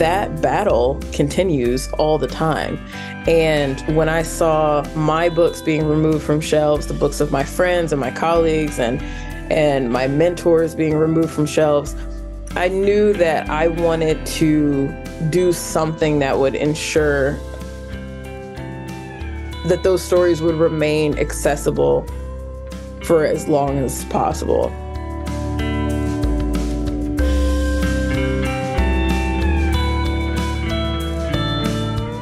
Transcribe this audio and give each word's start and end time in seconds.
that 0.00 0.40
battle 0.40 0.98
continues 1.12 1.92
all 1.98 2.16
the 2.16 2.26
time. 2.26 2.78
And 3.28 3.78
when 3.94 4.08
I 4.08 4.22
saw 4.22 4.82
my 4.96 5.28
books 5.28 5.60
being 5.60 5.84
removed 5.84 6.24
from 6.24 6.40
shelves, 6.40 6.86
the 6.86 6.94
books 6.94 7.20
of 7.20 7.30
my 7.30 7.44
friends 7.44 7.92
and 7.92 8.00
my 8.00 8.10
colleagues 8.10 8.78
and 8.78 9.00
and 9.52 9.92
my 9.92 10.06
mentors 10.06 10.74
being 10.74 10.94
removed 10.94 11.30
from 11.30 11.44
shelves, 11.44 11.94
I 12.52 12.68
knew 12.68 13.12
that 13.14 13.50
I 13.50 13.68
wanted 13.68 14.24
to 14.40 14.88
do 15.28 15.52
something 15.52 16.18
that 16.20 16.38
would 16.38 16.54
ensure 16.54 17.32
that 19.66 19.80
those 19.82 20.02
stories 20.02 20.40
would 20.40 20.54
remain 20.54 21.18
accessible 21.18 22.06
for 23.02 23.26
as 23.26 23.48
long 23.48 23.76
as 23.78 24.06
possible. 24.06 24.72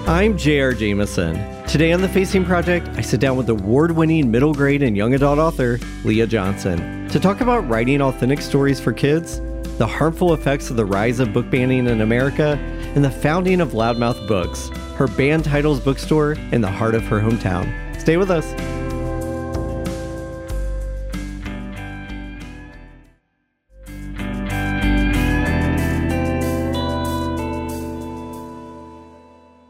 I'm 0.08 0.38
J.R. 0.38 0.72
Jamison. 0.72 1.34
Today 1.66 1.92
on 1.92 2.00
the 2.00 2.08
Facing 2.08 2.42
Project, 2.42 2.88
I 2.96 3.02
sit 3.02 3.20
down 3.20 3.36
with 3.36 3.50
award 3.50 3.90
winning 3.90 4.30
middle 4.30 4.54
grade 4.54 4.82
and 4.82 4.96
young 4.96 5.12
adult 5.12 5.38
author 5.38 5.78
Leah 6.02 6.26
Johnson 6.26 7.06
to 7.10 7.20
talk 7.20 7.42
about 7.42 7.68
writing 7.68 8.00
authentic 8.00 8.40
stories 8.40 8.80
for 8.80 8.94
kids, 8.94 9.38
the 9.76 9.86
harmful 9.86 10.32
effects 10.32 10.70
of 10.70 10.76
the 10.76 10.86
rise 10.86 11.20
of 11.20 11.34
book 11.34 11.50
banning 11.50 11.86
in 11.86 12.00
America, 12.00 12.56
and 12.94 13.04
the 13.04 13.10
founding 13.10 13.60
of 13.60 13.72
Loudmouth 13.72 14.26
Books, 14.26 14.70
her 14.96 15.08
banned 15.08 15.44
titles 15.44 15.78
bookstore 15.78 16.32
in 16.52 16.62
the 16.62 16.70
heart 16.70 16.94
of 16.94 17.02
her 17.02 17.20
hometown. 17.20 18.00
Stay 18.00 18.16
with 18.16 18.30
us. 18.30 18.50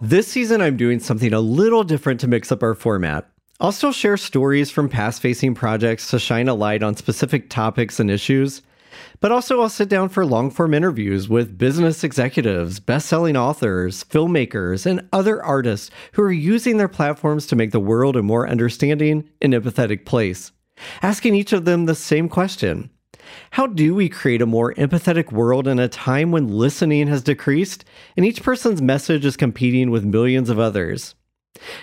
This 0.08 0.26
season, 0.26 0.62
I'm 0.62 0.78
doing 0.78 1.00
something 1.00 1.34
a 1.34 1.40
little 1.40 1.84
different 1.84 2.18
to 2.20 2.28
mix 2.28 2.50
up 2.50 2.62
our 2.62 2.72
format. 2.72 3.28
I'll 3.60 3.72
still 3.72 3.92
share 3.92 4.16
stories 4.16 4.70
from 4.70 4.88
past 4.88 5.20
facing 5.20 5.54
projects 5.54 6.08
to 6.08 6.18
shine 6.18 6.48
a 6.48 6.54
light 6.54 6.82
on 6.82 6.96
specific 6.96 7.50
topics 7.50 8.00
and 8.00 8.10
issues, 8.10 8.62
but 9.20 9.32
also 9.32 9.60
I'll 9.60 9.68
sit 9.68 9.90
down 9.90 10.08
for 10.08 10.24
long 10.24 10.50
form 10.50 10.72
interviews 10.72 11.28
with 11.28 11.58
business 11.58 12.02
executives, 12.02 12.80
best 12.80 13.06
selling 13.06 13.36
authors, 13.36 14.02
filmmakers, 14.04 14.86
and 14.86 15.06
other 15.12 15.42
artists 15.44 15.90
who 16.12 16.22
are 16.22 16.32
using 16.32 16.78
their 16.78 16.88
platforms 16.88 17.46
to 17.48 17.56
make 17.56 17.72
the 17.72 17.78
world 17.78 18.16
a 18.16 18.22
more 18.22 18.48
understanding 18.48 19.28
and 19.42 19.52
empathetic 19.52 20.06
place. 20.06 20.52
Asking 21.02 21.34
each 21.34 21.52
of 21.52 21.66
them 21.66 21.84
the 21.84 21.94
same 21.94 22.30
question 22.30 22.88
how 23.50 23.66
do 23.66 23.94
we 23.94 24.08
create 24.08 24.42
a 24.42 24.46
more 24.46 24.74
empathetic 24.74 25.32
world 25.32 25.66
in 25.66 25.78
a 25.78 25.88
time 25.88 26.30
when 26.30 26.48
listening 26.48 27.08
has 27.08 27.22
decreased 27.22 27.84
and 28.16 28.24
each 28.24 28.42
person's 28.42 28.82
message 28.82 29.24
is 29.24 29.36
competing 29.36 29.90
with 29.90 30.04
millions 30.04 30.50
of 30.50 30.58
others? 30.58 31.14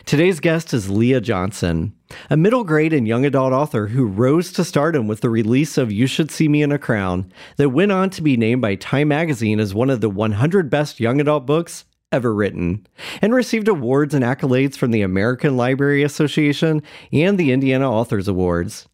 Today's 0.06 0.40
guest 0.40 0.74
is 0.74 0.90
Leah 0.90 1.22
Johnson, 1.22 1.94
a 2.30 2.38
middle 2.38 2.64
grade 2.64 2.94
and 2.94 3.08
young 3.08 3.26
adult 3.26 3.52
author 3.52 3.88
who 3.88 4.06
rose 4.06 4.52
to 4.54 4.64
stardom 4.64 5.08
with 5.08 5.22
the 5.22 5.30
release 5.30 5.78
of 5.78 5.92
You 5.92 6.08
Should 6.08 6.32
See 6.32 6.48
Me 6.48 6.62
in 6.62 6.72
a 6.72 6.80
Crown, 6.80 7.32
that 7.58 7.70
went 7.70 7.92
on 7.92 8.10
to 8.12 8.22
be 8.22 8.38
named 8.38 8.62
by 8.62 8.76
Time 8.76 9.10
magazine 9.10 9.60
as 9.60 9.74
one 9.74 9.90
of 9.90 10.02
the 10.02 10.10
100 10.10 10.70
best 10.70 11.00
young 11.00 11.20
adult 11.20 11.46
books 11.46 11.86
ever 12.12 12.34
written, 12.34 12.88
and 13.22 13.34
received 13.34 13.68
awards 13.68 14.14
and 14.14 14.24
accolades 14.24 14.78
from 14.78 14.92
the 14.92 15.02
American 15.02 15.58
Library 15.58 16.04
Association 16.04 16.82
and 17.12 17.38
the 17.38 17.52
Indiana 17.52 17.92
Authors 17.92 18.28
Awards. 18.28 18.88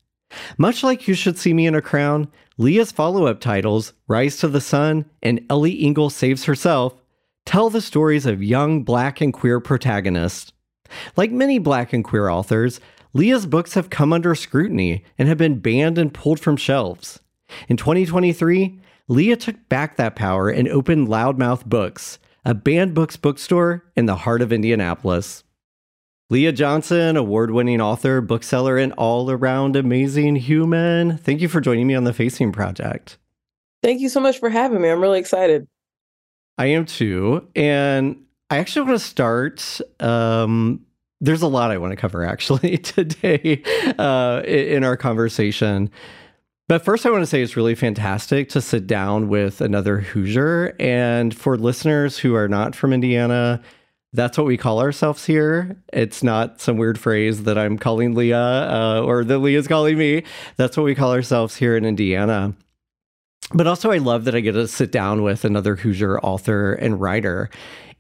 Much 0.58 0.84
like 0.84 1.08
You 1.08 1.14
Should 1.14 1.38
See 1.38 1.54
Me 1.54 1.66
in 1.66 1.76
a 1.76 1.82
Crown, 1.82 2.28
Leah's 2.58 2.92
follow 2.92 3.26
up 3.26 3.40
titles, 3.40 3.94
Rise 4.08 4.38
to 4.38 4.48
the 4.48 4.62
Sun 4.62 5.06
and 5.22 5.46
Ellie 5.50 5.84
Engle 5.84 6.10
Saves 6.10 6.46
Herself, 6.46 7.02
tell 7.46 7.70
the 7.70 7.82
stories 7.82 8.26
of 8.26 8.44
young 8.44 8.84
black 8.84 9.22
and 9.22 9.34
queer 9.34 9.60
protagonists. 9.60 10.52
Like 11.16 11.32
many 11.32 11.60
black 11.60 11.94
and 11.94 12.04
queer 12.04 12.30
authors, 12.30 12.80
Leah's 13.14 13.46
books 13.46 13.74
have 13.74 13.90
come 13.90 14.14
under 14.14 14.36
scrutiny 14.36 15.04
and 15.18 15.28
have 15.28 15.38
been 15.38 15.60
banned 15.60 15.98
and 15.98 16.14
pulled 16.14 16.40
from 16.40 16.58
shelves. 16.58 17.20
In 17.68 17.78
2023, 17.78 18.80
Leah 19.08 19.36
took 19.36 19.68
back 19.68 19.98
that 19.98 20.16
power 20.16 20.50
and 20.50 20.68
opened 20.70 21.08
Loudmouth 21.08 21.66
Books, 21.66 22.20
a 22.46 22.54
banned 22.54 22.94
books 22.94 23.18
bookstore 23.18 23.84
in 23.96 24.06
the 24.06 24.16
heart 24.16 24.42
of 24.42 24.54
Indianapolis. 24.54 25.44
Leah 26.32 26.54
Johnson, 26.54 27.18
award 27.18 27.52
winning 27.52 27.82
author, 27.82 28.22
bookseller, 28.22 28.78
and 28.78 28.94
all 28.94 29.30
around 29.30 29.76
amazing 29.76 30.38
human. 30.38 31.18
Thank 31.18 31.42
you 31.42 31.50
for 31.50 31.60
joining 31.60 31.88
me 31.88 31.94
on 31.94 32.06
the 32.06 32.14
Facing 32.14 32.54
Project. 32.54 33.18
Thank 33.84 34.00
you 34.00 34.08
so 34.08 34.22
much 34.22 34.40
for 34.40 34.50
having 34.50 34.82
me. 34.82 34.88
I'm 34.88 35.02
really 35.02 35.20
excited. 35.20 35.68
I 36.58 36.68
am 36.68 36.86
too. 36.86 37.50
And 37.54 38.24
I 38.50 38.60
actually 38.60 38.84
want 38.88 39.02
to 39.02 39.06
start. 39.06 39.82
Um, 40.00 40.86
there's 41.20 41.42
a 41.42 41.48
lot 41.48 41.70
I 41.70 41.78
want 41.78 41.92
to 41.92 41.98
cover 41.98 42.24
actually 42.24 42.78
today 42.78 43.62
uh, 44.00 44.42
in 44.46 44.86
our 44.86 44.96
conversation. 44.96 45.92
But 46.70 46.86
first, 46.86 47.06
I 47.06 47.10
want 47.10 47.24
to 47.24 47.28
say 47.28 47.42
it's 47.42 47.58
really 47.58 47.76
fantastic 47.76 48.48
to 48.50 48.62
sit 48.62 48.88
down 48.88 49.28
with 49.28 49.60
another 49.60 50.00
Hoosier. 50.00 50.78
And 50.80 51.36
for 51.36 51.58
listeners 51.58 52.20
who 52.20 52.36
are 52.36 52.48
not 52.48 52.74
from 52.74 52.94
Indiana, 52.94 53.62
that's 54.14 54.38
what 54.38 54.48
we 54.48 54.58
call 54.58 54.82
ourselves 54.82 55.26
here. 55.26 55.78
It's 55.94 56.22
not 56.22 56.60
some 56.60 56.78
weird 56.78 57.00
phrase 57.00 57.44
that 57.44 57.58
I'm 57.58 57.78
calling 57.78 58.14
Leah 58.14 58.38
uh, 58.38 59.02
or 59.06 59.24
that 59.24 59.40
Leah's 59.40 59.68
calling 59.68 59.98
me. 59.98 60.24
That's 60.58 60.76
what 60.76 60.84
we 60.84 60.96
call 60.96 61.14
ourselves 61.14 61.56
here 61.56 61.78
in 61.78 61.86
Indiana. 61.86 62.54
But 63.54 63.68
also, 63.68 63.92
I 63.92 63.98
love 63.98 64.26
that 64.26 64.36
I 64.36 64.40
get 64.42 64.54
to 64.54 64.68
sit 64.68 64.92
down 64.92 65.24
with 65.24 65.46
another 65.46 65.76
Hoosier 65.76 66.20
author 66.20 66.74
and 66.74 67.00
writer. 67.00 67.50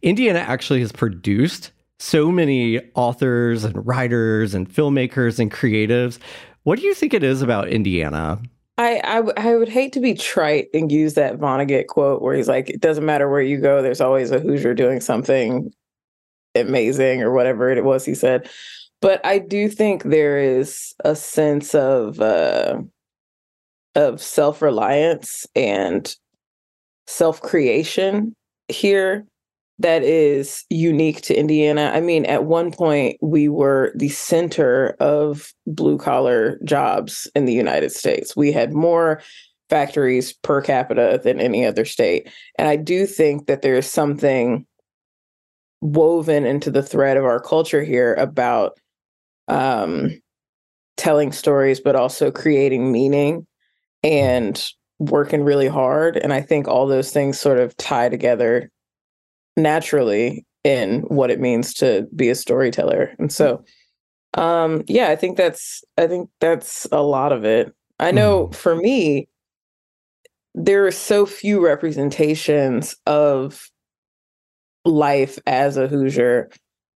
Indiana 0.01 0.39
actually 0.39 0.79
has 0.81 0.91
produced 0.91 1.71
so 1.99 2.31
many 2.31 2.79
authors 2.95 3.63
and 3.63 3.85
writers 3.85 4.53
and 4.53 4.69
filmmakers 4.69 5.39
and 5.39 5.51
creatives. 5.51 6.19
What 6.63 6.79
do 6.79 6.85
you 6.85 6.93
think 6.93 7.13
it 7.13 7.23
is 7.23 7.41
about 7.41 7.67
Indiana? 7.67 8.41
I, 8.77 9.01
I, 9.03 9.21
I 9.37 9.55
would 9.55 9.69
hate 9.69 9.93
to 9.93 9.99
be 9.99 10.13
trite 10.13 10.69
and 10.73 10.91
use 10.91 11.13
that 11.13 11.37
Vonnegut 11.37 11.87
quote 11.87 12.21
where 12.21 12.35
he's 12.35 12.47
like, 12.47 12.69
"It 12.69 12.81
doesn't 12.81 13.05
matter 13.05 13.29
where 13.29 13.41
you 13.41 13.57
go, 13.57 13.81
there's 13.81 14.01
always 14.01 14.31
a 14.31 14.39
Hoosier 14.39 14.73
doing 14.73 15.01
something 15.01 15.71
amazing 16.55 17.21
or 17.21 17.31
whatever 17.31 17.69
it 17.69 17.83
was 17.83 18.05
he 18.05 18.15
said. 18.15 18.49
But 19.01 19.25
I 19.25 19.39
do 19.39 19.67
think 19.67 20.03
there 20.03 20.37
is 20.37 20.93
a 21.03 21.15
sense 21.15 21.73
of 21.73 22.19
uh, 22.19 22.81
of 23.95 24.21
self 24.21 24.61
reliance 24.61 25.45
and 25.55 26.15
self 27.07 27.41
creation 27.41 28.35
here 28.67 29.25
that 29.79 30.03
is 30.03 30.63
unique 30.69 31.21
to 31.21 31.35
Indiana. 31.35 31.91
I 31.93 32.01
mean, 32.01 32.25
at 32.25 32.45
one 32.45 32.71
point, 32.71 33.17
we 33.21 33.49
were 33.49 33.91
the 33.95 34.09
center 34.09 34.95
of 34.99 35.51
blue 35.65 35.97
collar 35.97 36.59
jobs 36.63 37.29
in 37.33 37.45
the 37.45 37.53
United 37.53 37.91
States. 37.91 38.35
We 38.35 38.51
had 38.51 38.73
more 38.73 39.21
factories 39.69 40.33
per 40.33 40.61
capita 40.61 41.19
than 41.23 41.39
any 41.39 41.65
other 41.65 41.85
state. 41.85 42.29
And 42.59 42.67
I 42.67 42.75
do 42.75 43.05
think 43.07 43.47
that 43.47 43.61
there's 43.61 43.87
something 43.87 44.65
woven 45.81 46.45
into 46.45 46.71
the 46.71 46.83
thread 46.83 47.17
of 47.17 47.25
our 47.25 47.39
culture 47.39 47.83
here 47.83 48.13
about 48.15 48.79
um, 49.47 50.21
telling 50.97 51.31
stories, 51.31 51.79
but 51.79 51.95
also 51.95 52.31
creating 52.31 52.91
meaning 52.91 53.45
and 54.03 54.71
working 54.99 55.43
really 55.43 55.67
hard. 55.67 56.17
And 56.17 56.31
I 56.31 56.41
think 56.41 56.67
all 56.67 56.87
those 56.87 57.11
things 57.11 57.39
sort 57.39 57.57
of 57.57 57.75
tie 57.77 58.09
together 58.09 58.69
naturally 59.57 60.45
in 60.63 61.01
what 61.01 61.31
it 61.31 61.39
means 61.39 61.73
to 61.75 62.07
be 62.15 62.29
a 62.29 62.35
storyteller. 62.35 63.15
And 63.17 63.31
so, 63.31 63.63
um, 64.35 64.83
yeah, 64.87 65.09
I 65.09 65.15
think 65.15 65.37
that's 65.37 65.83
I 65.97 66.07
think 66.07 66.29
that's 66.39 66.87
a 66.91 67.01
lot 67.01 67.31
of 67.31 67.43
it. 67.43 67.73
I 67.99 68.11
know 68.11 68.47
mm. 68.47 68.55
for 68.55 68.75
me, 68.75 69.27
there 70.53 70.85
are 70.85 70.91
so 70.91 71.25
few 71.25 71.63
representations 71.63 72.95
of 73.05 73.69
life 74.85 75.39
as 75.45 75.77
a 75.77 75.87
Hoosier 75.87 76.49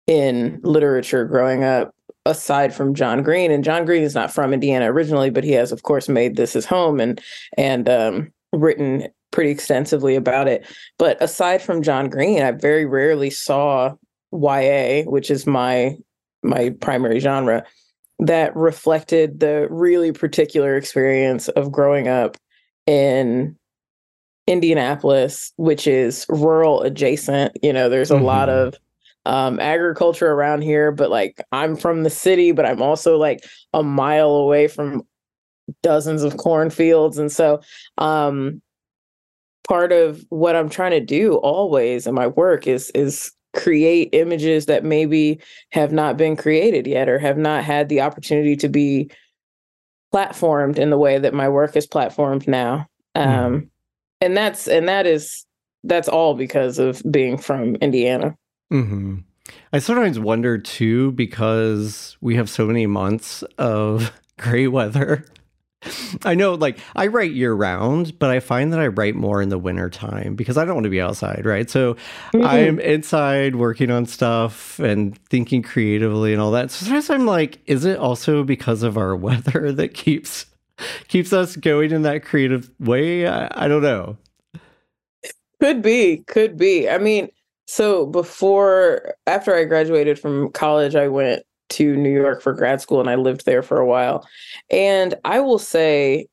in 0.07 0.59
literature 0.63 1.25
growing 1.25 1.63
up, 1.63 1.93
aside 2.25 2.73
from 2.73 2.93
John 2.93 3.23
Green. 3.23 3.51
And 3.51 3.63
John 3.63 3.85
Green 3.85 4.03
is 4.03 4.15
not 4.15 4.33
from 4.33 4.53
Indiana 4.53 4.91
originally, 4.91 5.29
but 5.29 5.43
he 5.43 5.51
has, 5.51 5.71
of 5.71 5.83
course, 5.83 6.09
made 6.09 6.35
this 6.35 6.53
his 6.53 6.65
home 6.65 6.99
and 6.99 7.21
and 7.57 7.89
um, 7.89 8.31
written 8.53 9.07
pretty 9.31 9.51
extensively 9.51 10.15
about 10.15 10.47
it. 10.47 10.65
But 10.97 11.21
aside 11.21 11.61
from 11.61 11.83
John 11.83 12.09
Green, 12.09 12.41
I 12.41 12.51
very 12.51 12.85
rarely 12.85 13.29
saw 13.29 13.95
YA, 14.31 15.03
which 15.03 15.29
is 15.29 15.45
my 15.45 15.97
my 16.43 16.69
primary 16.79 17.19
genre, 17.19 17.63
that 18.19 18.55
reflected 18.55 19.39
the 19.39 19.67
really 19.69 20.11
particular 20.11 20.75
experience 20.75 21.47
of 21.49 21.71
growing 21.71 22.07
up 22.07 22.37
in 22.87 23.57
Indianapolis, 24.47 25.51
which 25.57 25.87
is 25.87 26.25
rural 26.29 26.81
adjacent. 26.83 27.57
You 27.61 27.73
know, 27.73 27.89
there's 27.89 28.11
a 28.11 28.15
mm-hmm. 28.15 28.25
lot 28.25 28.49
of 28.49 28.75
um, 29.25 29.59
agriculture 29.59 30.31
around 30.31 30.61
here, 30.61 30.91
but 30.91 31.09
like 31.09 31.43
I'm 31.51 31.75
from 31.75 32.03
the 32.03 32.09
city, 32.09 32.51
but 32.51 32.65
I'm 32.65 32.81
also 32.81 33.17
like 33.17 33.43
a 33.73 33.81
mile 33.83 34.29
away 34.29 34.67
from 34.67 35.03
dozens 35.81 36.23
of 36.23 36.37
cornfields. 36.37 37.17
And 37.17 37.31
so 37.31 37.61
um, 37.97 38.61
part 39.67 39.91
of 39.91 40.23
what 40.29 40.55
I'm 40.55 40.69
trying 40.69 40.91
to 40.91 40.99
do 40.99 41.35
always 41.35 42.05
in 42.05 42.13
my 42.13 42.27
work 42.27 42.67
is 42.67 42.91
is 42.91 43.31
create 43.55 44.09
images 44.11 44.65
that 44.65 44.83
maybe 44.83 45.39
have 45.71 45.91
not 45.91 46.17
been 46.17 46.35
created 46.35 46.85
yet 46.85 47.07
or 47.07 47.17
have 47.17 47.37
not 47.37 47.63
had 47.63 47.87
the 47.87 48.01
opportunity 48.01 48.55
to 48.57 48.67
be 48.67 49.09
platformed 50.13 50.77
in 50.77 50.89
the 50.89 50.97
way 50.97 51.17
that 51.17 51.33
my 51.33 51.49
work 51.49 51.75
is 51.75 51.87
platformed 51.87 52.47
now. 52.47 52.85
Um, 53.15 53.27
mm. 53.27 53.69
And 54.21 54.35
that's 54.35 54.67
and 54.67 54.87
that 54.87 55.05
is 55.05 55.45
that's 55.83 56.07
all 56.07 56.33
because 56.33 56.79
of 56.79 57.01
being 57.09 57.37
from 57.37 57.75
Indiana. 57.75 58.35
Mm-hmm. 58.71 59.17
I 59.71 59.79
sometimes 59.79 60.19
wonder 60.19 60.57
too 60.57 61.11
because 61.11 62.17
we 62.21 62.35
have 62.35 62.49
so 62.49 62.65
many 62.65 62.87
months 62.87 63.43
of 63.57 64.11
gray 64.37 64.67
weather 64.67 65.25
I 66.23 66.35
know, 66.35 66.53
like, 66.55 66.79
I 66.95 67.07
write 67.07 67.31
year 67.31 67.53
round, 67.53 68.17
but 68.17 68.29
I 68.29 68.39
find 68.39 68.73
that 68.73 68.79
I 68.79 68.87
write 68.87 69.15
more 69.15 69.41
in 69.41 69.49
the 69.49 69.57
winter 69.57 69.89
time 69.89 70.35
because 70.35 70.57
I 70.57 70.65
don't 70.65 70.75
want 70.75 70.85
to 70.85 70.89
be 70.89 71.01
outside, 71.01 71.45
right? 71.45 71.69
So 71.69 71.95
mm-hmm. 72.33 72.43
I'm 72.43 72.79
inside 72.79 73.55
working 73.55 73.91
on 73.91 74.05
stuff 74.05 74.79
and 74.79 75.17
thinking 75.29 75.61
creatively 75.61 76.33
and 76.33 76.41
all 76.41 76.51
that. 76.51 76.71
So 76.71 76.85
sometimes 76.85 77.09
I'm 77.09 77.25
like, 77.25 77.59
is 77.65 77.85
it 77.85 77.97
also 77.97 78.43
because 78.43 78.83
of 78.83 78.97
our 78.97 79.15
weather 79.15 79.71
that 79.73 79.93
keeps 79.93 80.45
keeps 81.07 81.33
us 81.33 81.55
going 81.55 81.91
in 81.91 82.03
that 82.03 82.23
creative 82.23 82.69
way? 82.79 83.27
I, 83.27 83.65
I 83.65 83.67
don't 83.67 83.83
know. 83.83 84.17
Could 85.59 85.81
be, 85.81 86.17
could 86.27 86.57
be. 86.57 86.89
I 86.89 86.97
mean, 86.97 87.29
so 87.65 88.05
before, 88.05 89.15
after 89.25 89.55
I 89.55 89.63
graduated 89.63 90.19
from 90.19 90.51
college, 90.51 90.95
I 90.95 91.07
went 91.07 91.43
to 91.69 91.95
New 91.95 92.11
York 92.11 92.41
for 92.41 92.53
grad 92.53 92.81
school 92.81 92.99
and 92.99 93.09
I 93.09 93.15
lived 93.15 93.45
there 93.45 93.63
for 93.63 93.79
a 93.79 93.85
while. 93.85 94.27
And 94.69 95.15
I 95.23 95.39
will 95.39 95.59
say 95.59 96.27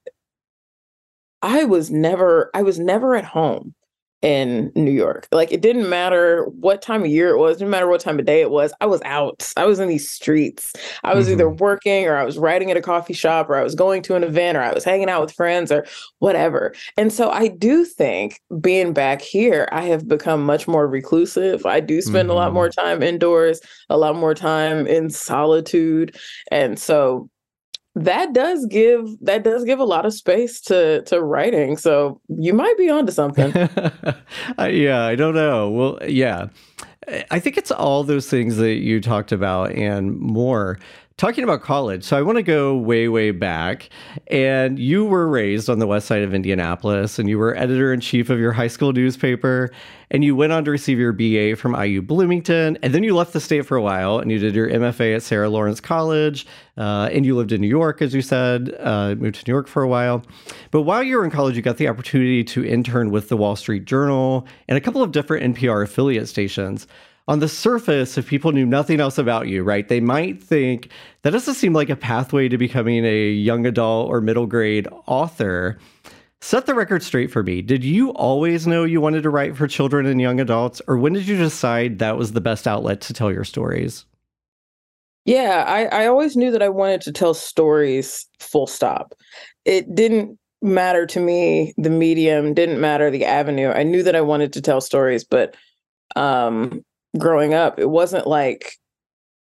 I 1.42 1.64
was 1.64 1.90
never 1.90 2.50
I 2.54 2.62
was 2.62 2.78
never 2.78 3.16
at 3.16 3.24
home 3.24 3.74
in 4.22 4.70
New 4.76 4.92
York. 4.92 5.26
Like 5.32 5.52
it 5.52 5.60
didn't 5.60 5.88
matter 5.88 6.44
what 6.44 6.80
time 6.80 7.02
of 7.02 7.08
year 7.08 7.30
it 7.30 7.38
was, 7.38 7.58
didn't 7.58 7.70
matter 7.70 7.88
what 7.88 8.00
time 8.00 8.18
of 8.18 8.24
day 8.24 8.40
it 8.40 8.50
was. 8.50 8.72
I 8.80 8.86
was 8.86 9.02
out. 9.04 9.52
I 9.56 9.66
was 9.66 9.80
in 9.80 9.88
these 9.88 10.08
streets. 10.08 10.72
I 11.02 11.14
was 11.14 11.26
mm-hmm. 11.26 11.34
either 11.34 11.50
working 11.50 12.06
or 12.06 12.16
I 12.16 12.24
was 12.24 12.38
writing 12.38 12.70
at 12.70 12.76
a 12.76 12.82
coffee 12.82 13.14
shop 13.14 13.50
or 13.50 13.56
I 13.56 13.64
was 13.64 13.74
going 13.74 14.02
to 14.02 14.14
an 14.14 14.22
event 14.22 14.56
or 14.56 14.62
I 14.62 14.72
was 14.72 14.84
hanging 14.84 15.08
out 15.08 15.22
with 15.22 15.32
friends 15.32 15.72
or 15.72 15.84
whatever. 16.20 16.72
And 16.96 17.12
so 17.12 17.30
I 17.30 17.48
do 17.48 17.84
think 17.84 18.40
being 18.60 18.92
back 18.92 19.20
here, 19.20 19.68
I 19.72 19.82
have 19.82 20.06
become 20.06 20.44
much 20.46 20.68
more 20.68 20.86
reclusive. 20.86 21.66
I 21.66 21.80
do 21.80 22.00
spend 22.00 22.28
mm-hmm. 22.28 22.30
a 22.30 22.34
lot 22.34 22.52
more 22.52 22.68
mm-hmm. 22.68 22.80
time 22.80 23.02
indoors, 23.02 23.60
a 23.90 23.96
lot 23.96 24.14
more 24.14 24.34
time 24.34 24.86
in 24.86 25.10
solitude. 25.10 26.16
And 26.50 26.78
so 26.78 27.28
that 27.94 28.32
does 28.32 28.66
give 28.66 29.06
that 29.20 29.44
does 29.44 29.64
give 29.64 29.78
a 29.78 29.84
lot 29.84 30.06
of 30.06 30.14
space 30.14 30.60
to 30.62 31.02
to 31.02 31.22
writing 31.22 31.76
so 31.76 32.20
you 32.28 32.54
might 32.54 32.76
be 32.78 32.88
onto 32.88 33.12
something. 33.12 33.52
Yeah 34.58 35.04
i 35.04 35.14
don't 35.14 35.34
know. 35.34 35.70
Well 35.70 35.98
yeah. 36.08 36.48
I 37.32 37.40
think 37.40 37.56
it's 37.56 37.72
all 37.72 38.04
those 38.04 38.30
things 38.30 38.56
that 38.58 38.74
you 38.76 39.00
talked 39.00 39.32
about 39.32 39.72
and 39.72 40.16
more 40.18 40.78
talking 41.16 41.44
about 41.44 41.62
college, 41.62 42.04
so 42.04 42.16
I 42.16 42.22
want 42.22 42.36
to 42.36 42.42
go 42.42 42.76
way, 42.76 43.08
way 43.08 43.30
back. 43.30 43.88
And 44.28 44.78
you 44.78 45.04
were 45.04 45.28
raised 45.28 45.68
on 45.68 45.78
the 45.78 45.86
west 45.86 46.06
side 46.06 46.22
of 46.22 46.34
Indianapolis, 46.34 47.18
and 47.18 47.28
you 47.28 47.38
were 47.38 47.56
editor 47.56 47.92
in 47.92 48.00
chief 48.00 48.30
of 48.30 48.38
your 48.38 48.52
high 48.52 48.68
school 48.68 48.92
newspaper. 48.92 49.70
And 50.10 50.22
you 50.22 50.36
went 50.36 50.52
on 50.52 50.64
to 50.66 50.70
receive 50.70 50.98
your 50.98 51.12
BA 51.12 51.56
from 51.56 51.74
IU 51.74 52.02
Bloomington, 52.02 52.76
and 52.82 52.94
then 52.94 53.02
you 53.02 53.14
left 53.14 53.32
the 53.32 53.40
state 53.40 53.64
for 53.64 53.76
a 53.76 53.82
while, 53.82 54.18
and 54.18 54.30
you 54.30 54.38
did 54.38 54.54
your 54.54 54.68
MFA 54.68 55.16
at 55.16 55.22
Sarah 55.22 55.48
Lawrence 55.48 55.80
College, 55.80 56.46
uh, 56.76 57.08
and 57.10 57.24
you 57.24 57.34
lived 57.34 57.50
in 57.50 57.62
New 57.62 57.68
York, 57.68 58.02
as 58.02 58.12
you 58.14 58.20
said, 58.20 58.74
uh, 58.80 59.14
moved 59.14 59.36
to 59.36 59.50
New 59.50 59.54
York 59.54 59.68
for 59.68 59.82
a 59.82 59.88
while. 59.88 60.22
But 60.70 60.82
while 60.82 61.02
you 61.02 61.16
were 61.16 61.24
in 61.24 61.30
college, 61.30 61.56
you 61.56 61.62
got 61.62 61.78
the 61.78 61.88
opportunity 61.88 62.44
to 62.44 62.62
intern 62.62 63.10
with 63.10 63.30
the 63.30 63.36
Wall 63.38 63.56
Street 63.56 63.86
Journal 63.86 64.46
and 64.68 64.76
a 64.76 64.82
couple 64.82 65.02
of 65.02 65.12
different 65.12 65.56
NPR 65.56 65.82
affiliate 65.82 66.28
stations 66.28 66.86
on 67.28 67.38
the 67.38 67.48
surface, 67.48 68.18
if 68.18 68.26
people 68.26 68.52
knew 68.52 68.66
nothing 68.66 69.00
else 69.00 69.16
about 69.16 69.48
you, 69.48 69.62
right, 69.62 69.86
they 69.86 70.00
might 70.00 70.42
think 70.42 70.88
that 71.22 71.30
doesn't 71.30 71.54
seem 71.54 71.72
like 71.72 71.88
a 71.88 71.96
pathway 71.96 72.48
to 72.48 72.58
becoming 72.58 73.04
a 73.04 73.30
young 73.30 73.64
adult 73.64 74.08
or 74.08 74.20
middle 74.20 74.46
grade 74.46 74.88
author. 75.06 75.78
Set 76.40 76.66
the 76.66 76.74
record 76.74 77.04
straight 77.04 77.30
for 77.30 77.44
me. 77.44 77.62
Did 77.62 77.84
you 77.84 78.10
always 78.10 78.66
know 78.66 78.82
you 78.82 79.00
wanted 79.00 79.22
to 79.22 79.30
write 79.30 79.56
for 79.56 79.68
children 79.68 80.06
and 80.06 80.20
young 80.20 80.40
adults, 80.40 80.82
or 80.88 80.96
when 80.96 81.12
did 81.12 81.28
you 81.28 81.36
decide 81.36 82.00
that 82.00 82.18
was 82.18 82.32
the 82.32 82.40
best 82.40 82.66
outlet 82.66 83.00
to 83.02 83.12
tell 83.12 83.32
your 83.32 83.44
stories? 83.44 84.04
Yeah, 85.24 85.64
I, 85.68 85.84
I 86.02 86.06
always 86.08 86.36
knew 86.36 86.50
that 86.50 86.62
I 86.62 86.68
wanted 86.68 87.00
to 87.02 87.12
tell 87.12 87.32
stories 87.32 88.26
full 88.40 88.66
stop. 88.66 89.14
It 89.64 89.94
didn't 89.94 90.36
matter 90.60 91.06
to 91.06 91.20
me, 91.20 91.74
the 91.76 91.90
medium 91.90 92.54
didn't 92.54 92.80
matter 92.80 93.08
the 93.08 93.24
avenue. 93.24 93.68
I 93.68 93.84
knew 93.84 94.02
that 94.02 94.16
I 94.16 94.20
wanted 94.20 94.52
to 94.54 94.60
tell 94.60 94.80
stories, 94.80 95.22
but 95.22 95.54
um 96.16 96.84
growing 97.18 97.54
up, 97.54 97.78
it 97.78 97.90
wasn't 97.90 98.26
like 98.26 98.76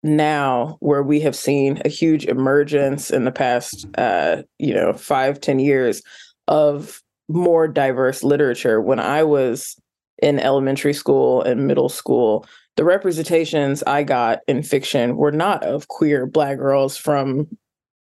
now 0.02 0.76
where 0.80 1.02
we 1.02 1.20
have 1.20 1.34
seen 1.34 1.80
a 1.84 1.88
huge 1.88 2.26
emergence 2.26 3.10
in 3.10 3.24
the 3.24 3.32
past 3.32 3.86
uh, 3.98 4.42
you 4.58 4.74
know, 4.74 4.92
five 4.92 5.40
ten 5.40 5.58
years 5.58 6.02
of 6.48 7.02
more 7.28 7.66
diverse 7.66 8.22
literature. 8.22 8.80
When 8.80 9.00
I 9.00 9.24
was 9.24 9.76
in 10.22 10.38
elementary 10.38 10.94
school 10.94 11.42
and 11.42 11.66
middle 11.66 11.88
school, 11.88 12.46
the 12.76 12.84
representations 12.84 13.82
I 13.84 14.02
got 14.02 14.40
in 14.46 14.62
fiction 14.62 15.16
were 15.16 15.32
not 15.32 15.64
of 15.64 15.88
queer 15.88 16.26
black 16.26 16.58
girls 16.58 16.96
from 16.96 17.48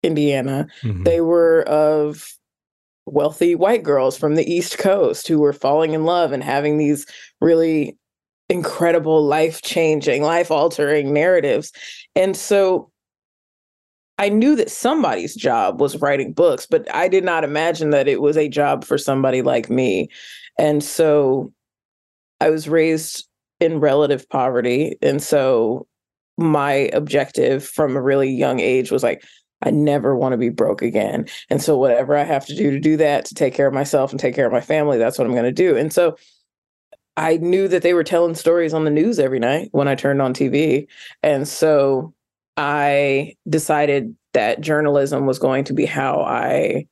Indiana. 0.02 0.66
Mm-hmm. 0.82 1.04
They 1.04 1.20
were 1.20 1.62
of 1.62 2.32
wealthy 3.06 3.54
white 3.54 3.82
girls 3.82 4.16
from 4.16 4.36
the 4.36 4.50
East 4.50 4.78
Coast 4.78 5.26
who 5.28 5.40
were 5.40 5.52
falling 5.52 5.92
in 5.92 6.04
love 6.04 6.32
and 6.32 6.42
having 6.42 6.78
these 6.78 7.06
really 7.40 7.98
incredible 8.52 9.24
life 9.24 9.62
changing, 9.62 10.22
life 10.22 10.50
altering 10.50 11.12
narratives. 11.12 11.72
And 12.14 12.36
so 12.36 12.90
I 14.18 14.28
knew 14.28 14.54
that 14.56 14.70
somebody's 14.70 15.34
job 15.34 15.80
was 15.80 15.96
writing 15.96 16.32
books, 16.32 16.66
but 16.66 16.92
I 16.94 17.08
did 17.08 17.24
not 17.24 17.44
imagine 17.44 17.90
that 17.90 18.08
it 18.08 18.20
was 18.20 18.36
a 18.36 18.48
job 18.48 18.84
for 18.84 18.98
somebody 18.98 19.42
like 19.42 19.70
me. 19.70 20.08
And 20.58 20.84
so 20.84 21.52
I 22.40 22.50
was 22.50 22.68
raised 22.68 23.26
in 23.58 23.80
relative 23.80 24.28
poverty. 24.28 24.96
And 25.00 25.22
so 25.22 25.86
my 26.36 26.90
objective 26.92 27.64
from 27.64 27.96
a 27.96 28.02
really 28.02 28.30
young 28.30 28.60
age 28.60 28.90
was 28.90 29.02
like, 29.02 29.24
I 29.62 29.70
never 29.70 30.16
want 30.16 30.32
to 30.32 30.36
be 30.36 30.48
broke 30.48 30.82
again. 30.82 31.26
And 31.48 31.62
so, 31.62 31.78
whatever 31.78 32.16
I 32.16 32.24
have 32.24 32.44
to 32.46 32.54
do 32.56 32.72
to 32.72 32.80
do 32.80 32.96
that, 32.96 33.24
to 33.26 33.34
take 33.34 33.54
care 33.54 33.68
of 33.68 33.74
myself 33.74 34.10
and 34.10 34.18
take 34.18 34.34
care 34.34 34.46
of 34.46 34.52
my 34.52 34.60
family, 34.60 34.98
that's 34.98 35.18
what 35.18 35.26
I'm 35.26 35.34
going 35.34 35.44
to 35.44 35.52
do. 35.52 35.76
And 35.76 35.92
so, 35.92 36.16
I 37.16 37.36
knew 37.36 37.68
that 37.68 37.82
they 37.82 37.94
were 37.94 38.04
telling 38.04 38.34
stories 38.34 38.72
on 38.72 38.84
the 38.84 38.90
news 38.90 39.18
every 39.18 39.38
night 39.38 39.68
when 39.72 39.88
I 39.88 39.94
turned 39.94 40.22
on 40.22 40.32
TV. 40.32 40.86
And 41.22 41.46
so 41.46 42.14
I 42.56 43.34
decided 43.48 44.16
that 44.32 44.60
journalism 44.60 45.26
was 45.26 45.38
going 45.38 45.64
to 45.64 45.72
be 45.74 45.84
how 45.84 46.22
I 46.22 46.86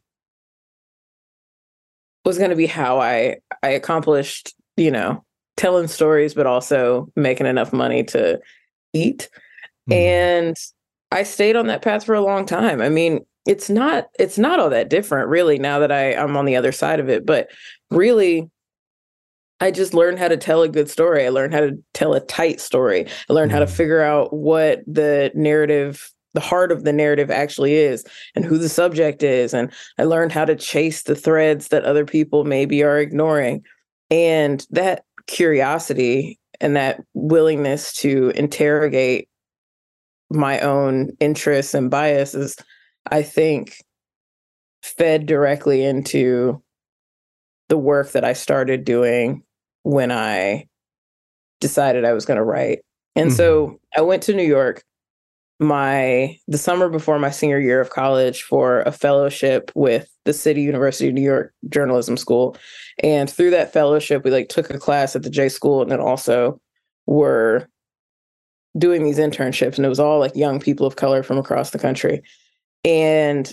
was 2.24 2.36
going 2.36 2.50
to 2.50 2.56
be 2.56 2.66
how 2.66 3.00
I 3.00 3.38
I 3.62 3.68
accomplished, 3.70 4.54
you 4.76 4.90
know, 4.90 5.24
telling 5.56 5.88
stories 5.88 6.34
but 6.34 6.46
also 6.46 7.10
making 7.16 7.46
enough 7.46 7.72
money 7.72 8.04
to 8.04 8.38
eat. 8.92 9.30
Mm-hmm. 9.88 9.92
And 9.92 10.56
I 11.12 11.22
stayed 11.22 11.56
on 11.56 11.66
that 11.68 11.82
path 11.82 12.04
for 12.04 12.14
a 12.14 12.20
long 12.20 12.44
time. 12.44 12.82
I 12.82 12.90
mean, 12.90 13.24
it's 13.46 13.70
not 13.70 14.08
it's 14.18 14.38
not 14.38 14.60
all 14.60 14.70
that 14.70 14.90
different 14.90 15.28
really 15.28 15.58
now 15.58 15.78
that 15.78 15.90
I 15.90 16.14
I'm 16.14 16.36
on 16.36 16.44
the 16.44 16.56
other 16.56 16.72
side 16.72 17.00
of 17.00 17.08
it, 17.08 17.24
but 17.24 17.50
really 17.90 18.50
I 19.60 19.70
just 19.70 19.92
learned 19.92 20.18
how 20.18 20.28
to 20.28 20.36
tell 20.36 20.62
a 20.62 20.68
good 20.68 20.88
story. 20.88 21.26
I 21.26 21.28
learned 21.28 21.52
how 21.52 21.60
to 21.60 21.78
tell 21.92 22.14
a 22.14 22.20
tight 22.20 22.60
story. 22.60 23.06
I 23.28 23.32
learned 23.32 23.50
mm. 23.50 23.54
how 23.54 23.60
to 23.60 23.66
mm. 23.66 23.76
figure 23.76 24.00
out 24.00 24.32
what 24.32 24.80
the 24.86 25.30
narrative, 25.34 26.10
the 26.32 26.40
heart 26.40 26.72
of 26.72 26.84
the 26.84 26.92
narrative 26.92 27.30
actually 27.30 27.74
is 27.74 28.04
and 28.34 28.44
who 28.44 28.56
the 28.56 28.68
subject 28.68 29.22
is. 29.22 29.52
And 29.52 29.70
I 29.98 30.04
learned 30.04 30.32
how 30.32 30.46
to 30.46 30.56
chase 30.56 31.02
the 31.02 31.14
threads 31.14 31.68
that 31.68 31.84
other 31.84 32.06
people 32.06 32.44
maybe 32.44 32.82
are 32.82 32.98
ignoring. 32.98 33.62
And 34.10 34.66
that 34.70 35.04
curiosity 35.26 36.38
and 36.60 36.74
that 36.76 37.02
willingness 37.14 37.92
to 37.94 38.32
interrogate 38.34 39.28
my 40.30 40.60
own 40.60 41.10
interests 41.20 41.74
and 41.74 41.90
biases, 41.90 42.56
I 43.10 43.22
think, 43.22 43.76
fed 44.82 45.26
directly 45.26 45.84
into 45.84 46.62
the 47.68 47.78
work 47.78 48.12
that 48.12 48.24
I 48.24 48.32
started 48.32 48.84
doing 48.84 49.42
when 49.82 50.10
I 50.10 50.66
decided 51.60 52.04
I 52.04 52.12
was 52.12 52.24
going 52.24 52.38
to 52.38 52.44
write. 52.44 52.80
And 53.16 53.28
mm-hmm. 53.28 53.36
so 53.36 53.80
I 53.96 54.00
went 54.00 54.22
to 54.24 54.34
New 54.34 54.44
York 54.44 54.82
my 55.60 56.38
the 56.48 56.56
summer 56.56 56.88
before 56.88 57.18
my 57.18 57.30
senior 57.30 57.60
year 57.60 57.82
of 57.82 57.90
college 57.90 58.42
for 58.42 58.80
a 58.80 58.92
fellowship 58.92 59.70
with 59.74 60.08
the 60.24 60.32
City 60.32 60.62
University 60.62 61.08
of 61.08 61.14
New 61.14 61.22
York 61.22 61.52
Journalism 61.68 62.16
School. 62.16 62.56
And 63.02 63.28
through 63.28 63.50
that 63.50 63.72
fellowship, 63.72 64.24
we 64.24 64.30
like 64.30 64.48
took 64.48 64.70
a 64.70 64.78
class 64.78 65.14
at 65.14 65.22
the 65.22 65.30
J 65.30 65.48
School 65.50 65.82
and 65.82 65.90
then 65.90 66.00
also 66.00 66.58
were 67.06 67.68
doing 68.78 69.04
these 69.04 69.18
internships. 69.18 69.76
And 69.76 69.84
it 69.84 69.90
was 69.90 70.00
all 70.00 70.18
like 70.18 70.34
young 70.34 70.60
people 70.60 70.86
of 70.86 70.96
color 70.96 71.22
from 71.22 71.36
across 71.36 71.70
the 71.70 71.78
country. 71.78 72.22
And 72.84 73.52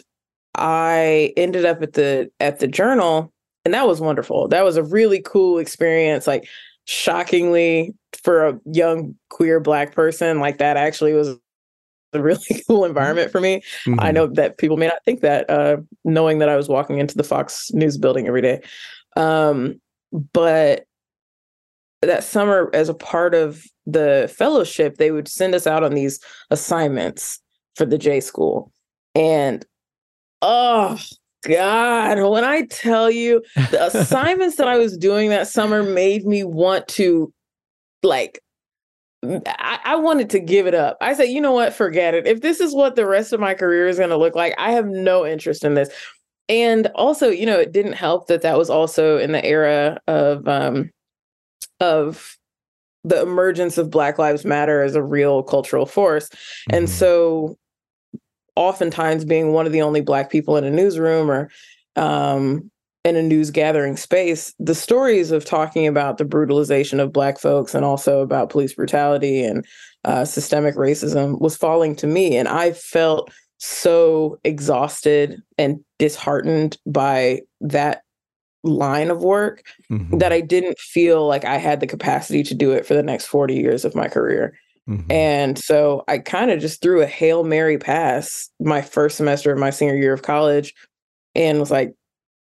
I 0.56 1.34
ended 1.36 1.66
up 1.66 1.82
at 1.82 1.94
the 1.94 2.32
at 2.40 2.60
the 2.60 2.68
journal 2.68 3.34
and 3.68 3.74
that 3.74 3.86
was 3.86 4.00
wonderful. 4.00 4.48
That 4.48 4.64
was 4.64 4.78
a 4.78 4.84
really 4.84 5.22
cool 5.22 5.58
experience. 5.58 6.26
Like 6.26 6.48
shockingly 6.86 7.94
for 8.24 8.48
a 8.48 8.60
young 8.64 9.14
queer 9.30 9.60
black 9.60 9.94
person, 9.94 10.40
like 10.40 10.58
that 10.60 10.78
actually 10.78 11.12
was 11.12 11.36
a 12.14 12.22
really 12.22 12.40
cool 12.68 12.86
environment 12.86 13.30
for 13.30 13.42
me. 13.42 13.62
Mm-hmm. 13.84 14.00
I 14.00 14.12
know 14.12 14.28
that 14.28 14.58
people 14.58 14.78
may 14.78 14.88
not 14.88 15.04
think 15.04 15.20
that, 15.20 15.50
uh, 15.50 15.78
knowing 16.06 16.38
that 16.38 16.48
I 16.48 16.56
was 16.56 16.70
walking 16.70 17.00
into 17.00 17.18
the 17.18 17.26
Fox 17.26 17.70
News 17.74 17.98
building 17.98 18.26
every 18.26 18.42
day. 18.42 18.62
Um, 19.18 19.82
but 20.32 20.86
that 22.02 22.24
summer, 22.24 22.70
as 22.72 22.88
a 22.88 22.94
part 22.94 23.36
of 23.36 23.66
the 23.86 24.34
fellowship, 24.34 24.96
they 24.96 25.12
would 25.12 25.28
send 25.28 25.54
us 25.54 25.68
out 25.68 25.84
on 25.84 25.94
these 25.94 26.22
assignments 26.52 27.42
for 27.76 27.86
the 27.86 27.98
J 27.98 28.22
school. 28.22 28.72
And 29.14 29.66
oh 30.42 30.98
God, 31.44 32.20
when 32.30 32.44
I 32.44 32.64
tell 32.64 33.10
you 33.12 33.44
the 33.56 33.88
assignments 33.88 34.56
that 34.58 34.68
I 34.68 34.78
was 34.78 34.98
doing 34.98 35.30
that 35.30 35.48
summer 35.48 35.84
made 35.84 36.26
me 36.26 36.44
want 36.44 36.88
to 36.90 37.32
like 38.04 38.40
I, 39.24 39.80
I, 39.84 39.96
wanted 39.96 40.30
to 40.32 40.40
give 40.40 40.68
it 40.68 40.76
up. 40.76 40.98
I 41.02 41.14
said, 41.14 41.26
you 41.26 41.42
know 41.42 41.52
what, 41.52 41.74
forget 41.74 42.14
it. 42.14 42.28
If 42.28 42.42
this 42.42 42.60
is 42.60 42.76
what 42.76 42.96
the 42.96 43.08
rest 43.08 43.34
of 43.34 43.40
my 43.40 43.56
career 43.56 43.88
is 43.88 43.98
going 43.98 44.12
to 44.12 44.18
look 44.18 44.36
like, 44.36 44.54
I 44.60 44.72
have 44.72 44.86
no 44.86 45.26
interest 45.26 45.64
in 45.66 45.74
this. 45.74 45.90
And 46.50 46.88
also, 46.96 47.30
you 47.30 47.46
know, 47.46 47.60
it 47.60 47.72
didn't 47.72 47.94
help 47.94 48.28
that 48.28 48.44
that 48.44 48.58
was 48.58 48.70
also 48.70 49.18
in 49.18 49.32
the 49.32 49.44
era 49.44 50.00
of 50.08 50.48
um 50.48 50.92
of 51.80 52.38
the 53.04 53.22
emergence 53.22 53.78
of 53.78 53.90
Black 53.90 54.18
Lives 54.18 54.46
Matter 54.46 54.82
as 54.82 54.96
a 54.96 55.04
real 55.04 55.44
cultural 55.44 55.86
force. 55.86 56.30
Mm-hmm. 56.30 56.76
And 56.76 56.90
so 56.90 57.58
oftentimes 58.58 59.24
being 59.24 59.54
one 59.54 59.66
of 59.66 59.72
the 59.72 59.82
only 59.82 60.02
black 60.02 60.30
people 60.30 60.58
in 60.58 60.64
a 60.64 60.72
newsroom 60.72 61.30
or 61.30 61.50
um, 61.96 62.70
in 63.06 63.16
a 63.16 63.22
news 63.22 63.52
gathering 63.52 63.96
space, 63.96 64.54
the 64.60 64.76
stories 64.76 65.32
of 65.32 65.46
talking 65.46 65.88
about 65.88 66.18
the 66.18 66.26
brutalization 66.26 67.00
of 67.00 67.14
black 67.14 67.40
folks 67.40 67.74
and 67.74 67.86
also 67.86 68.20
about 68.22 68.50
police 68.50 68.74
brutality 68.74 69.44
and 69.44 69.66
uh, 70.04 70.26
systemic 70.26 70.76
racism 70.76 71.40
was 71.40 71.56
falling 71.56 71.96
to 71.96 72.08
me. 72.08 72.36
And 72.36 72.48
I 72.48 72.72
felt 72.74 73.32
so 73.60 74.40
exhausted 74.44 75.42
and 75.58 75.80
disheartened 76.00 76.78
by 76.86 77.42
that 77.62 78.02
line 78.64 79.10
of 79.10 79.22
work 79.22 79.64
mm-hmm. 79.90 80.18
that 80.18 80.34
I 80.34 80.42
didn't 80.42 80.80
feel 80.80 81.28
like 81.28 81.46
I 81.46 81.58
had 81.58 81.80
the 81.80 81.88
capacity 81.88 82.44
to 82.44 82.54
do 82.54 82.72
it 82.72 82.86
for 82.86 82.94
the 82.94 83.04
next 83.04 83.28
40 83.28 83.56
years 83.56 83.86
of 83.86 83.96
my 83.96 84.08
career. 84.08 84.58
Mm-hmm. 84.88 85.12
And 85.12 85.58
so 85.58 86.04
I 86.08 86.20
kind 86.20 86.52
of 86.52 86.60
just 86.60 86.82
threw 86.82 87.02
a 87.02 87.08
Hail 87.08 87.44
Mary 87.44 87.78
pass 87.78 88.50
my 88.60 88.82
first 88.82 89.18
semester 89.18 89.52
of 89.52 89.60
my 89.60 89.70
senior 89.70 89.96
year 89.96 90.14
of 90.14 90.22
college 90.22 90.74
and 91.36 91.60
was 91.60 91.72
like, 91.72 91.94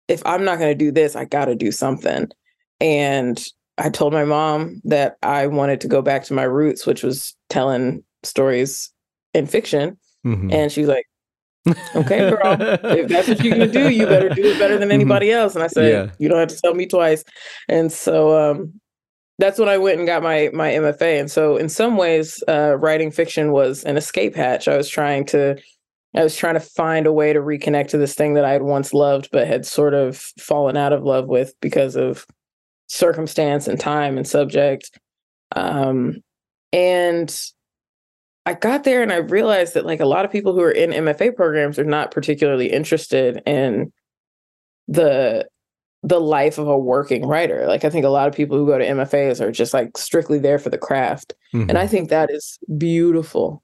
if 0.07 0.21
I'm 0.25 0.45
not 0.45 0.59
going 0.59 0.71
to 0.71 0.75
do 0.75 0.91
this, 0.91 1.15
I 1.15 1.25
got 1.25 1.45
to 1.45 1.55
do 1.55 1.71
something. 1.71 2.27
And 2.79 3.43
I 3.77 3.89
told 3.89 4.13
my 4.13 4.25
mom 4.25 4.81
that 4.85 5.17
I 5.23 5.47
wanted 5.47 5.81
to 5.81 5.87
go 5.87 6.01
back 6.01 6.23
to 6.25 6.33
my 6.33 6.43
roots, 6.43 6.85
which 6.85 7.03
was 7.03 7.35
telling 7.49 8.03
stories 8.23 8.91
in 9.33 9.47
fiction. 9.47 9.97
Mm-hmm. 10.25 10.51
And 10.51 10.71
she 10.71 10.81
was 10.81 10.89
like, 10.89 11.05
okay, 11.95 12.29
girl, 12.29 12.57
if 12.59 13.07
that's 13.07 13.27
what 13.27 13.43
you're 13.43 13.55
going 13.55 13.71
to 13.71 13.73
do, 13.73 13.89
you 13.89 14.05
better 14.05 14.29
do 14.29 14.43
it 14.45 14.59
better 14.59 14.77
than 14.77 14.89
mm-hmm. 14.89 15.01
anybody 15.01 15.27
mm-hmm. 15.27 15.39
else. 15.39 15.55
And 15.55 15.63
I 15.63 15.67
said, 15.67 15.91
yeah. 15.91 16.13
you 16.19 16.29
don't 16.29 16.39
have 16.39 16.49
to 16.49 16.61
tell 16.61 16.75
me 16.75 16.85
twice. 16.85 17.23
And 17.67 17.91
so 17.91 18.51
um, 18.51 18.79
that's 19.37 19.59
when 19.59 19.69
I 19.69 19.77
went 19.77 19.99
and 19.99 20.07
got 20.07 20.23
my 20.23 20.49
my 20.53 20.69
MFA. 20.71 21.19
And 21.19 21.29
so 21.29 21.57
in 21.57 21.69
some 21.69 21.97
ways, 21.97 22.43
uh, 22.47 22.77
writing 22.77 23.11
fiction 23.11 23.51
was 23.51 23.83
an 23.83 23.97
escape 23.97 24.35
hatch. 24.35 24.67
I 24.67 24.77
was 24.77 24.89
trying 24.89 25.25
to 25.27 25.57
I 26.15 26.23
was 26.23 26.35
trying 26.35 26.53
to 26.53 26.61
find 26.61 27.07
a 27.07 27.13
way 27.13 27.33
to 27.33 27.39
reconnect 27.39 27.89
to 27.89 27.97
this 27.97 28.15
thing 28.15 28.35
that 28.35 28.45
I 28.45 28.51
had 28.51 28.63
once 28.63 28.93
loved, 28.93 29.29
but 29.31 29.47
had 29.47 29.65
sort 29.65 29.93
of 29.93 30.17
fallen 30.39 30.77
out 30.77 30.93
of 30.93 31.03
love 31.03 31.27
with 31.27 31.53
because 31.59 31.95
of 31.95 32.25
circumstance 32.87 33.67
and 33.67 33.79
time 33.79 34.17
and 34.17 34.27
subject. 34.27 34.97
Um, 35.55 36.21
and 36.71 37.35
I 38.45 38.53
got 38.53 38.83
there 38.83 39.01
and 39.01 39.11
I 39.11 39.17
realized 39.17 39.73
that 39.73 39.85
like 39.85 39.99
a 39.99 40.05
lot 40.05 40.23
of 40.23 40.31
people 40.31 40.53
who 40.53 40.61
are 40.61 40.71
in 40.71 40.91
MFA 40.91 41.35
programs 41.35 41.77
are 41.79 41.83
not 41.83 42.11
particularly 42.11 42.71
interested 42.71 43.41
in 43.45 43.91
the 44.87 45.47
the 46.05 46.21
life 46.21 46.59
of 46.59 46.67
a 46.67 46.77
working 46.77 47.25
writer. 47.25 47.65
Like 47.67 47.83
I 47.83 47.89
think 47.89 48.05
a 48.05 48.09
lot 48.09 48.27
of 48.27 48.35
people 48.35 48.57
who 48.57 48.67
go 48.67 48.77
to 48.77 48.85
MFAs 48.85 49.41
are 49.41 49.51
just 49.51 49.73
like 49.73 49.97
strictly 49.97 50.37
there 50.37 50.59
for 50.59 50.69
the 50.69 50.77
craft. 50.77 51.33
Mm-hmm. 51.51 51.69
And 51.69 51.77
I 51.79 51.83
mm-hmm. 51.83 51.91
think 51.91 52.09
that 52.09 52.29
is 52.29 52.59
beautiful. 52.77 53.63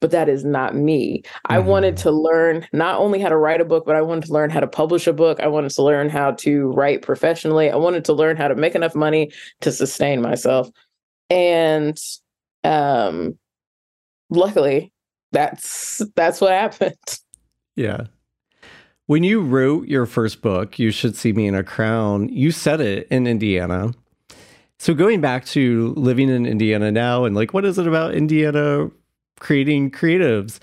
But 0.00 0.12
that 0.12 0.28
is 0.28 0.44
not 0.44 0.74
me. 0.74 1.22
Mm-hmm. 1.22 1.52
I 1.52 1.58
wanted 1.58 1.96
to 1.98 2.10
learn 2.10 2.66
not 2.72 3.00
only 3.00 3.20
how 3.20 3.28
to 3.28 3.36
write 3.36 3.60
a 3.60 3.66
book, 3.66 3.84
but 3.84 3.96
I 3.96 4.02
wanted 4.02 4.24
to 4.24 4.32
learn 4.32 4.48
how 4.48 4.60
to 4.60 4.66
publish 4.66 5.06
a 5.06 5.12
book. 5.12 5.40
I 5.40 5.48
wanted 5.48 5.72
to 5.72 5.82
learn 5.82 6.08
how 6.08 6.32
to 6.32 6.68
write 6.72 7.02
professionally. 7.02 7.70
I 7.70 7.76
wanted 7.76 8.04
to 8.06 8.14
learn 8.14 8.36
how 8.36 8.48
to 8.48 8.54
make 8.54 8.74
enough 8.74 8.94
money 8.94 9.32
to 9.60 9.70
sustain 9.70 10.22
myself. 10.22 10.70
And 11.28 11.98
um 12.62 13.38
luckily 14.30 14.90
that's 15.32 16.00
that's 16.16 16.40
what 16.40 16.52
happened. 16.52 16.94
Yeah. 17.76 18.04
When 19.06 19.22
you 19.22 19.42
wrote 19.42 19.86
your 19.86 20.06
first 20.06 20.40
book, 20.40 20.78
You 20.78 20.90
Should 20.90 21.14
See 21.14 21.34
Me 21.34 21.46
in 21.46 21.54
a 21.54 21.62
Crown, 21.62 22.30
you 22.30 22.50
set 22.50 22.80
it 22.80 23.06
in 23.10 23.26
Indiana. 23.26 23.92
So 24.78 24.94
going 24.94 25.20
back 25.20 25.44
to 25.46 25.92
living 25.94 26.30
in 26.30 26.46
Indiana 26.46 26.90
now 26.90 27.24
and 27.24 27.36
like 27.36 27.52
what 27.52 27.66
is 27.66 27.78
it 27.78 27.86
about 27.86 28.14
Indiana 28.14 28.90
creating 29.40 29.90
creatives? 29.90 30.58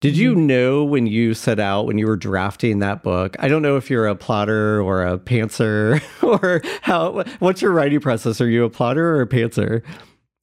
Did 0.00 0.16
you 0.16 0.32
mm-hmm. 0.32 0.46
know 0.46 0.84
when 0.84 1.08
you 1.08 1.34
set 1.34 1.58
out 1.58 1.86
when 1.86 1.98
you 1.98 2.06
were 2.06 2.16
drafting 2.16 2.78
that 2.78 3.02
book? 3.02 3.34
I 3.40 3.48
don't 3.48 3.62
know 3.62 3.76
if 3.76 3.90
you're 3.90 4.06
a 4.06 4.14
plotter 4.14 4.80
or 4.80 5.04
a 5.04 5.18
pantser 5.18 6.00
or 6.22 6.62
how 6.82 7.24
what's 7.40 7.62
your 7.62 7.72
writing 7.72 7.98
process? 7.98 8.40
Are 8.40 8.48
you 8.48 8.64
a 8.64 8.70
plotter 8.70 9.16
or 9.16 9.22
a 9.22 9.26
pantser? 9.26 9.82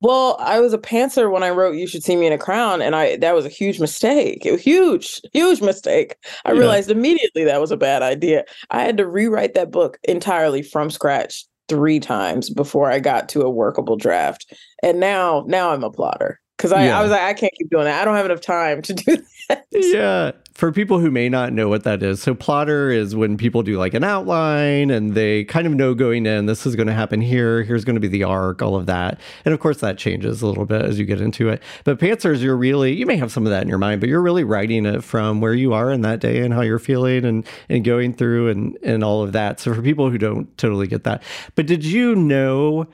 Well, 0.02 0.38
I 0.40 0.60
was 0.62 0.74
a 0.74 0.78
pantser 0.78 1.32
when 1.32 1.44
I 1.44 1.50
wrote 1.50 1.76
"You 1.76 1.88
Should 1.88 2.04
See 2.04 2.16
Me 2.16 2.28
in 2.28 2.34
a 2.34 2.38
Crown," 2.38 2.82
and 2.82 2.96
I 2.96 3.18
that 3.18 3.36
was 3.36 3.46
a 3.46 3.50
huge 3.50 3.80
mistake. 3.80 4.46
It 4.46 4.52
was 4.54 4.62
huge, 4.62 5.22
huge 5.34 5.62
mistake. 5.62 6.16
I 6.46 6.54
yeah. 6.54 6.60
realized 6.60 6.90
immediately 6.90 7.44
that 7.44 7.60
was 7.60 7.72
a 7.72 7.78
bad 7.78 8.02
idea. 8.02 8.46
I 8.70 8.82
had 8.82 8.98
to 8.98 9.08
rewrite 9.08 9.56
that 9.56 9.72
book 9.72 9.98
entirely 10.04 10.62
from 10.62 10.90
scratch 10.90 11.46
three 11.70 12.00
times 12.00 12.50
before 12.50 12.92
I 12.92 13.00
got 13.00 13.30
to 13.30 13.42
a 13.42 13.50
workable 13.50 13.96
draft. 13.96 14.52
And 14.84 15.00
now, 15.00 15.46
now 15.48 15.70
I'm 15.70 15.84
a 15.84 15.92
plotter 15.92 16.42
because 16.58 16.74
I, 16.74 16.88
yeah. 16.88 17.00
I 17.00 17.02
was 17.02 17.12
like, 17.12 17.22
I 17.22 17.34
can't 17.34 17.54
keep 17.58 17.70
doing 17.70 17.86
that. 17.86 18.02
I 18.02 18.06
don't 18.06 18.16
have 18.16 18.26
enough 18.26 18.42
time 18.42 18.82
to 18.82 18.94
do 18.94 19.18
Yeah. 19.72 20.32
For 20.54 20.74
people 20.74 21.00
who 21.00 21.10
may 21.10 21.30
not 21.30 21.54
know 21.54 21.70
what 21.70 21.84
that 21.84 22.04
is, 22.04 22.22
so 22.22 22.36
plotter 22.36 22.92
is 22.92 23.16
when 23.16 23.38
people 23.38 23.64
do 23.64 23.78
like 23.78 23.94
an 23.94 24.04
outline 24.04 24.90
and 24.90 25.14
they 25.14 25.46
kind 25.46 25.66
of 25.66 25.74
know 25.74 25.94
going 25.94 26.26
in, 26.26 26.48
this 26.48 26.66
is 26.66 26.76
going 26.76 26.88
to 26.88 26.94
happen 26.94 27.22
here, 27.22 27.64
here's 27.64 27.86
going 27.86 27.96
to 27.96 28.02
be 28.02 28.10
the 28.10 28.24
arc, 28.24 28.62
all 28.62 28.76
of 28.76 28.86
that. 28.88 29.22
And 29.46 29.54
of 29.54 29.62
course, 29.62 29.78
that 29.78 29.98
changes 29.98 30.42
a 30.42 30.48
little 30.48 30.66
bit 30.66 30.82
as 30.82 31.00
you 31.00 31.06
get 31.06 31.22
into 31.22 31.48
it. 31.48 31.64
But 31.86 31.98
pantsers, 31.98 32.42
you're 32.42 32.58
really, 32.58 32.94
you 32.94 33.06
may 33.06 33.16
have 33.16 33.32
some 33.32 33.46
of 33.46 33.52
that 33.52 33.62
in 33.62 33.70
your 33.70 33.78
mind, 33.78 34.02
but 34.02 34.10
you're 34.10 34.22
really 34.22 34.44
writing 34.44 34.86
it 34.86 35.02
from 35.02 35.40
where 35.40 35.54
you 35.54 35.72
are 35.72 35.92
in 35.92 36.02
that 36.02 36.20
day 36.20 36.42
and 36.42 36.54
how 36.54 36.62
you're 36.62 36.78
feeling 36.78 37.24
and, 37.24 37.46
and 37.70 37.86
going 37.86 38.14
through 38.14 38.50
and, 38.50 38.78
and 38.84 39.02
all 39.02 39.24
of 39.24 39.32
that. 39.32 39.62
So 39.62 39.74
for 39.74 39.82
people 39.82 40.10
who 40.10 40.18
don't 40.18 40.58
totally 40.58 40.88
get 40.88 41.06
that, 41.06 41.24
but 41.56 41.68
did 41.68 41.86
you 41.86 42.16
know 42.16 42.86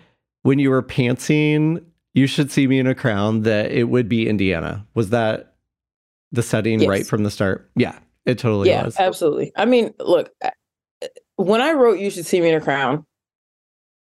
when 0.44 0.60
you 0.60 0.70
were 0.70 0.84
pantsing 0.84 1.84
you 2.16 2.28
should 2.28 2.50
see 2.50 2.66
me 2.66 2.80
in 2.80 2.88
a 2.88 2.96
crown 2.96 3.42
that 3.42 3.72
it 3.72 3.90
would 3.90 4.08
be 4.08 4.30
Indiana. 4.30 4.88
Was 4.94 5.10
that 5.10 5.55
the 6.36 6.44
setting 6.44 6.80
yes. 6.80 6.90
right 6.90 7.06
from 7.06 7.24
the 7.24 7.32
start? 7.32 7.70
Yeah, 7.76 7.98
it 8.26 8.38
totally 8.38 8.70
yeah, 8.70 8.86
was. 8.86 8.98
Absolutely. 8.98 9.52
I 9.56 9.66
mean, 9.66 9.94
look, 10.00 10.32
when 11.36 11.62
I 11.62 11.74
wrote 11.74 12.00
You 12.00 12.10
Should 12.10 12.26
See 12.26 12.42
Me 12.42 12.50
in 12.50 12.56
a 12.56 12.62
Crown, 12.62 13.06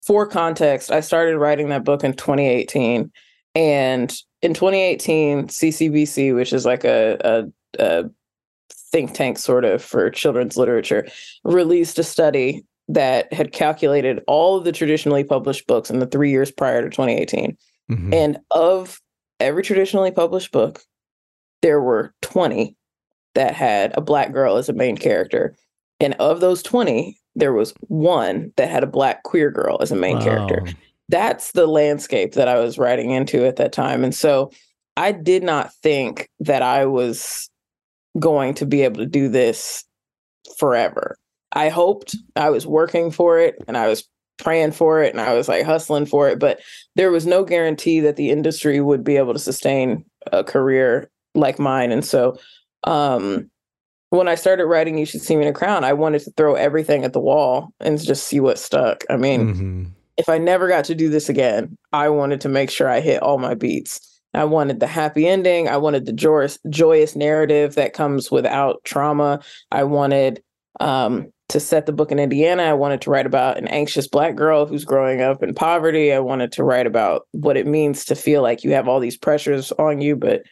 for 0.03 0.27
context, 0.27 0.91
I 0.91 1.01
started 1.01 1.39
writing 1.39 1.69
that 1.69 1.85
book 1.85 2.03
in 2.03 2.13
2018. 2.13 3.11
And 3.55 4.13
in 4.41 4.55
2018, 4.55 5.49
CCBC, 5.49 6.35
which 6.35 6.53
is 6.53 6.67
like 6.67 6.85
a, 6.85 7.19
a, 7.21 7.45
a 7.79 8.11
think 8.71 9.15
tank 9.15 9.39
sort 9.39 9.65
of 9.65 9.83
for 9.83 10.11
children's 10.11 10.57
literature, 10.57 11.07
released 11.45 11.99
a 11.99 12.03
study 12.03 12.65
that 12.89 13.33
had 13.33 13.53
calculated 13.53 14.21
all 14.27 14.57
of 14.57 14.65
the 14.65 14.73
traditionally 14.73 15.23
published 15.23 15.67
books 15.69 15.89
in 15.89 16.01
the 16.01 16.07
three 16.07 16.31
years 16.31 16.51
prior 16.51 16.83
to 16.83 16.91
2018 16.91 17.57
Mm-hmm. 17.93 18.15
And 18.15 18.39
of 18.51 19.01
every 19.41 19.63
traditionally 19.63 20.11
published 20.11 20.53
book, 20.53 20.83
there 21.63 21.81
were 21.81 22.13
20 22.23 22.77
that 23.35 23.55
had 23.55 23.97
a 23.97 24.01
black 24.01 24.33
girl 24.33 24.57
as 24.57 24.69
a 24.69 24.75
main 24.75 24.97
character. 24.97 25.55
And 26.01 26.15
of 26.15 26.41
those 26.41 26.63
20, 26.63 27.17
there 27.35 27.53
was 27.53 27.73
one 27.89 28.53
that 28.57 28.69
had 28.69 28.83
a 28.83 28.89
black 28.89 29.23
queer 29.23 29.51
girl 29.51 29.79
as 29.81 29.91
a 29.91 29.97
main 29.97 30.19
wow. 30.19 30.25
character. 30.25 30.67
That's 31.09 31.53
the 31.53 31.67
landscape 31.67 32.35
that 32.35 32.49
I 32.49 32.59
was 32.59 32.79
writing 32.79 33.11
into 33.11 33.47
at 33.47 33.57
that 33.57 33.73
time. 33.73 34.05
And 34.05 34.15
so 34.15 34.51
I 34.97 35.13
did 35.13 35.43
not 35.43 35.73
think 35.83 36.29
that 36.41 36.63
I 36.63 36.85
was 36.87 37.49
going 38.19 38.55
to 38.55 38.67
be 38.67 38.83
able 38.83 38.99
to 38.99 39.07
do 39.07 39.29
this 39.29 39.85
forever. 40.59 41.17
I 41.53 41.69
hoped 41.69 42.17
I 42.37 42.51
was 42.51 42.67
working 42.67 43.11
for 43.11 43.39
it 43.39 43.57
and 43.67 43.77
I 43.77 43.89
was 43.89 44.09
praying 44.39 44.73
for 44.73 45.03
it 45.03 45.13
and 45.13 45.21
I 45.21 45.35
was 45.35 45.49
like 45.49 45.65
hustling 45.65 46.07
for 46.07 46.29
it, 46.29 46.39
but 46.39 46.61
there 46.97 47.11
was 47.11 47.27
no 47.27 47.45
guarantee 47.45 48.01
that 48.01 48.17
the 48.17 48.31
industry 48.31 48.81
would 48.81 49.05
be 49.05 49.17
able 49.17 49.33
to 49.33 49.39
sustain 49.39 50.05
a 50.33 50.43
career 50.43 51.11
like 51.35 51.59
mine. 51.59 51.93
And 51.93 52.05
so 52.05 52.39
um 52.85 53.51
when 54.11 54.29
I 54.29 54.35
started 54.35 54.67
writing 54.67 54.99
You 54.99 55.07
Should 55.07 55.23
See 55.23 55.37
Me 55.37 55.43
in 55.43 55.49
a 55.49 55.55
Crown, 55.55 55.85
I 55.85 55.95
wanted 55.95 56.21
to 56.23 56.33
throw 56.33 56.55
everything 56.55 57.03
at 57.03 57.15
the 57.15 57.21
wall 57.21 57.73
and 57.81 57.99
just 57.99 58.27
see 58.27 58.41
what 58.41 58.59
stuck. 58.59 59.05
I 59.09 59.17
mean, 59.17 59.55
mm-hmm. 59.55 59.85
if 60.19 60.29
I 60.29 60.37
never 60.37 60.69
got 60.69 60.85
to 60.87 60.95
do 60.95 61.09
this 61.09 61.31
again, 61.31 61.79
I 61.95 62.11
wanted 62.11 62.43
to 62.43 62.51
make 62.51 62.71
sure 62.71 62.91
I 62.91 63.01
hit 63.01 63.23
all 63.23 63.39
my 63.39 63.55
beats. 63.55 64.21
I 64.35 64.45
wanted 64.45 64.81
the 64.81 64.87
happy 64.87 65.27
ending. 65.27 65.69
I 65.69 65.79
wanted 65.79 66.05
the 66.05 66.13
joyous, 66.13 66.59
joyous 66.69 67.17
narrative 67.17 67.75
that 67.77 67.95
comes 67.95 68.31
without 68.31 68.85
trauma. 68.85 69.41
I 69.71 69.85
wanted 69.85 70.43
um, 70.81 71.33
to 71.49 71.59
set 71.59 71.87
the 71.87 71.93
book 71.93 72.13
in 72.13 72.19
Indiana. 72.19 72.65
I 72.65 72.73
wanted 72.75 73.01
to 73.03 73.11
write 73.11 73.27
about 73.27 73.57
an 73.57 73.69
anxious 73.69 74.09
Black 74.09 74.35
girl 74.35 74.67
who's 74.67 74.85
growing 74.85 75.23
up 75.23 75.43
in 75.43 75.55
poverty. 75.55 76.13
I 76.13 76.19
wanted 76.19 76.53
to 76.53 76.65
write 76.65 76.87
about 76.87 77.27
what 77.33 77.57
it 77.57 77.67
means 77.67 78.05
to 78.07 78.15
feel 78.15 78.43
like 78.43 78.63
you 78.63 78.73
have 78.73 78.89
all 78.89 79.01
these 79.01 79.17
pressures 79.17 79.73
on 79.73 80.03
you, 80.03 80.17
but 80.17 80.43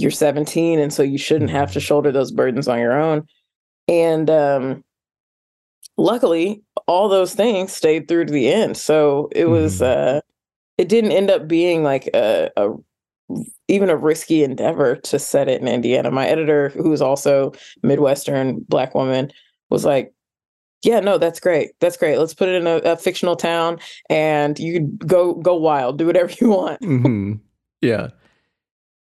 you're 0.00 0.10
17 0.10 0.78
and 0.78 0.92
so 0.92 1.02
you 1.02 1.18
shouldn't 1.18 1.50
have 1.50 1.72
to 1.72 1.78
mm-hmm. 1.78 1.86
shoulder 1.86 2.12
those 2.12 2.32
burdens 2.32 2.68
on 2.68 2.78
your 2.78 2.98
own. 2.98 3.26
And 3.88 4.30
um, 4.30 4.84
luckily 5.96 6.62
all 6.86 7.08
those 7.08 7.34
things 7.34 7.72
stayed 7.72 8.08
through 8.08 8.26
to 8.26 8.32
the 8.32 8.48
end. 8.48 8.76
So 8.76 9.28
it 9.32 9.46
was 9.46 9.80
mm-hmm. 9.80 10.18
uh, 10.18 10.20
it 10.78 10.88
didn't 10.88 11.12
end 11.12 11.30
up 11.30 11.46
being 11.46 11.82
like 11.82 12.08
a, 12.14 12.50
a, 12.56 12.70
even 13.68 13.90
a 13.90 13.96
risky 13.96 14.42
endeavor 14.42 14.96
to 14.96 15.18
set 15.18 15.48
it 15.48 15.60
in 15.60 15.68
indiana. 15.68 16.10
My 16.10 16.26
editor 16.26 16.70
who's 16.70 17.02
also 17.02 17.52
midwestern 17.82 18.60
black 18.68 18.94
woman 18.94 19.30
was 19.68 19.84
like 19.84 20.12
yeah 20.82 21.00
no 21.00 21.18
that's 21.18 21.40
great. 21.40 21.70
That's 21.80 21.96
great. 21.96 22.18
Let's 22.18 22.34
put 22.34 22.48
it 22.48 22.54
in 22.54 22.66
a, 22.66 22.76
a 22.78 22.96
fictional 22.96 23.36
town 23.36 23.78
and 24.08 24.58
you 24.58 24.80
go 25.06 25.34
go 25.34 25.54
wild. 25.54 25.98
Do 25.98 26.06
whatever 26.06 26.32
you 26.40 26.48
want. 26.50 26.80
Mm-hmm. 26.80 27.34
yeah 27.82 28.08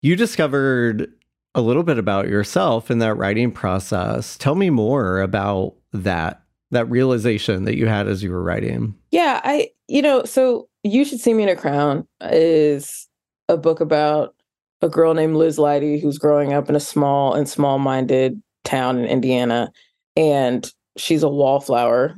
you 0.01 0.15
discovered 0.15 1.12
a 1.53 1.62
little 1.62 1.84
bit 1.84 1.98
about 1.98 2.27
yourself 2.27 2.89
in 2.89 3.00
that 3.00 3.15
writing 3.15 3.51
process. 3.51 4.38
Tell 4.38 4.55
me 4.55 4.70
more 4.70 5.22
about 5.22 5.75
that 5.93 6.41
that 6.72 6.89
realization 6.89 7.65
that 7.65 7.75
you 7.75 7.86
had 7.86 8.08
as 8.08 8.24
you 8.24 8.31
were 8.31 8.41
writing. 8.41 8.96
Yeah, 9.12 9.41
I 9.43 9.70
you 9.88 10.01
know, 10.01 10.24
so 10.24 10.70
You 10.84 11.03
Should 11.03 11.20
See 11.20 11.34
Me 11.34 11.43
in 11.43 11.50
a 11.50 11.55
Crown 11.55 12.08
is 12.22 13.08
a 13.50 13.58
book 13.58 13.81
about 13.81 14.36
a 14.81 14.89
girl 14.89 15.13
named 15.13 15.36
Liz 15.36 15.58
Lighty 15.58 16.01
who's 16.01 16.17
growing 16.17 16.53
up 16.53 16.70
in 16.70 16.75
a 16.75 16.79
small 16.79 17.34
and 17.34 17.48
small-minded 17.48 18.41
town 18.63 18.98
in 18.98 19.05
Indiana 19.05 19.72
and 20.15 20.72
she's 20.98 21.24
a 21.24 21.29
wallflower 21.29 22.15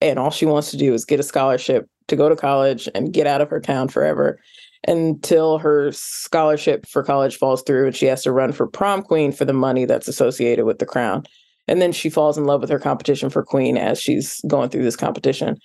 and 0.00 0.18
all 0.18 0.30
she 0.30 0.46
wants 0.46 0.70
to 0.70 0.76
do 0.76 0.92
is 0.92 1.04
get 1.04 1.20
a 1.20 1.24
scholarship 1.24 1.88
to 2.08 2.16
go 2.16 2.28
to 2.28 2.36
college 2.36 2.88
and 2.94 3.12
get 3.12 3.26
out 3.26 3.40
of 3.40 3.48
her 3.48 3.60
town 3.60 3.88
forever 3.88 4.38
until 4.86 5.58
her 5.58 5.90
scholarship 5.92 6.86
for 6.86 7.02
college 7.02 7.36
falls 7.36 7.62
through 7.62 7.86
and 7.86 7.96
she 7.96 8.06
has 8.06 8.22
to 8.22 8.32
run 8.32 8.52
for 8.52 8.66
prom 8.66 9.02
queen 9.02 9.32
for 9.32 9.44
the 9.44 9.52
money 9.52 9.84
that's 9.84 10.08
associated 10.08 10.64
with 10.64 10.78
the 10.78 10.86
crown. 10.86 11.24
And 11.66 11.80
then 11.80 11.92
she 11.92 12.10
falls 12.10 12.36
in 12.36 12.44
love 12.44 12.60
with 12.60 12.70
her 12.70 12.78
competition 12.78 13.30
for 13.30 13.42
queen 13.42 13.78
as 13.78 14.00
she's 14.00 14.40
going 14.46 14.68
through 14.68 14.82
this 14.82 14.96
competition. 14.96 15.56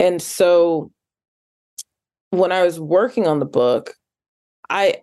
And 0.00 0.20
so 0.20 0.90
when 2.30 2.52
I 2.52 2.64
was 2.64 2.80
working 2.80 3.26
on 3.26 3.38
the 3.38 3.46
book, 3.46 3.94
I 4.70 5.02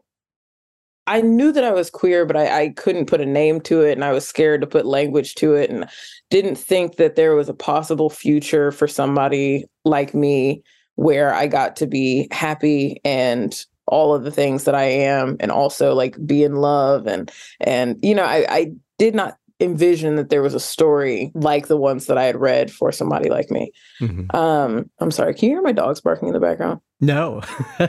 I 1.07 1.21
knew 1.21 1.51
that 1.51 1.63
I 1.63 1.71
was 1.71 1.91
queer, 1.91 2.25
but 2.25 2.35
I, 2.35 2.62
I 2.63 2.69
couldn't 2.69 3.05
put 3.05 3.21
a 3.21 3.27
name 3.27 3.62
to 3.62 3.81
it, 3.81 3.91
and 3.91 4.03
I 4.03 4.12
was 4.12 4.27
scared 4.27 4.62
to 4.62 4.67
put 4.67 4.88
language 4.88 5.35
to 5.35 5.53
it, 5.53 5.69
and 5.69 5.88
didn't 6.31 6.55
think 6.55 6.95
that 6.95 7.15
there 7.15 7.35
was 7.35 7.47
a 7.47 7.53
possible 7.53 8.09
future 8.09 8.71
for 8.71 8.88
somebody 8.88 9.65
like 9.83 10.15
me 10.15 10.63
where 10.95 11.33
I 11.33 11.47
got 11.47 11.75
to 11.77 11.87
be 11.87 12.27
happy 12.31 13.01
and 13.03 13.55
all 13.87 14.15
of 14.15 14.23
the 14.23 14.31
things 14.31 14.63
that 14.63 14.75
I 14.75 14.85
am 14.85 15.37
and 15.39 15.51
also 15.51 15.93
like 15.93 16.17
be 16.25 16.43
in 16.43 16.55
love 16.55 17.05
and 17.05 17.31
and 17.61 17.99
you 18.01 18.15
know 18.15 18.23
I, 18.23 18.45
I 18.49 18.71
did 18.97 19.13
not 19.13 19.37
envision 19.59 20.17
that 20.17 20.29
there 20.29 20.41
was 20.41 20.53
a 20.53 20.59
story 20.59 21.31
like 21.33 21.67
the 21.67 21.77
ones 21.77 22.07
that 22.07 22.17
I 22.17 22.25
had 22.25 22.35
read 22.35 22.71
for 22.71 22.91
somebody 22.91 23.29
like 23.29 23.49
me. 23.49 23.71
Mm-hmm. 24.01 24.35
Um, 24.35 24.89
I'm 24.99 25.11
sorry, 25.11 25.33
can 25.33 25.49
you 25.49 25.55
hear 25.55 25.61
my 25.61 25.71
dogs 25.71 26.01
barking 26.01 26.27
in 26.27 26.33
the 26.33 26.39
background? 26.41 26.81
No. 26.99 27.41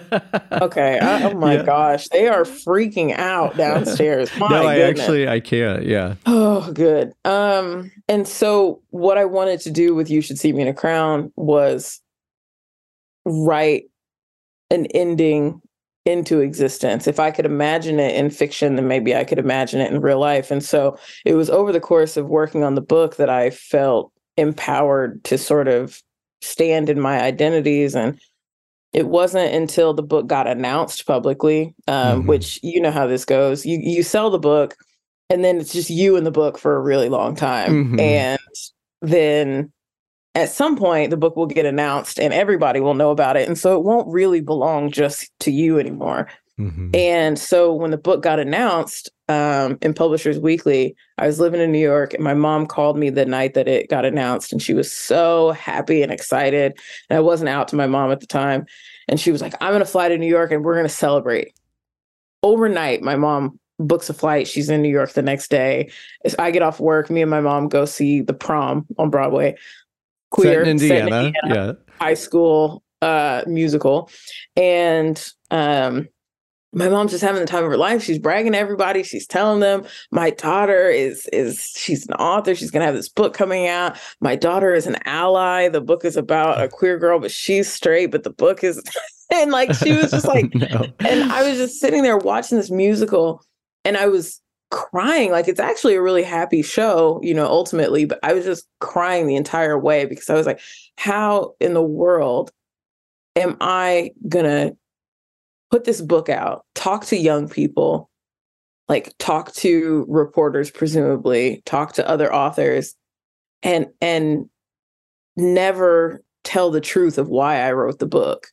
okay. 0.52 0.98
I, 0.98 1.24
oh 1.24 1.34
my 1.34 1.56
yeah. 1.56 1.62
gosh, 1.62 2.08
they 2.08 2.28
are 2.28 2.42
freaking 2.42 3.16
out 3.16 3.56
downstairs. 3.56 4.30
My 4.38 4.48
no, 4.48 4.66
I 4.66 4.76
goodness. 4.76 5.00
actually 5.00 5.28
I 5.28 5.40
can't. 5.40 5.84
Yeah. 5.84 6.14
Oh, 6.26 6.70
good. 6.72 7.12
Um, 7.24 7.90
and 8.08 8.26
so 8.26 8.82
what 8.90 9.16
I 9.16 9.24
wanted 9.24 9.60
to 9.60 9.70
do 9.70 9.94
with 9.94 10.10
You 10.10 10.20
Should 10.20 10.38
See 10.38 10.52
Me 10.52 10.62
in 10.62 10.68
a 10.68 10.74
Crown 10.74 11.32
was 11.36 12.00
write 13.26 13.84
an 14.70 14.86
ending 14.86 15.60
into 16.06 16.40
existence. 16.40 17.06
If 17.06 17.18
I 17.18 17.30
could 17.32 17.44
imagine 17.44 17.98
it 17.98 18.14
in 18.14 18.30
fiction, 18.30 18.76
then 18.76 18.86
maybe 18.88 19.14
I 19.14 19.24
could 19.24 19.38
imagine 19.38 19.80
it 19.80 19.92
in 19.92 20.00
real 20.00 20.20
life. 20.20 20.50
And 20.50 20.64
so 20.64 20.96
it 21.24 21.34
was 21.34 21.50
over 21.50 21.72
the 21.72 21.80
course 21.80 22.16
of 22.16 22.28
working 22.28 22.62
on 22.62 22.76
the 22.76 22.80
book 22.80 23.16
that 23.16 23.28
I 23.28 23.50
felt 23.50 24.12
empowered 24.36 25.24
to 25.24 25.36
sort 25.36 25.66
of 25.66 26.00
stand 26.40 26.88
in 26.88 27.00
my 27.00 27.20
identities. 27.20 27.96
And 27.96 28.18
it 28.92 29.08
wasn't 29.08 29.52
until 29.52 29.94
the 29.94 30.02
book 30.02 30.28
got 30.28 30.46
announced 30.46 31.06
publicly, 31.06 31.74
um, 31.88 32.20
mm-hmm. 32.20 32.28
which 32.28 32.60
you 32.62 32.80
know 32.80 32.92
how 32.92 33.06
this 33.06 33.24
goes. 33.24 33.66
You 33.66 33.78
you 33.82 34.02
sell 34.02 34.30
the 34.30 34.38
book, 34.38 34.76
and 35.28 35.44
then 35.44 35.58
it's 35.58 35.72
just 35.72 35.90
you 35.90 36.16
in 36.16 36.24
the 36.24 36.30
book 36.30 36.56
for 36.56 36.76
a 36.76 36.80
really 36.80 37.08
long 37.08 37.34
time, 37.34 37.84
mm-hmm. 37.84 38.00
and 38.00 38.40
then 39.02 39.72
at 40.36 40.50
some 40.50 40.76
point 40.76 41.10
the 41.10 41.16
book 41.16 41.34
will 41.34 41.46
get 41.46 41.64
announced 41.64 42.20
and 42.20 42.32
everybody 42.32 42.78
will 42.78 42.94
know 42.94 43.10
about 43.10 43.36
it 43.36 43.48
and 43.48 43.58
so 43.58 43.76
it 43.76 43.84
won't 43.84 44.06
really 44.12 44.40
belong 44.40 44.90
just 44.90 45.32
to 45.40 45.50
you 45.50 45.80
anymore. 45.80 46.28
Mm-hmm. 46.58 46.88
and 46.94 47.38
so 47.38 47.74
when 47.74 47.90
the 47.90 47.98
book 47.98 48.22
got 48.22 48.40
announced 48.40 49.10
um, 49.28 49.76
in 49.82 49.92
publishers 49.92 50.38
weekly 50.38 50.96
i 51.18 51.26
was 51.26 51.38
living 51.38 51.60
in 51.60 51.70
new 51.70 51.78
york 51.78 52.14
and 52.14 52.24
my 52.24 52.32
mom 52.32 52.64
called 52.64 52.96
me 52.96 53.10
the 53.10 53.26
night 53.26 53.52
that 53.52 53.68
it 53.68 53.90
got 53.90 54.06
announced 54.06 54.54
and 54.54 54.62
she 54.62 54.72
was 54.72 54.90
so 54.90 55.50
happy 55.50 56.02
and 56.02 56.10
excited. 56.10 56.72
And 57.10 57.18
i 57.18 57.20
wasn't 57.20 57.50
out 57.50 57.68
to 57.68 57.76
my 57.76 57.86
mom 57.86 58.10
at 58.10 58.20
the 58.20 58.26
time 58.26 58.64
and 59.06 59.20
she 59.20 59.32
was 59.32 59.42
like 59.42 59.52
i'm 59.60 59.72
going 59.72 59.80
to 59.80 59.84
fly 59.84 60.08
to 60.08 60.16
new 60.16 60.26
york 60.26 60.50
and 60.50 60.64
we're 60.64 60.76
going 60.76 60.88
to 60.88 60.94
celebrate. 60.94 61.52
Overnight 62.42 63.02
my 63.02 63.16
mom 63.16 63.60
books 63.78 64.08
a 64.08 64.14
flight. 64.14 64.48
She's 64.48 64.70
in 64.70 64.80
new 64.80 64.88
york 64.88 65.12
the 65.12 65.20
next 65.20 65.50
day. 65.50 65.90
I 66.38 66.50
get 66.50 66.62
off 66.62 66.80
work. 66.80 67.10
Me 67.10 67.20
and 67.20 67.30
my 67.30 67.42
mom 67.42 67.68
go 67.68 67.84
see 67.84 68.22
the 68.22 68.32
prom 68.32 68.86
on 68.96 69.10
broadway 69.10 69.56
queer 70.30 70.62
in 70.62 70.68
Indiana, 70.68 71.18
in 71.18 71.26
Indiana 71.26 71.76
yeah. 71.88 71.94
high 72.00 72.14
school 72.14 72.82
uh, 73.02 73.42
musical, 73.46 74.10
and 74.56 75.32
um, 75.50 76.08
my 76.72 76.88
mom's 76.88 77.12
just 77.12 77.24
having 77.24 77.40
the 77.40 77.46
time 77.46 77.64
of 77.64 77.70
her 77.70 77.76
life. 77.76 78.02
She's 78.02 78.18
bragging 78.18 78.52
to 78.52 78.58
everybody. 78.58 79.02
She's 79.02 79.26
telling 79.26 79.60
them 79.60 79.84
my 80.10 80.30
daughter 80.30 80.88
is 80.88 81.26
is 81.32 81.72
she's 81.76 82.06
an 82.06 82.14
author. 82.14 82.54
She's 82.54 82.70
gonna 82.70 82.84
have 82.84 82.94
this 82.94 83.08
book 83.08 83.34
coming 83.34 83.66
out. 83.66 83.98
My 84.20 84.36
daughter 84.36 84.74
is 84.74 84.86
an 84.86 84.96
ally. 85.04 85.68
The 85.68 85.80
book 85.80 86.04
is 86.04 86.16
about 86.16 86.62
a 86.62 86.68
queer 86.68 86.98
girl, 86.98 87.18
but 87.18 87.30
she's 87.30 87.72
straight. 87.72 88.06
But 88.06 88.24
the 88.24 88.30
book 88.30 88.62
is, 88.62 88.82
and 89.32 89.50
like 89.50 89.74
she 89.74 89.92
was 89.92 90.10
just 90.10 90.26
like, 90.26 90.54
no. 90.54 90.86
and 91.00 91.32
I 91.32 91.48
was 91.48 91.58
just 91.58 91.80
sitting 91.80 92.02
there 92.02 92.18
watching 92.18 92.58
this 92.58 92.70
musical, 92.70 93.42
and 93.84 93.96
I 93.96 94.06
was 94.06 94.40
crying 94.70 95.30
like 95.30 95.46
it's 95.46 95.60
actually 95.60 95.94
a 95.94 96.02
really 96.02 96.24
happy 96.24 96.60
show 96.60 97.20
you 97.22 97.32
know 97.32 97.46
ultimately 97.46 98.04
but 98.04 98.18
i 98.22 98.32
was 98.32 98.44
just 98.44 98.66
crying 98.80 99.26
the 99.26 99.36
entire 99.36 99.78
way 99.78 100.04
because 100.04 100.28
i 100.28 100.34
was 100.34 100.46
like 100.46 100.60
how 100.96 101.54
in 101.60 101.72
the 101.72 101.82
world 101.82 102.50
am 103.36 103.56
i 103.60 104.10
gonna 104.28 104.72
put 105.70 105.84
this 105.84 106.00
book 106.00 106.28
out 106.28 106.64
talk 106.74 107.04
to 107.04 107.16
young 107.16 107.48
people 107.48 108.10
like 108.88 109.12
talk 109.18 109.52
to 109.52 110.04
reporters 110.08 110.70
presumably 110.70 111.62
talk 111.64 111.92
to 111.92 112.08
other 112.08 112.32
authors 112.32 112.94
and 113.62 113.86
and 114.00 114.48
never 115.36 116.22
tell 116.44 116.70
the 116.70 116.80
truth 116.80 117.18
of 117.18 117.28
why 117.28 117.60
i 117.60 117.72
wrote 117.72 117.98
the 117.98 118.06
book? 118.06 118.48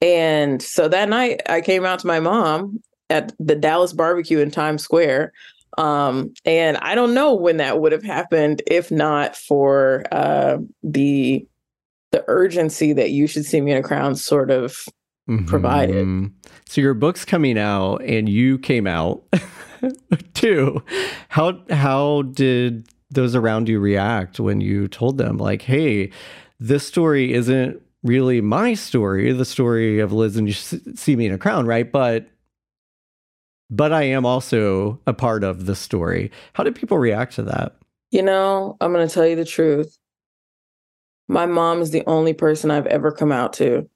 And 0.00 0.60
so 0.60 0.88
that 0.88 1.08
night 1.08 1.40
i 1.48 1.60
came 1.60 1.84
out 1.84 2.00
to 2.00 2.06
my 2.06 2.20
mom 2.20 2.82
at 3.10 3.32
the 3.38 3.56
Dallas 3.56 3.92
barbecue 3.92 4.38
in 4.38 4.50
Times 4.50 4.82
Square. 4.82 5.32
Um, 5.78 6.34
and 6.44 6.76
I 6.78 6.94
don't 6.94 7.14
know 7.14 7.34
when 7.34 7.56
that 7.56 7.80
would 7.80 7.92
have 7.92 8.02
happened 8.02 8.62
if 8.66 8.90
not 8.90 9.36
for 9.36 10.04
uh, 10.12 10.58
the 10.82 11.46
the 12.10 12.24
urgency 12.28 12.92
that 12.92 13.10
you 13.10 13.26
should 13.26 13.46
see 13.46 13.60
me 13.60 13.72
in 13.72 13.78
a 13.78 13.82
crown 13.82 14.14
sort 14.14 14.50
of 14.50 14.84
mm-hmm. 15.28 15.46
provided. 15.46 16.30
So 16.68 16.80
your 16.80 16.94
book's 16.94 17.24
coming 17.24 17.58
out 17.58 18.02
and 18.02 18.28
you 18.28 18.58
came 18.58 18.86
out 18.86 19.22
too. 20.34 20.82
How 21.28 21.58
how 21.70 22.22
did 22.22 22.86
those 23.10 23.34
around 23.34 23.68
you 23.68 23.78
react 23.80 24.40
when 24.40 24.60
you 24.60 24.88
told 24.88 25.18
them 25.18 25.38
like, 25.38 25.62
hey, 25.62 26.10
this 26.60 26.86
story 26.86 27.32
isn't 27.32 27.80
really 28.02 28.40
my 28.40 28.74
story, 28.74 29.32
the 29.32 29.44
story 29.44 30.00
of 30.00 30.12
Liz 30.12 30.36
and 30.36 30.48
you 30.48 30.54
see 30.54 31.16
me 31.16 31.26
in 31.26 31.32
a 31.32 31.38
crown, 31.38 31.66
right? 31.66 31.90
But 31.90 32.28
but 33.72 33.90
I 33.90 34.02
am 34.02 34.26
also 34.26 35.00
a 35.06 35.14
part 35.14 35.42
of 35.42 35.64
the 35.64 35.74
story. 35.74 36.30
How 36.52 36.62
did 36.62 36.74
people 36.74 36.98
react 36.98 37.34
to 37.36 37.42
that? 37.44 37.74
You 38.10 38.22
know, 38.22 38.76
I'm 38.82 38.92
going 38.92 39.08
to 39.08 39.12
tell 39.12 39.26
you 39.26 39.34
the 39.34 39.46
truth. 39.46 39.96
My 41.26 41.46
mom 41.46 41.80
is 41.80 41.90
the 41.90 42.04
only 42.06 42.34
person 42.34 42.70
I've 42.70 42.86
ever 42.86 43.10
come 43.10 43.32
out 43.32 43.54
to. 43.54 43.88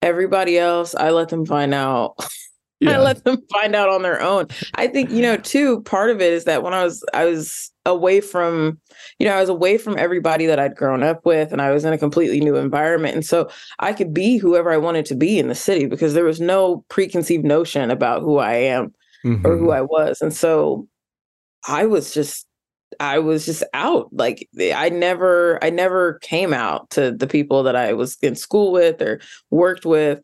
Everybody 0.00 0.58
else, 0.58 0.94
I 0.94 1.10
let 1.10 1.28
them 1.28 1.44
find 1.44 1.74
out 1.74 2.14
yeah. 2.80 2.92
I 2.92 3.02
let 3.02 3.22
them 3.24 3.42
find 3.52 3.76
out 3.76 3.90
on 3.90 4.00
their 4.00 4.22
own. 4.22 4.46
I 4.76 4.86
think, 4.86 5.10
you 5.10 5.20
know, 5.20 5.36
too, 5.36 5.82
part 5.82 6.08
of 6.08 6.22
it 6.22 6.32
is 6.32 6.44
that 6.44 6.62
when 6.62 6.72
I 6.72 6.82
was 6.82 7.04
I 7.12 7.26
was 7.26 7.70
away 7.84 8.22
from, 8.22 8.80
you 9.18 9.26
know, 9.26 9.34
I 9.34 9.40
was 9.40 9.50
away 9.50 9.76
from 9.76 9.98
everybody 9.98 10.46
that 10.46 10.58
I'd 10.58 10.76
grown 10.76 11.02
up 11.02 11.26
with 11.26 11.52
and 11.52 11.60
I 11.60 11.72
was 11.72 11.84
in 11.84 11.92
a 11.92 11.98
completely 11.98 12.40
new 12.40 12.56
environment. 12.56 13.16
And 13.16 13.26
so 13.26 13.50
I 13.80 13.92
could 13.92 14.14
be 14.14 14.38
whoever 14.38 14.72
I 14.72 14.78
wanted 14.78 15.04
to 15.06 15.14
be 15.14 15.38
in 15.38 15.48
the 15.48 15.54
city 15.54 15.84
because 15.84 16.14
there 16.14 16.24
was 16.24 16.40
no 16.40 16.86
preconceived 16.88 17.44
notion 17.44 17.90
about 17.90 18.22
who 18.22 18.38
I 18.38 18.54
am 18.54 18.94
mm-hmm. 19.24 19.46
or 19.46 19.56
who 19.56 19.64
mm-hmm. 19.64 19.72
I 19.72 19.80
was. 19.82 20.20
And 20.20 20.32
so 20.32 20.88
I 21.66 21.86
was 21.86 22.12
just 22.12 22.46
I 22.98 23.18
was 23.18 23.46
just 23.46 23.62
out. 23.72 24.08
Like 24.12 24.48
I 24.58 24.88
never 24.88 25.62
I 25.62 25.70
never 25.70 26.18
came 26.20 26.52
out 26.52 26.90
to 26.90 27.12
the 27.12 27.26
people 27.26 27.62
that 27.62 27.76
I 27.76 27.92
was 27.92 28.16
in 28.22 28.34
school 28.34 28.72
with 28.72 29.00
or 29.00 29.20
worked 29.50 29.86
with. 29.86 30.20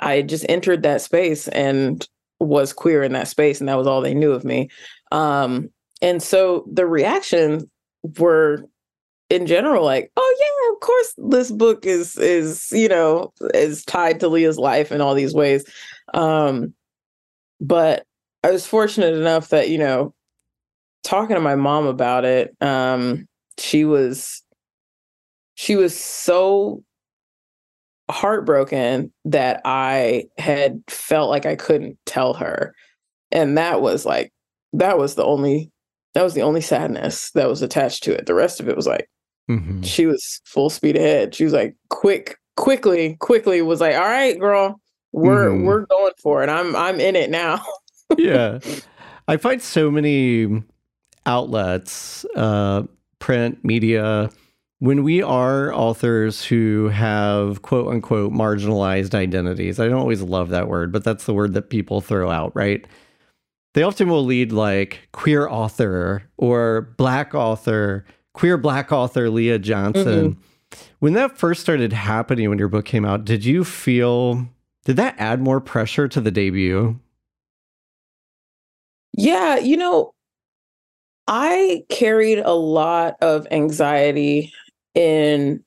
I 0.00 0.22
just 0.22 0.46
entered 0.48 0.82
that 0.82 1.00
space 1.00 1.48
and 1.48 2.06
was 2.38 2.72
queer 2.72 3.02
in 3.02 3.12
that 3.12 3.28
space 3.28 3.60
and 3.60 3.68
that 3.68 3.76
was 3.76 3.86
all 3.86 4.00
they 4.00 4.14
knew 4.14 4.32
of 4.32 4.44
me. 4.44 4.68
Um 5.12 5.70
and 6.02 6.22
so 6.22 6.64
the 6.70 6.86
reactions 6.86 7.64
were 8.18 8.64
in 9.28 9.46
general 9.46 9.84
like 9.84 10.10
oh 10.16 10.36
yeah 10.40 10.74
of 10.74 10.80
course 10.80 11.14
this 11.30 11.50
book 11.52 11.86
is 11.86 12.16
is 12.16 12.68
you 12.72 12.88
know 12.88 13.32
is 13.54 13.84
tied 13.84 14.18
to 14.18 14.28
leah's 14.28 14.58
life 14.58 14.90
in 14.90 15.00
all 15.00 15.14
these 15.14 15.34
ways 15.34 15.64
um 16.14 16.74
but 17.60 18.04
i 18.44 18.50
was 18.50 18.66
fortunate 18.66 19.14
enough 19.14 19.48
that 19.48 19.68
you 19.68 19.78
know 19.78 20.14
talking 21.02 21.36
to 21.36 21.40
my 21.40 21.56
mom 21.56 21.86
about 21.86 22.24
it, 22.24 22.54
um, 22.60 23.26
she 23.58 23.84
was 23.84 24.42
she 25.54 25.76
was 25.76 25.98
so 25.98 26.82
heartbroken 28.10 29.12
that 29.24 29.60
I 29.64 30.24
had 30.38 30.82
felt 30.88 31.30
like 31.30 31.46
I 31.46 31.54
couldn't 31.54 31.98
tell 32.06 32.34
her. 32.34 32.74
And 33.30 33.58
that 33.58 33.80
was 33.80 34.04
like 34.04 34.32
that 34.72 34.98
was 34.98 35.14
the 35.14 35.24
only 35.24 35.70
that 36.14 36.22
was 36.22 36.34
the 36.34 36.42
only 36.42 36.60
sadness 36.60 37.30
that 37.32 37.48
was 37.48 37.62
attached 37.62 38.02
to 38.04 38.12
it. 38.12 38.26
The 38.26 38.34
rest 38.34 38.60
of 38.60 38.68
it 38.68 38.76
was 38.76 38.86
like 38.86 39.08
mm-hmm. 39.50 39.82
she 39.82 40.06
was 40.06 40.40
full 40.44 40.70
speed 40.70 40.96
ahead. 40.96 41.34
She 41.34 41.44
was 41.44 41.52
like 41.52 41.76
quick, 41.88 42.36
quickly, 42.56 43.16
quickly 43.20 43.62
was 43.62 43.80
like, 43.80 43.94
"All 43.94 44.00
right, 44.00 44.38
girl, 44.38 44.80
we're 45.12 45.50
mm-hmm. 45.50 45.64
we're 45.64 45.86
going 45.86 46.12
for 46.22 46.42
it. 46.42 46.48
I'm 46.48 46.74
I'm 46.74 47.00
in 47.00 47.16
it 47.16 47.30
now." 47.30 47.62
Yeah. 48.18 48.58
I 49.28 49.36
find 49.36 49.62
so 49.62 49.90
many 49.90 50.62
outlets, 51.26 52.24
uh, 52.34 52.84
print, 53.18 53.64
media, 53.64 54.30
when 54.80 55.04
we 55.04 55.22
are 55.22 55.72
authors 55.74 56.44
who 56.44 56.88
have 56.88 57.62
quote 57.62 57.88
unquote 57.88 58.32
marginalized 58.32 59.14
identities, 59.14 59.78
I 59.78 59.86
don't 59.86 60.00
always 60.00 60.22
love 60.22 60.48
that 60.48 60.68
word, 60.68 60.90
but 60.90 61.04
that's 61.04 61.24
the 61.24 61.34
word 61.34 61.52
that 61.54 61.70
people 61.70 62.00
throw 62.00 62.30
out, 62.30 62.56
right? 62.56 62.84
They 63.74 63.82
often 63.82 64.08
will 64.08 64.24
lead 64.24 64.52
like 64.52 65.08
queer 65.12 65.48
author 65.48 66.24
or 66.36 66.92
black 66.96 67.34
author, 67.34 68.04
queer 68.32 68.56
black 68.56 68.90
author 68.90 69.30
Leah 69.30 69.58
Johnson. 69.58 70.32
Mm-hmm. 70.32 70.80
When 71.00 71.12
that 71.12 71.36
first 71.36 71.60
started 71.60 71.92
happening 71.92 72.48
when 72.48 72.58
your 72.58 72.68
book 72.68 72.84
came 72.84 73.04
out, 73.04 73.24
did 73.24 73.44
you 73.44 73.64
feel 73.64 74.48
did 74.86 74.96
that 74.96 75.14
add 75.18 75.40
more 75.40 75.60
pressure 75.60 76.08
to 76.08 76.20
the 76.20 76.30
debut? 76.30 76.98
Yeah, 79.12 79.58
you 79.58 79.76
know, 79.76 80.14
I 81.26 81.84
carried 81.88 82.38
a 82.38 82.52
lot 82.52 83.14
of 83.20 83.46
anxiety 83.50 84.52
in 84.94 85.62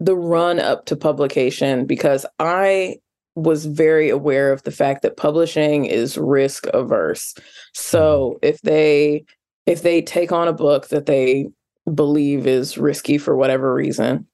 the 0.00 0.14
run 0.14 0.60
up 0.60 0.86
to 0.86 0.96
publication 0.96 1.86
because 1.86 2.24
I 2.38 2.98
was 3.34 3.66
very 3.66 4.08
aware 4.08 4.52
of 4.52 4.62
the 4.64 4.70
fact 4.70 5.02
that 5.02 5.16
publishing 5.16 5.84
is 5.84 6.18
risk 6.18 6.66
averse. 6.68 7.34
So 7.72 8.36
mm-hmm. 8.42 8.46
if 8.46 8.60
they 8.62 9.24
if 9.66 9.82
they 9.82 10.02
take 10.02 10.32
on 10.32 10.48
a 10.48 10.52
book 10.52 10.88
that 10.88 11.06
they 11.06 11.48
believe 11.94 12.46
is 12.46 12.78
risky 12.78 13.18
for 13.18 13.36
whatever 13.36 13.72
reason 13.74 14.26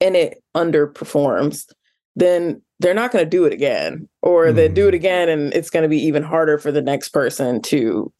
and 0.00 0.16
it 0.16 0.42
underperforms, 0.56 1.70
then 2.16 2.62
they're 2.80 2.94
not 2.94 3.12
going 3.12 3.24
to 3.24 3.30
do 3.30 3.44
it 3.44 3.52
again 3.52 4.08
or 4.22 4.46
mm. 4.46 4.54
they 4.54 4.68
do 4.68 4.84
it 4.84 4.88
mm-hmm. 4.88 4.96
again 4.96 5.28
and 5.28 5.54
it's 5.54 5.70
going 5.70 5.82
to 5.82 5.88
be 5.88 6.02
even 6.02 6.22
harder 6.22 6.58
for 6.58 6.72
the 6.72 6.82
next 6.82 7.10
person 7.10 7.62
to 7.62 8.12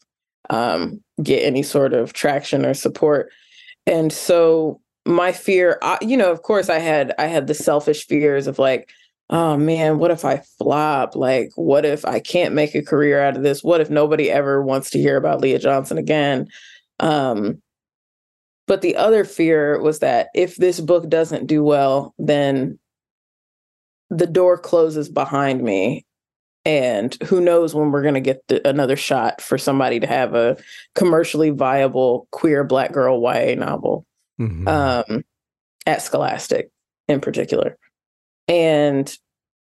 um, 0.49 1.03
get 1.21 1.43
any 1.43 1.63
sort 1.63 1.93
of 1.93 2.13
traction 2.13 2.65
or 2.65 2.73
support. 2.73 3.31
And 3.85 4.11
so 4.11 4.79
my 5.05 5.31
fear, 5.31 5.77
I, 5.81 5.97
you 6.01 6.17
know, 6.17 6.31
of 6.31 6.41
course, 6.41 6.69
I 6.69 6.79
had 6.79 7.13
I 7.17 7.25
had 7.25 7.47
the 7.47 7.53
selfish 7.53 8.05
fears 8.07 8.47
of 8.47 8.59
like, 8.59 8.89
oh 9.29 9.57
man, 9.57 9.99
what 9.99 10.11
if 10.11 10.25
I 10.25 10.41
flop? 10.57 11.15
Like, 11.15 11.51
what 11.55 11.85
if 11.85 12.05
I 12.05 12.19
can't 12.19 12.55
make 12.55 12.75
a 12.75 12.83
career 12.83 13.21
out 13.21 13.37
of 13.37 13.43
this? 13.43 13.63
What 13.63 13.81
if 13.81 13.89
nobody 13.89 14.31
ever 14.31 14.61
wants 14.61 14.89
to 14.91 14.99
hear 14.99 15.17
about 15.17 15.41
Leah 15.41 15.59
Johnson 15.59 15.97
again? 15.97 16.47
Um, 16.99 17.61
but 18.67 18.81
the 18.81 18.95
other 18.95 19.25
fear 19.25 19.79
was 19.79 19.99
that 19.99 20.29
if 20.33 20.55
this 20.55 20.79
book 20.79 21.07
doesn't 21.07 21.45
do 21.45 21.63
well, 21.63 22.15
then 22.17 22.79
the 24.09 24.27
door 24.27 24.57
closes 24.57 25.09
behind 25.09 25.61
me 25.61 26.05
and 26.65 27.15
who 27.23 27.39
knows 27.39 27.75
when 27.75 27.91
we're 27.91 28.01
going 28.01 28.15
to 28.15 28.19
get 28.19 28.41
the, 28.47 28.67
another 28.67 28.95
shot 28.95 29.39
for 29.39 29.57
somebody 29.57 29.99
to 29.99 30.07
have 30.07 30.33
a 30.33 30.57
commercially 30.95 31.51
viable 31.51 32.27
queer 32.31 32.63
black 32.63 32.91
girl 32.91 33.21
YA 33.21 33.53
novel 33.55 34.05
mm-hmm. 34.39 34.67
um, 34.67 35.23
at 35.85 36.01
Scholastic 36.01 36.71
in 37.07 37.21
particular. 37.21 37.77
And 38.47 39.15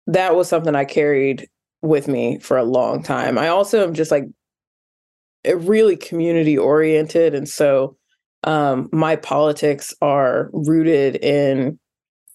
that 0.08 0.36
was 0.36 0.50
something 0.50 0.76
I 0.76 0.86
carried 0.86 1.48
with 1.82 2.08
me 2.08 2.40
for 2.40 2.58
a 2.58 2.64
long 2.64 3.02
time. 3.04 3.38
I 3.38 3.48
also 3.48 3.84
am 3.84 3.94
just 3.94 4.12
like 4.12 4.26
really 5.46 5.96
community 5.96 6.58
oriented. 6.58 7.34
And 7.34 7.48
so 7.48 7.96
um, 8.44 8.90
my 8.92 9.16
politics 9.16 9.94
are 10.02 10.50
rooted 10.52 11.16
in 11.18 11.80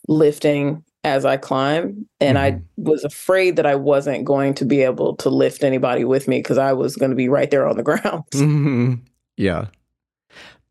lifting 0.09 0.85
as 1.05 1.25
I 1.25 1.37
climb. 1.37 2.07
And 2.21 2.37
mm-hmm. 2.39 2.59
I 2.59 2.63
was 2.77 3.05
afraid 3.05 3.57
that 3.57 3.67
I 3.67 3.75
wasn't 3.75 4.25
going 4.25 4.55
to 4.55 4.65
be 4.65 4.83
able 4.83 5.17
to 5.17 5.29
lift 5.29 5.63
anybody 5.63 6.05
with 6.05 6.27
me 6.27 6.39
because 6.39 6.59
I 6.59 6.73
was 6.73 6.97
going 6.97 7.11
to 7.11 7.17
be 7.17 7.29
right 7.29 7.51
there 7.51 7.69
on 7.69 7.77
the 7.77 7.83
ground. 7.85 8.25
Mm-hmm. 8.33 8.95
Yeah. 9.37 9.67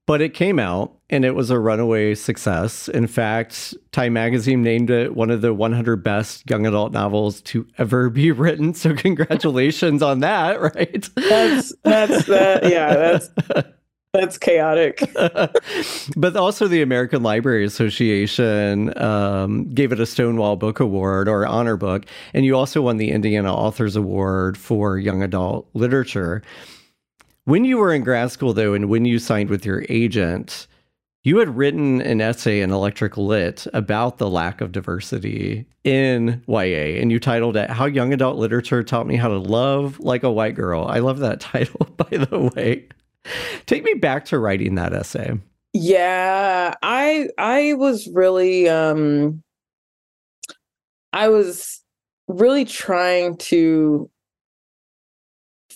But 0.06 0.22
it 0.22 0.34
came 0.34 0.60
out 0.60 0.98
and 1.10 1.24
it 1.24 1.34
was 1.34 1.50
a 1.50 1.58
runaway 1.58 2.13
success. 2.15 2.89
In 2.89 3.08
fact, 3.08 3.74
Time 3.93 4.13
Magazine 4.13 4.62
named 4.62 4.89
it 4.89 5.15
one 5.15 5.30
of 5.30 5.39
the 5.41 5.54
100 5.54 6.04
best 6.04 6.50
young 6.50 6.65
adult 6.65 6.91
novels 6.91 7.41
to 7.43 7.65
ever 7.78 8.10
be 8.10 8.32
written. 8.32 8.74
So, 8.74 8.93
congratulations 8.93 10.02
on 10.02 10.19
that, 10.19 10.60
right? 10.76 11.10
That's, 11.15 11.74
that's, 11.84 12.26
that. 12.26 12.69
Yeah, 12.69 12.96
that's. 12.96 13.30
That's 14.13 14.38
chaotic. 14.38 15.02
but 16.15 16.36
also, 16.36 16.67
the 16.67 16.84
American 16.84 17.23
Library 17.23 17.65
Association 17.65 18.95
um, 19.02 19.67
gave 19.73 19.91
it 19.91 19.99
a 19.99 20.06
Stonewall 20.06 20.56
Book 20.56 20.80
Award 20.80 21.28
or 21.28 21.47
honor 21.47 21.78
book. 21.78 22.06
And 22.36 22.45
you 22.45 22.56
also 22.56 22.84
won 22.84 22.97
the 22.97 23.10
Indiana 23.10 23.52
Authors 23.52 23.95
Award 23.95 24.56
for 24.56 24.99
young 24.99 25.23
adult 25.23 25.67
literature. 25.73 26.43
When 27.45 27.65
you 27.65 27.80
were 27.80 27.91
in 27.91 28.04
grad 28.04 28.30
school, 28.30 28.54
though, 28.54 28.76
and 28.76 28.88
when 28.88 29.04
you 29.06 29.17
signed 29.17 29.49
with 29.49 29.65
your 29.65 29.84
agent, 29.89 30.67
you 31.23 31.38
had 31.38 31.58
written 31.58 31.99
an 32.02 32.21
essay 32.21 32.62
in 32.62 32.69
Electric 32.69 33.17
Lit 33.17 33.65
about 33.73 34.19
the 34.19 34.30
lack 34.30 34.62
of 34.62 34.71
diversity 34.71 35.65
in 35.84 36.43
YA, 36.47 36.99
and 37.02 37.12
you 37.12 37.19
titled 37.19 37.58
it 37.58 37.71
How 37.71 37.86
Young 37.86 38.13
Adult 38.13 38.38
Literature 38.38 38.84
Taught 38.84 39.08
Me 39.08 39.15
How 39.15 39.30
to 39.30 39.39
Love 39.39 39.99
Like 39.99 40.21
a 40.21 40.32
White 40.32 40.54
Girl. 40.54 40.86
I 40.86 40.99
love 40.99 41.17
that 41.19 41.39
title, 41.39 41.88
by 41.97 42.17
the 42.17 42.52
way. 42.56 42.88
Take 43.66 43.84
me 43.84 43.94
back 43.94 44.26
to 44.26 44.40
writing 44.40 44.76
that 44.76 44.94
essay. 44.94 45.40
Yeah, 45.74 46.76
I 46.82 47.30
I 47.38 47.74
was 47.74 48.08
really 48.08 48.70
um 48.70 49.42
I 51.12 51.30
was 51.30 51.82
really 52.28 52.66
trying 52.66 53.38
to 53.38 54.10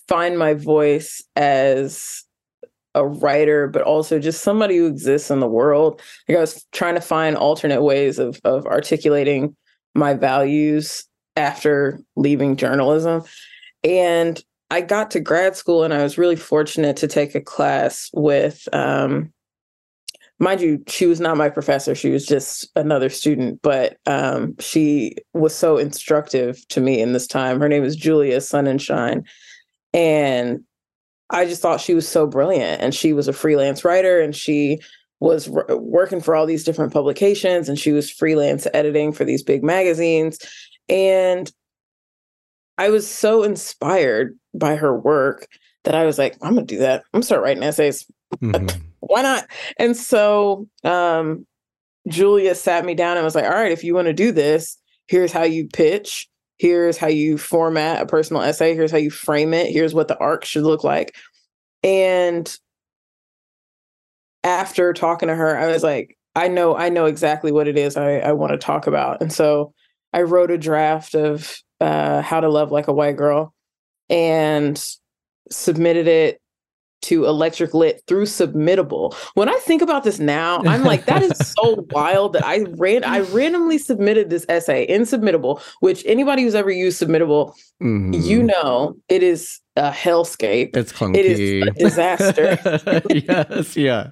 find 0.08 0.38
my 0.38 0.54
voice 0.54 1.24
as 1.36 2.24
a 2.96 3.06
writer, 3.06 3.68
but 3.68 3.84
also 3.84 4.20
just 4.20 4.42
somebody 4.42 4.78
who 4.78 4.88
exists 4.88 5.30
in 5.30 5.40
the 5.40 5.48
world. 5.48 6.02
Like 6.28 6.38
I 6.38 6.42
was 6.42 6.66
trying 6.72 6.96
to 6.96 7.02
find 7.02 7.36
alternate 7.36 7.82
ways 7.82 8.20
of 8.20 8.40
of 8.44 8.66
articulating 8.66 9.56
my 9.96 10.14
values 10.14 11.06
after 11.36 12.00
leaving 12.16 12.56
journalism. 12.56 13.24
And 13.84 14.44
I 14.70 14.82
got 14.82 15.12
to 15.12 15.20
grad 15.20 15.56
school 15.56 15.84
and 15.84 15.94
I 15.94 16.04
was 16.04 16.18
really 16.18 16.36
fortunate 16.36 16.98
to 16.98 17.08
take 17.08 17.36
a 17.36 17.42
class 17.42 18.10
with, 18.14 18.68
um, 18.74 19.32
mind 20.40 20.62
you, 20.62 20.84
she 20.88 21.06
was 21.06 21.20
not 21.20 21.38
my 21.38 21.50
professor. 21.50 21.96
She 21.96 22.10
was 22.10 22.26
just 22.26 22.70
another 22.76 23.10
student, 23.10 23.62
but 23.62 23.98
um, 24.06 24.56
she 24.60 25.16
was 25.34 25.56
so 25.56 25.78
instructive 25.78 26.68
to 26.70 26.82
me 26.82 27.02
in 27.02 27.14
this 27.14 27.28
time. 27.28 27.60
Her 27.60 27.70
name 27.70 27.84
is 27.84 27.96
Julia 27.96 28.38
Sonenshein. 28.38 29.24
And 29.94 30.64
I 31.30 31.46
just 31.46 31.62
thought 31.62 31.82
she 31.82 31.94
was 31.94 32.08
so 32.08 32.28
brilliant. 32.28 32.82
And 32.82 32.94
she 32.94 33.14
was 33.14 33.28
a 33.28 33.34
freelance 33.34 33.86
writer 33.86 34.20
and 34.20 34.36
she 34.36 34.80
was 35.20 35.50
r- 35.50 35.66
working 35.78 36.22
for 36.22 36.36
all 36.36 36.46
these 36.46 36.64
different 36.64 36.94
publications 36.94 37.70
and 37.70 37.80
she 37.80 37.92
was 37.92 38.12
freelance 38.12 38.68
editing 38.74 39.14
for 39.14 39.24
these 39.26 39.44
big 39.44 39.64
magazines. 39.64 40.40
And 40.90 41.52
I 42.78 42.90
was 42.90 43.10
so 43.10 43.44
inspired 43.44 44.38
by 44.54 44.76
her 44.76 44.98
work 44.98 45.48
that 45.84 45.96
I 45.96 46.06
was 46.06 46.18
like, 46.18 46.36
I'm 46.42 46.56
gonna 46.56 46.66
do 46.66 46.80
that. 46.80 47.02
I'm 47.02 47.20
gonna 47.20 47.26
start 47.26 47.44
writing 47.44 47.64
essays. 47.64 48.06
Mm-hmm. 48.38 48.82
Why 49.00 49.22
not? 49.22 49.48
And 49.78 49.96
so 49.96 50.68
um, 50.84 51.46
Julia 52.08 52.56
sat 52.56 52.86
me 52.86 52.94
down 52.94 53.18
and 53.18 53.24
was 53.24 53.36
like, 53.36 53.46
all 53.46 53.52
right, 53.52 53.72
if 53.72 53.84
you 53.84 53.94
want 53.94 54.08
to 54.08 54.14
do 54.14 54.32
this, 54.32 54.78
here's 55.08 55.32
how 55.32 55.44
you 55.44 55.68
pitch. 55.68 56.28
Here's 56.58 56.98
how 56.98 57.08
you 57.08 57.38
format 57.38 58.02
a 58.02 58.06
personal 58.06 58.42
essay. 58.42 58.74
Here's 58.74 58.92
how 58.92 58.98
you 58.98 59.12
frame 59.12 59.54
it. 59.54 59.72
Here's 59.72 59.94
what 59.94 60.08
the 60.08 60.18
arc 60.18 60.44
should 60.44 60.64
look 60.64 60.84
like. 60.84 61.16
And 61.84 62.54
after 64.44 64.92
talking 64.94 65.28
to 65.28 65.36
her, 65.36 65.58
I 65.58 65.68
was 65.68 65.84
like, 65.84 66.18
I 66.36 66.48
know, 66.48 66.76
I 66.76 66.90
know 66.90 67.06
exactly 67.06 67.52
what 67.52 67.68
it 67.68 67.78
is 67.78 67.96
I, 67.96 68.18
I 68.18 68.32
want 68.32 68.54
to 68.54 68.58
talk 68.58 68.88
about. 68.88 69.22
And 69.22 69.32
so 69.32 69.74
I 70.14 70.24
wrote 70.24 70.52
a 70.52 70.58
draft 70.58 71.16
of 71.16 71.56
uh, 71.82 72.22
How 72.22 72.40
to 72.40 72.50
Love 72.50 72.72
Like 72.72 72.88
a 72.88 72.94
White 72.94 73.18
Girl 73.18 73.54
and 74.10 74.84
submitted 75.50 76.08
it 76.08 76.42
to 77.00 77.26
electric 77.26 77.74
lit 77.74 78.02
through 78.08 78.26
submittable 78.26 79.14
when 79.36 79.48
i 79.48 79.58
think 79.60 79.84
about 79.84 80.04
this 80.04 80.18
now 80.18 80.58
i'm 80.66 80.84
like 80.84 81.06
that 81.06 81.22
is 81.22 81.38
so 81.38 81.86
wild 81.92 82.34
that 82.34 82.44
i 82.44 82.64
ran 82.78 83.04
i 83.04 83.20
randomly 83.20 83.78
submitted 83.78 84.32
this 84.32 84.46
essay 84.50 84.84
in 84.84 85.04
submittable 85.04 85.62
which 85.80 86.04
anybody 86.08 86.42
who's 86.42 86.56
ever 86.56 86.72
used 86.72 87.00
submittable 87.00 87.54
mm-hmm. 87.82 88.14
you 88.14 88.42
know 88.42 88.96
it 89.10 89.22
is 89.22 89.60
a 89.76 89.92
hellscape 89.92 90.76
it's 90.76 90.92
clunky. 90.92 91.18
it 91.18 91.26
is 91.26 91.68
a 91.68 91.72
disaster 91.72 92.58
yes 93.10 93.78
yeah 93.78 94.10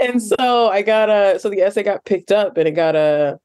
and 0.00 0.22
so 0.22 0.70
i 0.70 0.80
got 0.80 1.10
a 1.10 1.38
so 1.38 1.50
the 1.50 1.60
essay 1.60 1.82
got 1.82 2.02
picked 2.06 2.32
up 2.32 2.56
and 2.56 2.66
it 2.66 2.72
got 2.72 2.96
a 2.96 3.38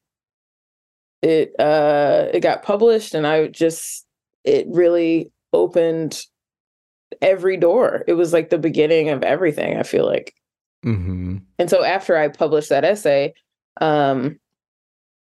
it 1.22 1.52
uh 1.58 2.26
it 2.32 2.40
got 2.40 2.62
published 2.62 3.14
and 3.14 3.26
i 3.26 3.48
just 3.48 4.06
it 4.44 4.66
really 4.68 5.30
opened 5.52 6.22
every 7.22 7.56
door. 7.56 8.04
It 8.06 8.14
was 8.14 8.32
like 8.32 8.50
the 8.50 8.58
beginning 8.58 9.08
of 9.10 9.22
everything, 9.22 9.76
I 9.76 9.82
feel 9.82 10.06
like. 10.06 10.34
Mm-hmm. 10.84 11.38
And 11.58 11.70
so 11.70 11.84
after 11.84 12.16
I 12.16 12.28
published 12.28 12.68
that 12.68 12.84
essay, 12.84 13.34
um, 13.80 14.38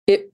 it 0.05 0.31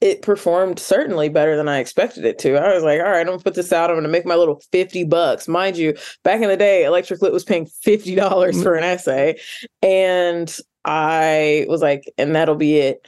it 0.00 0.22
performed 0.22 0.78
certainly 0.78 1.28
better 1.28 1.56
than 1.56 1.68
I 1.68 1.78
expected 1.78 2.24
it 2.24 2.38
to. 2.40 2.56
I 2.56 2.74
was 2.74 2.82
like, 2.82 3.00
all 3.00 3.10
right, 3.10 3.20
I'm 3.20 3.26
gonna 3.26 3.38
put 3.38 3.54
this 3.54 3.72
out. 3.72 3.90
I'm 3.90 3.96
gonna 3.96 4.08
make 4.08 4.24
my 4.24 4.34
little 4.34 4.62
50 4.72 5.04
bucks. 5.04 5.46
Mind 5.46 5.76
you, 5.76 5.94
back 6.22 6.40
in 6.40 6.48
the 6.48 6.56
day, 6.56 6.84
Electric 6.84 7.20
Lit 7.20 7.32
was 7.32 7.44
paying 7.44 7.66
$50 7.66 8.16
mm. 8.16 8.62
for 8.62 8.74
an 8.74 8.84
essay. 8.84 9.38
And 9.82 10.56
I 10.84 11.66
was 11.68 11.82
like, 11.82 12.10
and 12.16 12.34
that'll 12.34 12.54
be 12.54 12.78
it. 12.78 13.06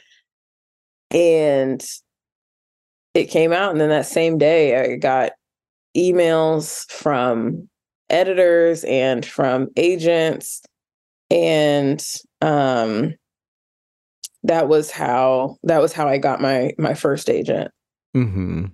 And 1.11 1.83
it 3.13 3.25
came 3.25 3.53
out. 3.53 3.71
And 3.71 3.81
then 3.81 3.89
that 3.89 4.05
same 4.05 4.37
day, 4.37 4.93
I 4.93 4.95
got 4.97 5.31
emails 5.95 6.89
from 6.91 7.67
editors 8.09 8.83
and 8.85 9.25
from 9.25 9.67
agents 9.75 10.61
and 11.29 12.05
um 12.41 13.13
that 14.43 14.69
was 14.69 14.91
how 14.91 15.57
that 15.63 15.81
was 15.81 15.93
how 15.93 16.07
I 16.07 16.17
got 16.17 16.39
my 16.41 16.71
my 16.77 16.93
first 16.93 17.29
agent. 17.29 17.71
Mm-hmm. 18.15 18.65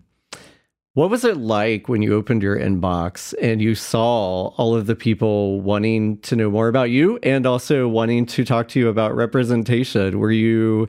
What 0.94 1.10
was 1.10 1.24
it 1.26 1.38
like 1.38 1.90
when 1.90 2.04
you 2.04 2.14
opened 2.14 2.44
your 2.44 2.56
inbox 2.56 3.34
and 3.42 3.60
you 3.60 3.74
saw 3.74 4.50
all 4.50 4.76
of 4.76 4.86
the 4.86 4.96
people 4.96 5.60
wanting 5.62 6.20
to 6.20 6.36
know 6.36 6.52
more 6.52 6.68
about 6.68 6.92
you 6.92 7.18
and 7.24 7.48
also 7.48 7.88
wanting 7.88 8.28
to 8.28 8.46
talk 8.46 8.68
to 8.70 8.80
you 8.80 8.90
about 8.90 9.16
representation? 9.16 10.20
Were 10.20 10.32
you 10.32 10.88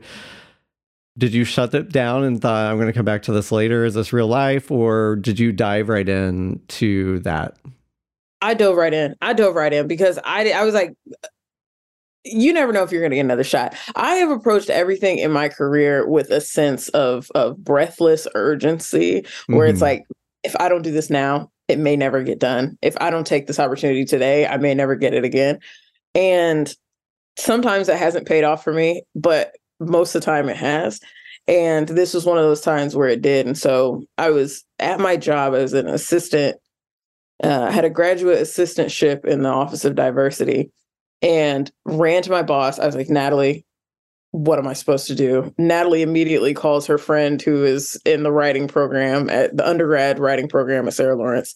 did 1.17 1.33
you 1.33 1.43
shut 1.43 1.73
it 1.73 1.91
down 1.91 2.23
and 2.23 2.41
thought 2.41 2.69
I'm 2.69 2.77
going 2.77 2.87
to 2.87 2.93
come 2.93 3.05
back 3.05 3.23
to 3.23 3.31
this 3.31 3.51
later? 3.51 3.85
Is 3.85 3.93
this 3.93 4.11
real 4.11 4.27
life 4.27 4.69
or 4.69 5.15
did 5.15 5.39
you 5.39 5.51
dive 5.51 5.89
right 5.89 6.07
in 6.07 6.61
to 6.69 7.19
that? 7.19 7.57
I 8.41 8.53
dove 8.53 8.75
right 8.75 8.93
in. 8.93 9.15
I 9.21 9.33
dove 9.33 9.55
right 9.55 9.73
in 9.73 9.87
because 9.87 10.19
I 10.23 10.51
I 10.51 10.63
was 10.63 10.73
like, 10.73 10.93
you 12.25 12.51
never 12.53 12.73
know 12.73 12.83
if 12.83 12.91
you're 12.91 13.01
going 13.01 13.11
to 13.11 13.15
get 13.15 13.25
another 13.25 13.43
shot. 13.43 13.75
I 13.95 14.15
have 14.15 14.29
approached 14.29 14.69
everything 14.69 15.19
in 15.19 15.31
my 15.31 15.47
career 15.47 16.07
with 16.07 16.31
a 16.31 16.41
sense 16.41 16.89
of 16.89 17.31
of 17.33 17.63
breathless 17.63 18.27
urgency, 18.35 19.25
where 19.47 19.67
mm-hmm. 19.67 19.73
it's 19.73 19.81
like, 19.81 20.03
if 20.43 20.55
I 20.59 20.69
don't 20.69 20.81
do 20.81 20.91
this 20.91 21.09
now, 21.09 21.49
it 21.67 21.79
may 21.79 21.95
never 21.95 22.23
get 22.23 22.39
done. 22.39 22.77
If 22.81 22.95
I 22.99 23.09
don't 23.09 23.25
take 23.25 23.47
this 23.47 23.59
opportunity 23.59 24.05
today, 24.05 24.45
I 24.45 24.57
may 24.57 24.73
never 24.73 24.95
get 24.95 25.13
it 25.13 25.23
again. 25.23 25.59
And 26.13 26.73
sometimes 27.37 27.87
that 27.87 27.97
hasn't 27.97 28.27
paid 28.27 28.43
off 28.43 28.63
for 28.63 28.73
me, 28.73 29.03
but 29.15 29.55
most 29.79 30.15
of 30.15 30.21
the 30.21 30.25
time 30.25 30.49
it 30.49 30.57
has. 30.57 30.99
And 31.47 31.87
this 31.87 32.13
was 32.13 32.25
one 32.25 32.37
of 32.37 32.43
those 32.43 32.61
times 32.61 32.95
where 32.95 33.07
it 33.07 33.21
did. 33.21 33.45
And 33.45 33.57
so 33.57 34.03
I 34.17 34.31
was 34.31 34.63
at 34.79 34.99
my 34.99 35.15
job 35.15 35.53
as 35.53 35.73
an 35.73 35.87
assistant 35.87 36.57
uh, 37.43 37.69
had 37.69 37.85
a 37.85 37.89
graduate 37.89 38.39
assistantship 38.39 39.25
in 39.25 39.41
the 39.43 39.49
Office 39.49 39.85
of 39.85 39.95
Diversity 39.95 40.71
and 41.21 41.71
ran 41.85 42.21
to 42.23 42.31
my 42.31 42.41
boss. 42.41 42.79
I 42.79 42.85
was 42.85 42.95
like, 42.95 43.09
Natalie, 43.09 43.65
what 44.31 44.59
am 44.59 44.67
I 44.67 44.73
supposed 44.73 45.07
to 45.07 45.15
do? 45.15 45.53
Natalie 45.57 46.01
immediately 46.01 46.53
calls 46.53 46.87
her 46.87 46.97
friend 46.97 47.41
who 47.41 47.63
is 47.63 47.99
in 48.05 48.23
the 48.23 48.31
writing 48.31 48.67
program 48.67 49.29
at 49.29 49.55
the 49.55 49.67
undergrad 49.67 50.19
writing 50.19 50.47
program 50.47 50.87
at 50.87 50.93
Sarah 50.93 51.15
Lawrence. 51.15 51.55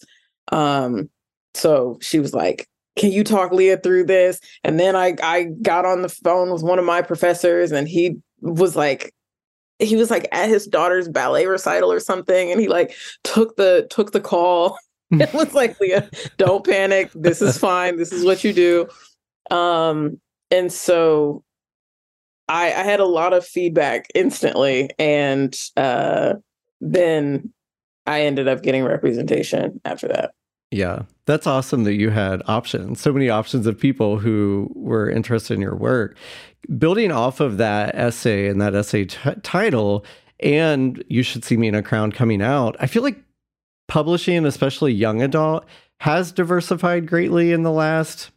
Um, 0.52 1.10
so 1.54 1.98
she 2.00 2.20
was 2.20 2.34
like, 2.34 2.68
can 2.96 3.12
you 3.12 3.24
talk 3.24 3.52
Leah 3.52 3.78
through 3.78 4.04
this? 4.04 4.40
And 4.64 4.78
then 4.78 4.96
I 4.96 5.16
I 5.22 5.44
got 5.62 5.84
on 5.84 6.02
the 6.02 6.08
phone 6.08 6.50
with 6.50 6.62
one 6.62 6.78
of 6.78 6.84
my 6.84 7.02
professors 7.02 7.72
and 7.72 7.88
he 7.88 8.16
was 8.40 8.76
like, 8.76 9.14
he 9.78 9.96
was 9.96 10.10
like 10.10 10.28
at 10.32 10.48
his 10.48 10.66
daughter's 10.66 11.08
ballet 11.08 11.46
recital 11.46 11.92
or 11.92 12.00
something 12.00 12.50
and 12.50 12.60
he 12.60 12.68
like 12.68 12.94
took 13.24 13.56
the 13.56 13.86
took 13.90 14.12
the 14.12 14.20
call. 14.20 14.78
It 15.12 15.34
was 15.34 15.54
like 15.54 15.80
leah 15.80 16.08
don't 16.36 16.64
panic. 16.64 17.10
This 17.16 17.42
is 17.42 17.58
fine. 17.58 17.96
This 17.96 18.12
is 18.12 18.24
what 18.24 18.44
you 18.44 18.52
do. 18.52 18.86
Um 19.50 20.20
and 20.50 20.72
so 20.72 21.42
i 22.48 22.66
i 22.66 22.82
had 22.82 23.00
a 23.00 23.06
lot 23.06 23.32
of 23.32 23.46
feedback 23.46 24.06
instantly 24.14 24.90
and 24.98 25.56
uh 25.76 26.34
then 26.80 27.52
i 28.06 28.22
ended 28.22 28.48
up 28.48 28.62
getting 28.62 28.84
representation 28.84 29.80
after 29.84 30.08
that 30.08 30.32
yeah 30.70 31.02
that's 31.26 31.46
awesome 31.46 31.84
that 31.84 31.94
you 31.94 32.10
had 32.10 32.42
options 32.46 33.00
so 33.00 33.12
many 33.12 33.28
options 33.28 33.66
of 33.66 33.78
people 33.78 34.18
who 34.18 34.70
were 34.74 35.08
interested 35.08 35.54
in 35.54 35.60
your 35.60 35.76
work. 35.76 36.16
Building 36.78 37.10
off 37.10 37.40
of 37.40 37.56
that 37.56 37.94
essay 37.94 38.46
and 38.46 38.60
that 38.60 38.74
essay 38.74 39.06
t- 39.06 39.18
title 39.42 40.04
and 40.40 41.02
you 41.08 41.22
should 41.22 41.44
see 41.44 41.56
me 41.56 41.68
in 41.68 41.74
a 41.74 41.82
crown 41.82 42.12
coming 42.12 42.42
out 42.42 42.76
i 42.80 42.86
feel 42.86 43.02
like 43.02 43.18
publishing, 43.90 44.46
especially 44.46 44.92
young 44.92 45.20
adult, 45.20 45.66
has 45.98 46.32
diversified 46.32 47.06
greatly 47.06 47.52
in 47.52 47.64
the 47.64 47.72
last 47.72 48.30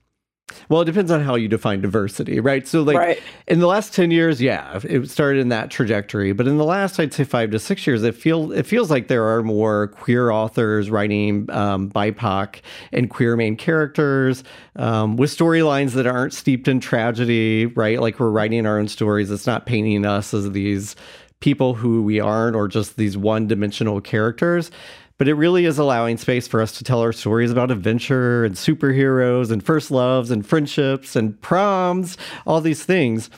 well, 0.70 0.82
it 0.82 0.86
depends 0.86 1.12
on 1.12 1.22
how 1.22 1.36
you 1.36 1.48
define 1.48 1.82
diversity, 1.82 2.40
right? 2.40 2.68
So, 2.68 2.82
like 2.82 2.98
right. 2.98 3.24
in 3.48 3.60
the 3.60 3.68
last 3.68 3.94
ten 3.94 4.12
years, 4.12 4.42
yeah, 4.42 4.80
it 4.84 5.10
started 5.10 5.40
in 5.40 5.50
that 5.50 5.70
trajectory. 5.72 6.32
But 6.34 6.48
in 6.48 6.58
the 6.58 6.66
last, 6.66 7.00
I'd 7.00 7.14
say 7.14 7.24
five 7.24 7.52
to 7.52 7.60
six 7.60 7.86
years, 7.86 8.04
it 8.04 8.16
feel 8.16 8.52
it 8.52 8.66
feels 8.66 8.90
like 8.90 9.08
there 9.08 9.26
are 9.26 9.44
more 9.44 9.88
queer 9.88 10.32
authors 10.32 10.90
writing 10.90 11.50
um, 11.52 11.90
BIPOC 11.90 12.62
and 12.92 13.10
queer 13.10 13.36
main 13.36 13.56
characters 13.56 14.44
um, 14.76 15.18
with 15.18 15.36
storylines 15.36 15.92
that 15.92 16.08
aren't 16.08 16.34
steeped 16.34 16.68
in 16.68 16.80
tragedy, 16.80 17.66
right? 17.68 18.00
Like 18.00 18.20
we're 18.20 18.30
writing 18.30 18.66
our 18.66 18.80
own 18.80 18.88
stories. 18.88 19.32
It's 19.32 19.48
not 19.48 19.66
painting 19.66 20.06
us 20.06 20.34
as 20.34 20.52
these 20.52 20.96
people 21.44 21.74
who 21.74 22.02
we 22.02 22.22
aren't, 22.22 22.56
or 22.56 22.70
just 22.70 22.96
these 22.96 23.18
one-dimensional 23.18 24.00
characters 24.00 24.72
but 25.20 25.28
it 25.28 25.36
really 25.36 25.66
is 25.66 25.78
allowing 25.78 26.18
space 26.18 26.48
for 26.48 26.60
us 26.60 26.76
to 26.78 26.84
tell 26.84 27.00
our 27.00 27.14
stories 27.14 27.52
about 27.52 27.70
adventure 27.70 28.44
and 28.44 28.56
superheroes 28.56 29.52
and 29.52 29.64
first 29.64 29.92
loves 29.92 30.32
and 30.32 30.46
friendships 30.46 31.16
and 31.16 31.40
proms, 31.40 32.18
all 32.48 32.60
these 32.60 32.84
things. 32.84 33.30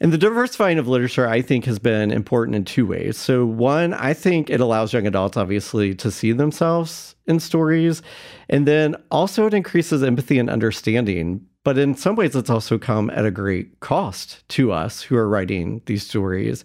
And 0.00 0.12
the 0.12 0.18
diversifying 0.18 0.78
of 0.78 0.86
literature, 0.86 1.26
I 1.26 1.40
think, 1.40 1.64
has 1.64 1.78
been 1.78 2.12
important 2.12 2.56
in 2.56 2.64
two 2.64 2.86
ways. 2.86 3.16
So, 3.16 3.46
one, 3.46 3.94
I 3.94 4.12
think 4.12 4.50
it 4.50 4.60
allows 4.60 4.92
young 4.92 5.06
adults, 5.06 5.36
obviously, 5.36 5.94
to 5.96 6.10
see 6.10 6.32
themselves 6.32 7.16
in 7.26 7.40
stories. 7.40 8.02
And 8.48 8.66
then 8.66 8.94
also, 9.10 9.46
it 9.46 9.54
increases 9.54 10.02
empathy 10.02 10.38
and 10.38 10.50
understanding. 10.50 11.44
But 11.64 11.78
in 11.78 11.96
some 11.96 12.14
ways, 12.14 12.36
it's 12.36 12.48
also 12.48 12.78
come 12.78 13.10
at 13.10 13.26
a 13.26 13.30
great 13.30 13.80
cost 13.80 14.48
to 14.50 14.72
us 14.72 15.02
who 15.02 15.16
are 15.16 15.28
writing 15.28 15.82
these 15.86 16.06
stories. 16.06 16.64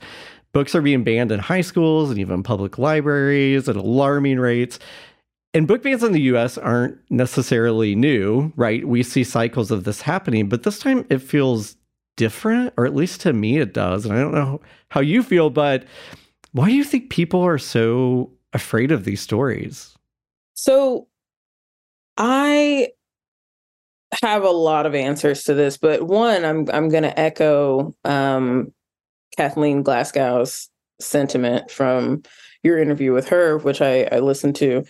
Books 0.53 0.75
are 0.75 0.81
being 0.81 1.03
banned 1.03 1.31
in 1.31 1.39
high 1.39 1.61
schools 1.61 2.09
and 2.11 2.19
even 2.19 2.43
public 2.43 2.77
libraries 2.77 3.67
at 3.67 3.75
alarming 3.75 4.39
rates. 4.39 4.79
And 5.55 5.67
book 5.67 5.83
bans 5.83 6.03
in 6.03 6.13
the 6.13 6.21
US 6.21 6.57
aren't 6.57 6.97
necessarily 7.09 7.95
new, 7.95 8.53
right? 8.55 8.87
We 8.87 9.03
see 9.03 9.23
cycles 9.23 9.71
of 9.71 9.83
this 9.83 10.01
happening, 10.01 10.49
but 10.49 10.63
this 10.63 10.79
time 10.79 11.05
it 11.09 11.19
feels 11.19 11.75
different, 12.17 12.73
or 12.77 12.85
at 12.85 12.95
least 12.95 13.21
to 13.21 13.33
me 13.33 13.57
it 13.57 13.73
does. 13.73 14.05
And 14.05 14.13
I 14.13 14.21
don't 14.21 14.33
know 14.33 14.61
how 14.89 15.01
you 15.01 15.23
feel, 15.23 15.49
but 15.49 15.85
why 16.51 16.69
do 16.69 16.75
you 16.75 16.83
think 16.83 17.09
people 17.09 17.41
are 17.41 17.57
so 17.57 18.31
afraid 18.53 18.91
of 18.91 19.05
these 19.05 19.21
stories? 19.21 19.95
So 20.53 21.07
I 22.17 22.89
have 24.21 24.43
a 24.43 24.49
lot 24.49 24.85
of 24.85 24.93
answers 24.93 25.43
to 25.45 25.55
this, 25.55 25.77
but 25.77 26.03
one, 26.03 26.45
I'm 26.45 26.69
I'm 26.71 26.89
going 26.89 27.03
to 27.03 27.19
echo 27.19 27.95
um, 28.05 28.71
Kathleen 29.37 29.83
Glasgow's 29.83 30.69
sentiment 30.99 31.69
from 31.71 32.23
your 32.63 32.77
interview 32.77 33.13
with 33.13 33.27
her, 33.27 33.57
which 33.59 33.81
I, 33.81 34.07
I 34.11 34.19
listened 34.19 34.55
to. 34.57 34.85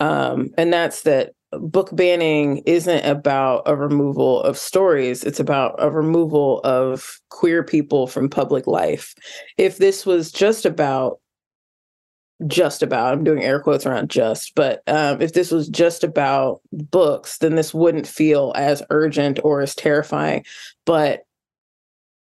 Um, 0.00 0.50
and 0.56 0.72
that's 0.72 1.02
that 1.02 1.32
book 1.52 1.94
banning 1.94 2.58
isn't 2.66 3.04
about 3.04 3.62
a 3.66 3.74
removal 3.74 4.42
of 4.42 4.58
stories, 4.58 5.24
it's 5.24 5.40
about 5.40 5.74
a 5.78 5.90
removal 5.90 6.60
of 6.62 7.20
queer 7.30 7.62
people 7.62 8.06
from 8.06 8.28
public 8.28 8.66
life. 8.66 9.14
If 9.56 9.78
this 9.78 10.04
was 10.06 10.30
just 10.30 10.64
about 10.64 11.20
just 12.46 12.84
about 12.84 13.12
i'm 13.12 13.24
doing 13.24 13.42
air 13.42 13.58
quotes 13.58 13.84
around 13.84 14.08
just 14.08 14.54
but 14.54 14.80
um, 14.86 15.20
if 15.20 15.32
this 15.32 15.50
was 15.50 15.68
just 15.68 16.04
about 16.04 16.60
books 16.70 17.38
then 17.38 17.56
this 17.56 17.74
wouldn't 17.74 18.06
feel 18.06 18.52
as 18.54 18.80
urgent 18.90 19.40
or 19.42 19.60
as 19.60 19.74
terrifying 19.74 20.44
but 20.86 21.24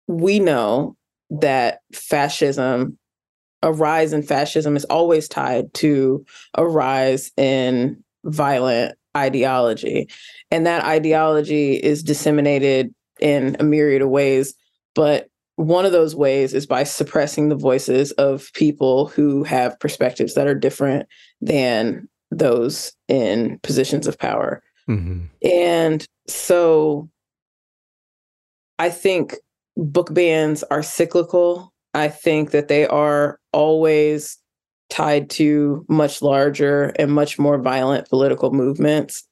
we 0.07 0.37
know 0.37 0.95
that 1.29 1.79
fascism 1.93 2.97
a 3.61 3.71
rise 3.71 4.11
in 4.11 4.21
fascism 4.21 4.75
is 4.75 4.83
always 4.85 5.29
tied 5.29 5.73
to 5.73 6.25
a 6.55 6.67
rise 6.67 7.31
in 7.37 8.03
violent 8.25 8.97
ideology 9.15 10.09
and 10.51 10.65
that 10.65 10.83
ideology 10.83 11.75
is 11.75 12.03
disseminated 12.03 12.93
in 13.21 13.55
a 13.59 13.63
myriad 13.63 14.01
of 14.01 14.09
ways 14.09 14.53
but 14.95 15.29
one 15.55 15.85
of 15.85 15.91
those 15.91 16.15
ways 16.15 16.53
is 16.53 16.65
by 16.65 16.83
suppressing 16.83 17.49
the 17.49 17.55
voices 17.55 18.11
of 18.13 18.51
people 18.53 19.07
who 19.07 19.43
have 19.43 19.79
perspectives 19.79 20.33
that 20.33 20.47
are 20.47 20.55
different 20.55 21.07
than 21.41 22.07
those 22.31 22.93
in 23.07 23.59
positions 23.59 24.07
of 24.07 24.17
power. 24.17 24.63
Mm-hmm. 24.89 25.25
And 25.47 26.05
so 26.27 27.09
I 28.79 28.89
think 28.89 29.35
book 29.77 30.13
bans 30.13 30.63
are 30.63 30.83
cyclical. 30.83 31.73
I 31.93 32.07
think 32.07 32.51
that 32.51 32.67
they 32.67 32.87
are 32.87 33.39
always 33.51 34.37
tied 34.89 35.29
to 35.31 35.85
much 35.89 36.21
larger 36.21 36.93
and 36.99 37.11
much 37.11 37.39
more 37.39 37.57
violent 37.57 38.09
political 38.09 38.51
movements. 38.51 39.27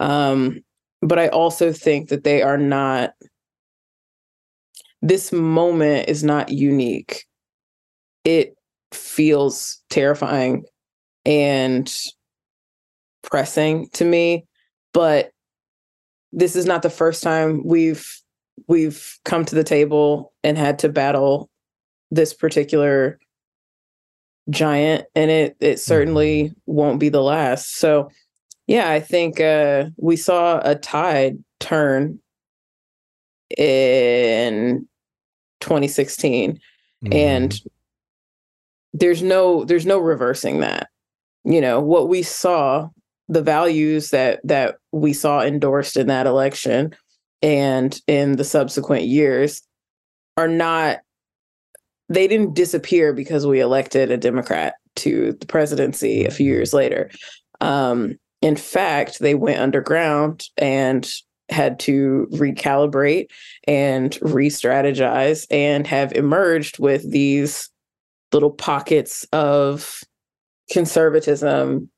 Um, 0.00 0.60
but 1.02 1.18
I 1.18 1.28
also 1.28 1.72
think 1.72 2.08
that 2.08 2.24
they 2.24 2.42
are 2.42 2.58
not 2.58 3.12
this 5.02 5.32
moment 5.32 6.08
is 6.08 6.24
not 6.24 6.48
unique. 6.48 7.26
It 8.24 8.56
feels 8.90 9.82
terrifying 9.90 10.64
and 11.26 11.94
pressing 13.22 13.90
to 13.92 14.04
me, 14.06 14.46
but 14.94 15.30
this 16.32 16.56
is 16.56 16.64
not 16.64 16.80
the 16.80 16.90
first 16.90 17.22
time 17.22 17.62
we've 17.66 18.08
we've 18.68 19.18
come 19.24 19.44
to 19.44 19.54
the 19.54 19.64
table 19.64 20.32
and 20.42 20.56
had 20.56 20.78
to 20.80 20.88
battle 20.88 21.50
this 22.10 22.34
particular 22.34 23.18
giant 24.50 25.06
and 25.14 25.30
it 25.30 25.56
it 25.60 25.78
certainly 25.78 26.44
mm-hmm. 26.44 26.54
won't 26.66 27.00
be 27.00 27.08
the 27.08 27.22
last. 27.22 27.76
So 27.76 28.10
yeah, 28.66 28.90
I 28.90 29.00
think 29.00 29.40
uh 29.40 29.86
we 29.96 30.16
saw 30.16 30.60
a 30.64 30.74
tide 30.74 31.38
turn 31.60 32.18
in 33.56 34.86
2016 35.60 36.52
mm-hmm. 36.52 37.12
and 37.12 37.60
there's 38.92 39.22
no 39.22 39.64
there's 39.64 39.86
no 39.86 39.98
reversing 39.98 40.60
that 40.60 40.88
you 41.44 41.60
know 41.60 41.80
what 41.80 42.08
we 42.08 42.22
saw 42.22 42.88
the 43.28 43.42
values 43.42 44.10
that 44.10 44.40
that 44.44 44.76
we 44.92 45.12
saw 45.12 45.40
endorsed 45.40 45.96
in 45.96 46.06
that 46.06 46.26
election 46.26 46.94
and 47.44 48.00
in 48.06 48.36
the 48.36 48.44
subsequent 48.44 49.04
years 49.04 49.62
are 50.36 50.48
not 50.48 50.98
they 52.08 52.26
didn't 52.26 52.54
disappear 52.54 53.12
because 53.12 53.46
we 53.46 53.60
elected 53.60 54.10
a 54.10 54.16
democrat 54.16 54.74
to 54.96 55.36
the 55.38 55.46
presidency 55.46 56.24
a 56.24 56.30
few 56.30 56.46
years 56.46 56.70
mm-hmm. 56.70 56.78
later 56.78 57.10
um, 57.60 58.18
in 58.42 58.56
fact 58.56 59.20
they 59.20 59.34
went 59.34 59.60
underground 59.60 60.48
and 60.56 61.12
had 61.50 61.78
to 61.78 62.26
recalibrate 62.32 63.26
and 63.68 64.18
re-strategize 64.22 65.46
and 65.50 65.86
have 65.86 66.10
emerged 66.12 66.78
with 66.78 67.08
these 67.10 67.68
little 68.32 68.50
pockets 68.50 69.26
of 69.32 70.00
conservatism 70.72 71.90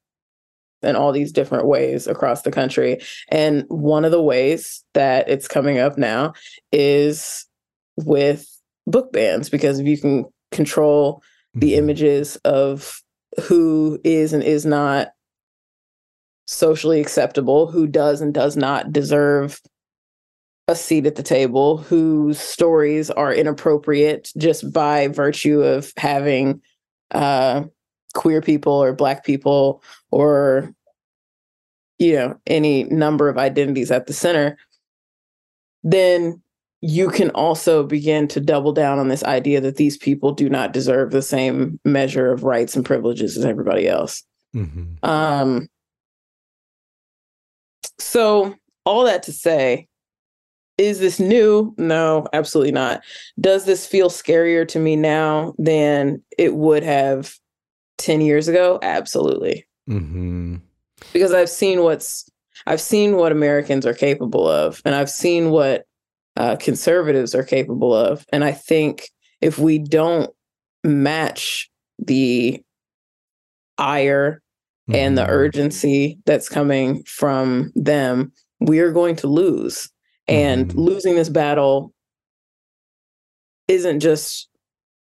in 0.83 0.97
all 0.97 1.13
these 1.13 1.33
different 1.33 1.67
ways 1.67 2.07
across 2.07 2.43
the 2.43 2.51
country. 2.51 3.01
And 3.31 3.65
one 3.69 4.05
of 4.05 4.11
the 4.11 4.23
ways 4.23 4.85
that 4.95 5.29
it's 5.29 5.49
coming 5.49 5.79
up 5.79 5.99
now 5.99 6.35
is 6.73 7.47
with 7.97 8.47
book 8.87 9.13
bans, 9.13 9.49
because 9.49 9.79
if 9.79 9.87
you 9.87 9.99
can 9.99 10.27
control 10.53 11.23
the 11.55 11.73
mm-hmm. 11.73 11.79
images 11.79 12.37
of 12.45 13.03
who 13.43 13.99
is 14.05 14.33
and 14.33 14.43
is 14.43 14.65
not 14.65 15.09
socially 16.47 17.01
acceptable, 17.01 17.67
who 17.67 17.87
does 17.87 18.21
and 18.21 18.33
does 18.33 18.57
not 18.57 18.93
deserve 18.93 19.61
a 20.69 20.77
seat 20.77 21.07
at 21.07 21.17
the 21.17 21.23
table, 21.23 21.79
whose 21.79 22.39
stories 22.39 23.11
are 23.11 23.33
inappropriate 23.33 24.31
just 24.37 24.73
by 24.73 25.09
virtue 25.09 25.61
of 25.63 25.93
having 25.97 26.61
uh, 27.13 27.63
queer 28.17 28.41
people 28.41 28.73
or 28.73 28.93
black 28.93 29.25
people 29.25 29.83
or 30.11 30.75
you 31.99 32.13
know 32.15 32.39
any 32.47 32.85
number 32.85 33.29
of 33.29 33.39
identities 33.39 33.91
at 33.91 34.07
the 34.07 34.13
center 34.13 34.59
then 35.85 36.41
you 36.83 37.09
can 37.09 37.31
also 37.31 37.85
begin 37.85 38.29
to 38.29 38.41
double 38.41 38.73
down 38.73 38.99
on 38.99 39.09
this 39.09 39.25
idea 39.25 39.61
that 39.61 39.77
these 39.77 39.97
people 39.97 40.33
do 40.33 40.49
not 40.49 40.73
deserve 40.73 41.11
the 41.11 41.23
same 41.23 41.79
measure 41.85 42.33
of 42.33 42.43
rights 42.43 42.75
and 42.75 42.85
privileges 42.85 43.37
as 43.37 43.45
everybody 43.45 43.89
else 43.89 44.25
mm-hmm. 44.55 45.09
um, 45.09 45.69
so, 47.99 48.55
all 48.85 49.05
that 49.05 49.23
to 49.25 49.33
say, 49.33 49.89
is 50.79 51.01
this 51.01 51.19
new? 51.19 51.75
No, 51.79 52.27
absolutely 52.33 52.73
not. 52.73 53.03
Does 53.41 53.65
this 53.65 53.87
feel 53.87 54.11
scarier 54.11 54.67
to 54.69 54.79
me 54.79 54.97
now 54.97 55.55
than 55.59 56.23
it 56.37 56.55
would 56.55 56.83
have 56.83 57.35
10 57.99 58.21
years 58.21 58.49
ago? 58.49 58.79
Absolutely. 58.83 59.67
Mm-hmm. 59.89 60.57
Because 61.13 61.33
I've 61.33 61.51
seen 61.51 61.83
what's, 61.83 62.29
I've 62.67 62.81
seen 62.81 63.17
what 63.17 63.33
Americans 63.33 63.87
are 63.87 63.95
capable 63.95 64.49
of, 64.49 64.81
and 64.85 64.95
I've 64.95 65.11
seen 65.11 65.51
what 65.51 65.85
uh, 66.37 66.57
conservatives 66.57 67.35
are 67.35 67.45
capable 67.45 67.95
of. 67.95 68.25
And 68.33 68.45
I 68.45 68.53
think 68.53 69.11
if 69.41 69.59
we 69.59 69.79
don't 69.79 70.31
match 70.85 71.71
the 71.99 72.63
ire 73.79 74.43
and 74.89 75.19
the 75.19 75.23
mm-hmm. 75.23 75.31
urgency 75.31 76.19
that's 76.27 76.49
coming 76.49 77.03
from 77.05 77.73
them, 77.75 78.33
we 78.61 78.79
are 78.81 78.93
going 78.93 79.17
to 79.17 79.27
lose. 79.27 79.91
And 80.29 80.69
mm-hmm. 80.69 80.79
losing 80.79 81.17
this 81.17 81.29
battle 81.29 81.93
isn't 83.69 84.01
just 84.01 84.49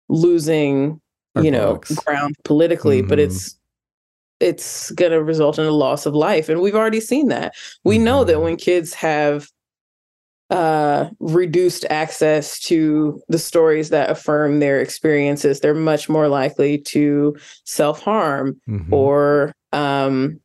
losing, 0.09 1.01
Our 1.35 1.43
you 1.43 1.51
know, 1.51 1.81
ground 2.05 2.35
politically, 2.43 2.99
mm-hmm. 2.99 3.09
but 3.09 3.19
it's 3.19 3.57
it's 4.39 4.91
going 4.91 5.11
to 5.11 5.23
result 5.23 5.57
in 5.57 5.65
a 5.65 5.71
loss 5.71 6.05
of 6.05 6.13
life 6.13 6.49
and 6.49 6.59
we've 6.59 6.75
already 6.75 6.99
seen 6.99 7.29
that. 7.29 7.53
We 7.83 7.97
know 7.97 8.23
that 8.23 8.33
mm-hmm. 8.33 8.43
when 8.43 8.57
kids 8.57 8.93
have 8.93 9.47
uh, 10.49 11.09
reduced 11.19 11.85
access 11.89 12.59
to 12.59 13.21
the 13.27 13.39
stories 13.39 13.89
that 13.89 14.09
affirm 14.09 14.59
their 14.59 14.81
experiences, 14.81 15.59
they're 15.59 15.73
much 15.73 16.09
more 16.09 16.27
likely 16.27 16.77
to 16.77 17.35
self 17.63 18.01
harm 18.01 18.59
mm-hmm. 18.69 18.93
or 18.93 19.53
um, 19.71 20.39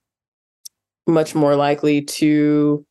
much 1.06 1.34
more 1.34 1.56
likely 1.56 2.02
to 2.02 2.86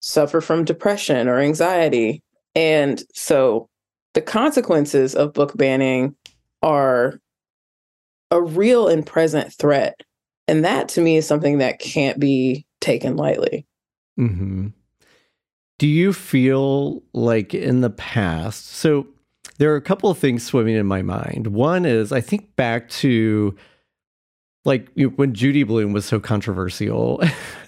suffer 0.00 0.40
from 0.40 0.64
depression 0.64 1.28
or 1.28 1.38
anxiety. 1.38 2.22
And 2.54 3.02
so 3.14 3.68
the 4.14 4.22
consequences 4.22 5.14
of 5.14 5.32
book 5.32 5.56
banning 5.56 6.14
are 6.62 7.20
a 8.30 8.40
real 8.40 8.88
and 8.88 9.04
present 9.04 9.52
threat. 9.52 10.00
And 10.48 10.64
that 10.64 10.88
to 10.90 11.00
me 11.00 11.16
is 11.16 11.26
something 11.26 11.58
that 11.58 11.78
can't 11.78 12.18
be 12.18 12.66
taken 12.80 13.16
lightly. 13.16 13.66
Mm-hmm. 14.18 14.68
Do 15.78 15.86
you 15.86 16.12
feel 16.12 17.02
like 17.12 17.54
in 17.54 17.80
the 17.80 17.90
past? 17.90 18.68
So 18.68 19.06
there 19.58 19.72
are 19.72 19.76
a 19.76 19.82
couple 19.82 20.10
of 20.10 20.18
things 20.18 20.44
swimming 20.44 20.76
in 20.76 20.86
my 20.86 21.02
mind. 21.02 21.48
One 21.48 21.84
is 21.84 22.12
I 22.12 22.20
think 22.20 22.54
back 22.56 22.88
to 22.90 23.56
like 24.64 24.88
when 25.16 25.34
Judy 25.34 25.64
Blume 25.64 25.92
was 25.92 26.04
so 26.04 26.20
controversial. 26.20 27.22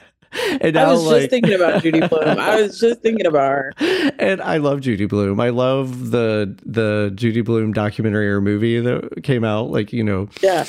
and 0.60 0.74
now, 0.74 0.88
I 0.88 0.92
was 0.92 1.04
like, 1.04 1.20
just 1.22 1.30
thinking 1.30 1.54
about 1.54 1.82
Judy 1.82 2.06
Blume. 2.06 2.38
I 2.38 2.62
was 2.62 2.78
just 2.78 3.00
thinking 3.00 3.26
about 3.26 3.50
her. 3.50 3.72
And 4.18 4.40
I 4.42 4.58
love 4.58 4.80
Judy 4.80 5.06
Blume. 5.06 5.40
I 5.40 5.50
love 5.50 6.10
the 6.10 6.56
the 6.64 7.12
Judy 7.14 7.40
Blume 7.40 7.72
documentary 7.72 8.30
or 8.30 8.40
movie 8.40 8.80
that 8.80 9.22
came 9.22 9.44
out 9.44 9.70
like, 9.70 9.92
you 9.92 10.04
know, 10.04 10.28
yeah. 10.42 10.66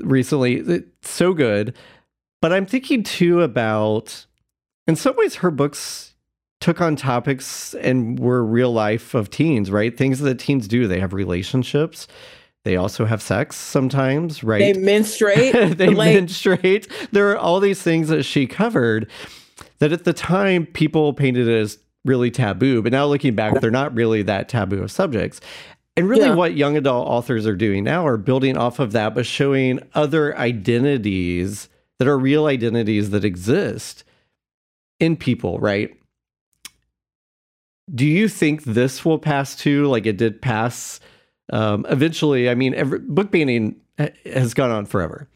recently. 0.00 0.56
It's 0.56 1.10
so 1.10 1.32
good. 1.32 1.74
But 2.40 2.52
I'm 2.52 2.66
thinking 2.66 3.02
too 3.02 3.42
about 3.42 4.26
in 4.86 4.96
some 4.96 5.16
ways 5.16 5.36
her 5.36 5.50
books 5.50 6.14
took 6.60 6.80
on 6.80 6.96
topics 6.96 7.74
and 7.74 8.18
were 8.18 8.44
real 8.44 8.72
life 8.72 9.14
of 9.14 9.30
teens, 9.30 9.70
right? 9.70 9.96
Things 9.96 10.18
that 10.20 10.38
teens 10.38 10.66
do. 10.66 10.88
They 10.88 11.00
have 11.00 11.12
relationships. 11.12 12.08
They 12.64 12.76
also 12.76 13.04
have 13.04 13.22
sex 13.22 13.56
sometimes, 13.56 14.42
right? 14.44 14.74
They 14.74 14.80
menstruate. 14.80 15.52
they 15.78 15.90
like, 15.90 16.14
menstruate. 16.14 16.88
There 17.12 17.30
are 17.30 17.38
all 17.38 17.60
these 17.60 17.80
things 17.82 18.08
that 18.08 18.24
she 18.24 18.46
covered 18.46 19.10
that 19.78 19.92
at 19.92 20.04
the 20.04 20.12
time 20.12 20.66
people 20.66 21.12
painted 21.12 21.48
as 21.48 21.78
really 22.04 22.30
taboo, 22.30 22.82
but 22.82 22.92
now 22.92 23.06
looking 23.06 23.34
back, 23.34 23.60
they're 23.60 23.70
not 23.70 23.94
really 23.94 24.22
that 24.22 24.48
taboo 24.48 24.82
of 24.82 24.90
subjects. 24.90 25.40
And 25.96 26.08
really, 26.08 26.26
yeah. 26.26 26.34
what 26.34 26.54
young 26.56 26.76
adult 26.76 27.08
authors 27.08 27.46
are 27.46 27.56
doing 27.56 27.82
now 27.84 28.06
are 28.06 28.16
building 28.16 28.56
off 28.56 28.78
of 28.78 28.92
that, 28.92 29.14
but 29.14 29.26
showing 29.26 29.80
other 29.94 30.36
identities 30.38 31.68
that 31.98 32.06
are 32.06 32.18
real 32.18 32.46
identities 32.46 33.10
that 33.10 33.24
exist 33.24 34.04
in 35.00 35.16
people, 35.16 35.58
right? 35.58 35.94
Do 37.92 38.06
you 38.06 38.28
think 38.28 38.64
this 38.64 39.04
will 39.04 39.18
pass 39.18 39.56
too? 39.56 39.86
Like 39.86 40.06
it 40.06 40.16
did 40.18 40.40
pass 40.40 41.00
um, 41.50 41.86
eventually. 41.88 42.48
I 42.48 42.54
mean, 42.54 42.74
every, 42.74 42.98
book 42.98 43.30
banning 43.30 43.76
has 44.26 44.54
gone 44.54 44.70
on 44.70 44.86
forever, 44.86 45.28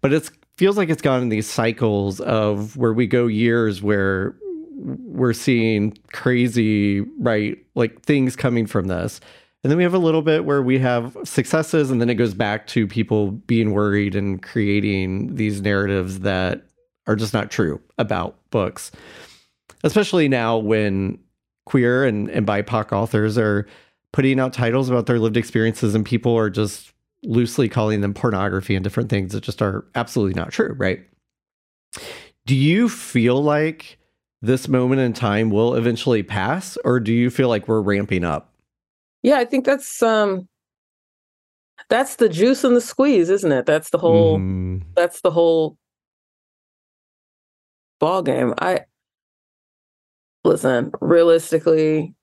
but 0.00 0.12
it 0.12 0.30
feels 0.56 0.76
like 0.76 0.88
it's 0.88 1.02
gone 1.02 1.22
in 1.22 1.28
these 1.28 1.48
cycles 1.48 2.20
of 2.20 2.76
where 2.76 2.92
we 2.92 3.06
go 3.06 3.26
years 3.26 3.82
where 3.82 4.36
we're 4.76 5.32
seeing 5.32 5.96
crazy, 6.12 7.00
right? 7.18 7.58
Like 7.74 8.02
things 8.02 8.36
coming 8.36 8.66
from 8.66 8.86
this. 8.86 9.20
And 9.62 9.70
then 9.70 9.78
we 9.78 9.82
have 9.82 9.94
a 9.94 9.98
little 9.98 10.20
bit 10.20 10.44
where 10.44 10.62
we 10.62 10.78
have 10.80 11.16
successes, 11.24 11.90
and 11.90 11.98
then 11.98 12.10
it 12.10 12.16
goes 12.16 12.34
back 12.34 12.66
to 12.68 12.86
people 12.86 13.30
being 13.30 13.72
worried 13.72 14.14
and 14.14 14.42
creating 14.42 15.36
these 15.36 15.62
narratives 15.62 16.20
that 16.20 16.66
are 17.06 17.16
just 17.16 17.32
not 17.32 17.50
true 17.50 17.80
about 17.96 18.36
books. 18.50 18.92
Especially 19.82 20.28
now 20.28 20.58
when 20.58 21.18
queer 21.64 22.04
and, 22.04 22.28
and 22.28 22.46
BIPOC 22.46 22.92
authors 22.92 23.38
are 23.38 23.66
putting 24.14 24.38
out 24.38 24.52
titles 24.52 24.88
about 24.88 25.06
their 25.06 25.18
lived 25.18 25.36
experiences, 25.36 25.92
and 25.92 26.06
people 26.06 26.36
are 26.38 26.48
just 26.48 26.92
loosely 27.24 27.68
calling 27.68 28.00
them 28.00 28.14
pornography 28.14 28.76
and 28.76 28.84
different 28.84 29.10
things 29.10 29.32
that 29.32 29.42
just 29.42 29.60
are 29.60 29.84
absolutely 29.96 30.34
not 30.34 30.52
true, 30.52 30.72
right? 30.78 31.00
Do 32.46 32.54
you 32.54 32.88
feel 32.88 33.42
like 33.42 33.98
this 34.40 34.68
moment 34.68 35.00
in 35.00 35.14
time 35.14 35.50
will 35.50 35.74
eventually 35.74 36.22
pass, 36.22 36.78
or 36.84 37.00
do 37.00 37.12
you 37.12 37.28
feel 37.28 37.48
like 37.48 37.66
we're 37.66 37.80
ramping 37.80 38.22
up? 38.22 38.52
Yeah, 39.24 39.38
I 39.38 39.44
think 39.46 39.64
that's 39.64 40.00
um 40.00 40.48
that's 41.88 42.14
the 42.14 42.28
juice 42.28 42.62
and 42.62 42.76
the 42.76 42.80
squeeze, 42.80 43.30
isn't 43.30 43.50
it? 43.50 43.66
That's 43.66 43.90
the 43.90 43.98
whole 43.98 44.38
mm. 44.38 44.80
that's 44.94 45.22
the 45.22 45.32
whole 45.32 45.76
ball 47.98 48.22
game. 48.22 48.54
I 48.60 48.82
listen, 50.44 50.92
realistically, 51.00 52.14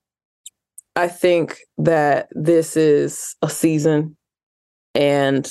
I 0.94 1.08
think 1.08 1.58
that 1.78 2.28
this 2.32 2.76
is 2.76 3.34
a 3.42 3.48
season 3.48 4.16
and 4.94 5.50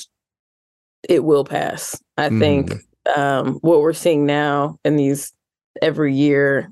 it 1.08 1.24
will 1.24 1.44
pass. 1.44 2.02
I 2.18 2.30
mm. 2.30 2.40
think 2.40 2.74
um, 3.16 3.56
what 3.62 3.82
we're 3.82 3.94
seeing 3.94 4.26
now 4.26 4.78
in 4.86 4.98
these 4.98 5.34
every 5.82 6.14
year 6.14 6.72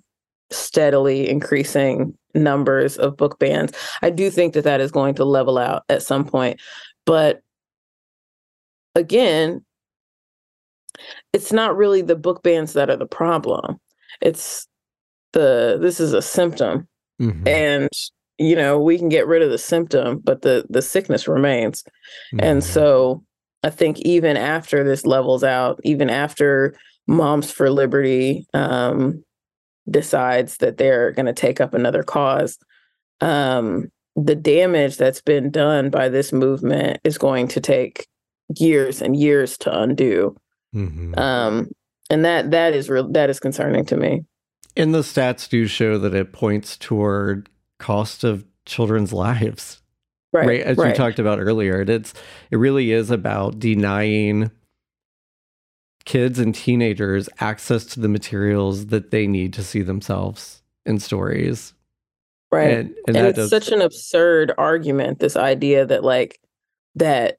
steadily 0.51 1.30
increasing 1.30 2.17
numbers 2.36 2.97
of 2.97 3.17
book 3.17 3.39
bans. 3.39 3.72
I 4.01 4.09
do 4.09 4.30
think 4.30 4.53
that 4.53 4.63
that 4.63 4.82
is 4.82 4.91
going 4.91 5.15
to 5.15 5.26
level 5.26 5.57
out 5.57 5.84
at 5.89 6.03
some 6.03 6.26
point. 6.26 6.59
But 7.05 7.41
again, 8.95 9.65
it's 11.34 11.51
not 11.51 11.76
really 11.76 12.01
the 12.01 12.15
book 12.15 12.43
bans 12.43 12.74
that 12.74 12.89
are 12.89 12.97
the 12.97 13.05
problem. 13.05 13.80
It's 14.22 14.67
the 15.34 15.78
this 15.82 15.99
is 15.99 16.13
a 16.13 16.22
symptom. 16.22 16.88
Mm-hmm. 17.22 17.47
And 17.47 17.89
you 18.39 18.55
know, 18.55 18.79
we 18.79 18.97
can 18.97 19.09
get 19.09 19.27
rid 19.27 19.41
of 19.41 19.51
the 19.51 19.57
symptom, 19.57 20.19
but 20.23 20.41
the 20.41 20.65
the 20.69 20.81
sickness 20.81 21.27
remains. 21.27 21.83
Mm-hmm. 22.33 22.39
And 22.41 22.63
so 22.63 23.23
I 23.63 23.69
think 23.69 23.99
even 23.99 24.37
after 24.37 24.83
this 24.83 25.05
levels 25.05 25.43
out, 25.43 25.79
even 25.83 26.09
after 26.09 26.73
Moms 27.07 27.51
for 27.51 27.69
Liberty 27.69 28.47
um, 28.53 29.23
decides 29.89 30.57
that 30.57 30.77
they're 30.77 31.11
going 31.11 31.25
to 31.25 31.33
take 31.33 31.59
up 31.59 31.73
another 31.73 32.01
cause, 32.01 32.57
um, 33.19 33.91
the 34.15 34.35
damage 34.35 34.97
that's 34.97 35.21
been 35.21 35.51
done 35.51 35.89
by 35.89 36.07
this 36.07 36.31
movement 36.31 36.99
is 37.03 37.17
going 37.17 37.47
to 37.49 37.59
take 37.59 38.07
years 38.57 39.01
and 39.01 39.17
years 39.17 39.57
to 39.57 39.79
undo. 39.81 40.35
Mm-hmm. 40.73 41.17
Um, 41.19 41.69
and 42.09 42.23
that 42.23 42.51
that 42.51 42.73
is 42.73 42.89
real 42.89 43.11
that 43.11 43.29
is 43.29 43.39
concerning 43.39 43.85
to 43.85 43.97
me. 43.97 44.23
And 44.77 44.93
the 44.93 44.99
stats 44.99 45.49
do 45.49 45.67
show 45.67 45.97
that 45.97 46.15
it 46.15 46.31
points 46.31 46.77
toward 46.77 47.49
cost 47.80 48.23
of 48.23 48.45
children's 48.65 49.13
lives. 49.25 49.82
Right. 50.32 50.47
right 50.47 50.61
as 50.61 50.77
right. 50.77 50.91
we 50.91 50.93
talked 50.93 51.17
about 51.17 51.39
earlier. 51.39 51.82
It's 51.82 52.13
it 52.51 52.57
really 52.57 52.91
is 52.91 53.09
about 53.09 53.57
denying 53.57 54.51
kids 56.05 56.38
and 56.38 56.53
teenagers 56.53 57.30
access 57.39 57.86
to 57.86 57.99
the 57.99 58.07
materials 58.07 58.88
that 58.88 59.11
they 59.11 59.25
need 59.25 59.53
to 59.53 59.63
see 59.63 59.82
themselves 59.82 60.61
in 60.86 60.99
stories. 60.99 61.73
Right. 62.51 62.71
And, 62.71 62.95
and, 63.07 63.17
and 63.17 63.27
it's 63.27 63.36
does... 63.38 63.49
such 63.49 63.69
an 63.69 63.82
absurd 63.82 64.53
argument, 64.57 65.19
this 65.19 65.36
idea 65.36 65.86
that 65.86 66.03
like 66.03 66.39
that 66.95 67.38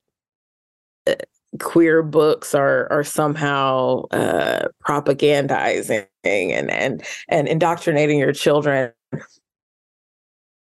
uh, 1.06 1.14
queer 1.58 2.02
books 2.02 2.54
are 2.54 2.86
are 2.92 3.02
somehow 3.02 4.02
uh 4.12 4.68
propagandizing 4.86 6.06
and 6.24 6.70
and 6.70 7.02
and 7.28 7.48
indoctrinating 7.48 8.18
your 8.18 8.32
children. 8.32 8.92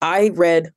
I 0.02 0.30
read 0.34 0.72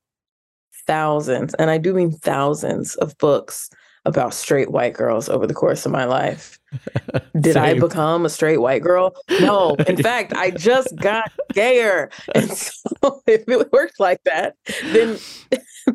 thousands, 0.87 1.53
and 1.55 1.69
I 1.69 1.77
do 1.77 1.93
mean 1.93 2.11
thousands 2.11 2.95
of 2.95 3.17
books 3.17 3.69
about 4.05 4.33
straight 4.33 4.71
white 4.71 4.93
girls 4.93 5.29
over 5.29 5.47
the 5.47 5.53
course 5.53 5.85
of 5.85 5.91
my 5.91 6.05
life. 6.05 6.59
Did 7.39 7.53
Same. 7.53 7.63
I 7.63 7.73
become 7.73 8.25
a 8.25 8.29
straight 8.29 8.57
white 8.57 8.83
girl? 8.83 9.15
No. 9.39 9.75
In 9.87 9.97
fact, 10.03 10.33
I 10.33 10.51
just 10.51 10.95
got 10.97 11.31
gayer. 11.53 12.09
And 12.35 12.51
so 12.51 13.21
if 13.27 13.47
it 13.47 13.71
worked 13.71 13.99
like 13.99 14.21
that, 14.25 14.55
then 14.83 15.17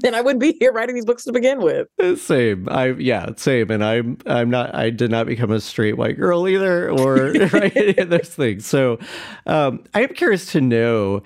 then 0.00 0.14
I 0.14 0.20
wouldn't 0.20 0.40
be 0.40 0.56
here 0.58 0.72
writing 0.72 0.94
these 0.94 1.04
books 1.04 1.24
to 1.24 1.32
begin 1.32 1.60
with. 1.60 1.88
Uh, 2.02 2.16
same. 2.16 2.68
I 2.68 2.92
yeah, 2.92 3.30
same. 3.36 3.70
And 3.70 3.84
I'm 3.84 4.18
I'm 4.26 4.50
not 4.50 4.74
I 4.74 4.90
did 4.90 5.10
not 5.10 5.26
become 5.26 5.50
a 5.50 5.60
straight 5.60 5.96
white 5.96 6.16
girl 6.16 6.48
either 6.48 6.90
or 6.90 7.32
right 7.52 7.76
any 7.76 7.96
of 7.98 8.08
those 8.10 8.34
things. 8.34 8.66
So 8.66 8.98
um 9.46 9.84
I 9.94 10.02
am 10.02 10.14
curious 10.14 10.50
to 10.52 10.60
know 10.60 11.22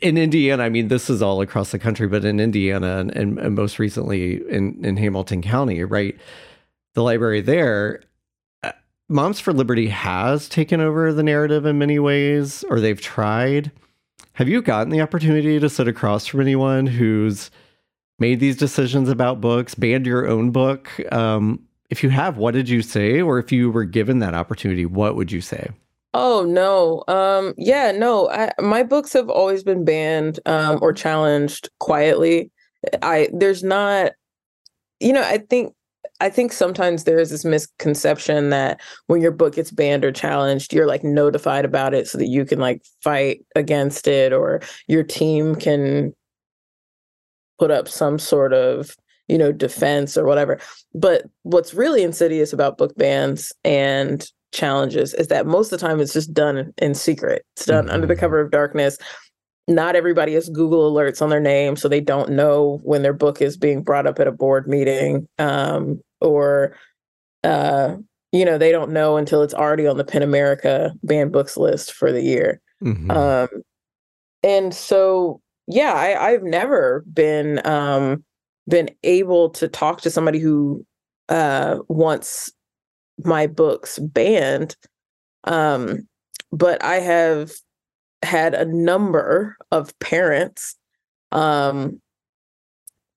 in 0.00 0.16
Indiana, 0.16 0.62
I 0.62 0.68
mean, 0.68 0.88
this 0.88 1.10
is 1.10 1.22
all 1.22 1.40
across 1.40 1.70
the 1.70 1.78
country, 1.78 2.06
but 2.06 2.24
in 2.24 2.40
Indiana 2.40 2.98
and, 2.98 3.10
and, 3.16 3.38
and, 3.38 3.54
most 3.54 3.78
recently 3.78 4.36
in, 4.48 4.84
in 4.84 4.96
Hamilton 4.96 5.42
County, 5.42 5.84
right? 5.84 6.16
The 6.94 7.02
library 7.02 7.40
there, 7.40 8.02
uh, 8.62 8.72
Moms 9.08 9.40
for 9.40 9.52
Liberty 9.52 9.88
has 9.88 10.48
taken 10.48 10.80
over 10.80 11.12
the 11.12 11.22
narrative 11.22 11.66
in 11.66 11.78
many 11.78 11.98
ways, 11.98 12.64
or 12.70 12.80
they've 12.80 13.00
tried. 13.00 13.70
Have 14.32 14.48
you 14.48 14.62
gotten 14.62 14.90
the 14.90 15.00
opportunity 15.00 15.58
to 15.58 15.68
sit 15.68 15.88
across 15.88 16.26
from 16.26 16.40
anyone 16.40 16.86
who's 16.86 17.50
made 18.18 18.40
these 18.40 18.56
decisions 18.56 19.08
about 19.08 19.40
books, 19.40 19.74
banned 19.74 20.06
your 20.06 20.26
own 20.26 20.50
book? 20.50 20.90
Um, 21.12 21.62
if 21.90 22.02
you 22.02 22.10
have, 22.10 22.36
what 22.36 22.54
did 22.54 22.68
you 22.68 22.82
say? 22.82 23.20
Or 23.20 23.38
if 23.38 23.52
you 23.52 23.70
were 23.70 23.84
given 23.84 24.18
that 24.20 24.34
opportunity, 24.34 24.86
what 24.86 25.16
would 25.16 25.30
you 25.30 25.40
say? 25.40 25.70
Oh 26.18 26.44
no. 26.44 27.04
Um 27.14 27.52
yeah, 27.58 27.92
no. 27.92 28.30
I, 28.30 28.50
my 28.58 28.82
books 28.82 29.12
have 29.12 29.28
always 29.28 29.62
been 29.62 29.84
banned 29.84 30.40
um 30.46 30.78
or 30.80 30.92
challenged 30.94 31.68
quietly. 31.78 32.50
I 33.02 33.28
there's 33.34 33.62
not 33.62 34.12
you 34.98 35.12
know, 35.12 35.22
I 35.22 35.38
think 35.38 35.74
I 36.20 36.30
think 36.30 36.52
sometimes 36.52 37.04
there 37.04 37.18
is 37.18 37.30
this 37.30 37.44
misconception 37.44 38.48
that 38.50 38.80
when 39.08 39.20
your 39.20 39.32
book 39.32 39.56
gets 39.56 39.70
banned 39.70 40.04
or 40.06 40.12
challenged, 40.12 40.72
you're 40.72 40.86
like 40.86 41.04
notified 41.04 41.66
about 41.66 41.92
it 41.92 42.08
so 42.08 42.16
that 42.16 42.28
you 42.28 42.46
can 42.46 42.58
like 42.60 42.82
fight 43.02 43.44
against 43.54 44.08
it 44.08 44.32
or 44.32 44.62
your 44.88 45.02
team 45.02 45.54
can 45.54 46.14
put 47.58 47.70
up 47.70 47.88
some 47.88 48.18
sort 48.18 48.54
of 48.54 48.96
you 49.28 49.36
know 49.36 49.52
defense 49.52 50.16
or 50.16 50.24
whatever 50.24 50.58
but 50.94 51.24
what's 51.42 51.74
really 51.74 52.02
insidious 52.02 52.52
about 52.52 52.78
book 52.78 52.94
bans 52.96 53.52
and 53.64 54.30
challenges 54.52 55.14
is 55.14 55.28
that 55.28 55.46
most 55.46 55.72
of 55.72 55.78
the 55.78 55.86
time 55.86 56.00
it's 56.00 56.12
just 56.12 56.32
done 56.32 56.72
in 56.78 56.94
secret. 56.94 57.44
It's 57.56 57.66
done 57.66 57.84
mm-hmm. 57.84 57.94
under 57.94 58.06
the 58.06 58.14
mm-hmm. 58.14 58.20
cover 58.20 58.40
of 58.40 58.50
darkness. 58.50 58.98
Not 59.68 59.96
everybody 59.96 60.34
has 60.34 60.48
Google 60.48 60.92
alerts 60.92 61.20
on 61.20 61.28
their 61.28 61.40
name, 61.40 61.76
so 61.76 61.88
they 61.88 62.00
don't 62.00 62.30
know 62.30 62.80
when 62.84 63.02
their 63.02 63.12
book 63.12 63.42
is 63.42 63.56
being 63.56 63.82
brought 63.82 64.06
up 64.06 64.20
at 64.20 64.28
a 64.28 64.32
board 64.32 64.68
meeting, 64.68 65.26
um, 65.38 66.00
or 66.20 66.76
uh, 67.42 67.96
you 68.30 68.44
know 68.44 68.58
they 68.58 68.70
don't 68.70 68.92
know 68.92 69.16
until 69.16 69.42
it's 69.42 69.54
already 69.54 69.88
on 69.88 69.96
the 69.96 70.04
PEN 70.04 70.22
America 70.22 70.92
banned 71.02 71.32
books 71.32 71.56
list 71.56 71.92
for 71.92 72.12
the 72.12 72.22
year. 72.22 72.60
Mm-hmm. 72.82 73.10
Um, 73.10 73.48
and 74.44 74.72
so, 74.72 75.40
yeah, 75.66 75.92
I, 75.94 76.28
I've 76.28 76.44
never 76.44 77.04
been 77.12 77.66
um, 77.66 78.24
been 78.68 78.90
able 79.02 79.50
to 79.50 79.66
talk 79.66 80.00
to 80.02 80.10
somebody 80.10 80.38
who 80.38 80.86
uh, 81.28 81.78
wants 81.88 82.52
my 83.24 83.46
books 83.46 83.98
banned. 83.98 84.76
Um, 85.44 86.08
but 86.52 86.82
I 86.84 86.96
have 86.96 87.52
had 88.22 88.54
a 88.54 88.64
number 88.64 89.56
of 89.70 89.96
parents 89.98 90.76
um, 91.32 92.00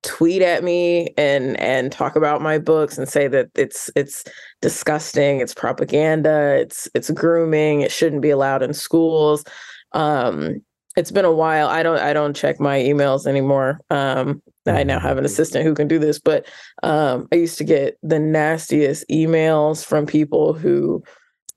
tweet 0.04 0.42
at 0.42 0.64
me 0.64 1.14
and 1.18 1.60
and 1.60 1.92
talk 1.92 2.16
about 2.16 2.42
my 2.42 2.58
books 2.58 2.98
and 2.98 3.10
say 3.10 3.28
that 3.28 3.50
it's 3.56 3.92
it's 3.98 4.24
disgusting 4.62 5.42
it's 5.42 5.54
propaganda 5.54 6.58
it's 6.58 6.88
it's 6.94 7.10
grooming 7.12 7.82
it 7.82 7.92
shouldn't 7.92 8.22
be 8.22 8.30
allowed 8.30 8.64
in 8.64 8.74
schools 8.74 9.44
um 9.92 10.62
it's 10.96 11.12
been 11.12 11.26
a 11.26 11.32
while. 11.32 11.68
I 11.68 11.84
don't 11.84 12.00
i 12.00 12.14
don't 12.14 12.36
check 12.36 12.60
my 12.60 12.80
emails 12.80 13.28
anymore. 13.28 13.80
Um 13.90 14.42
i 14.68 14.84
now 14.84 15.00
have 15.00 15.18
an 15.18 15.26
assistant 15.26 15.64
who 15.64 15.74
can 15.74 15.88
do 15.88 15.98
this 15.98 16.20
but 16.20 16.46
um 16.84 17.28
i 17.32 17.36
used 17.36 17.58
to 17.58 17.64
get 17.64 17.98
the 18.04 18.20
nastiest 18.20 19.04
emails 19.10 19.84
from 19.84 20.06
people 20.06 20.54
who 20.54 21.02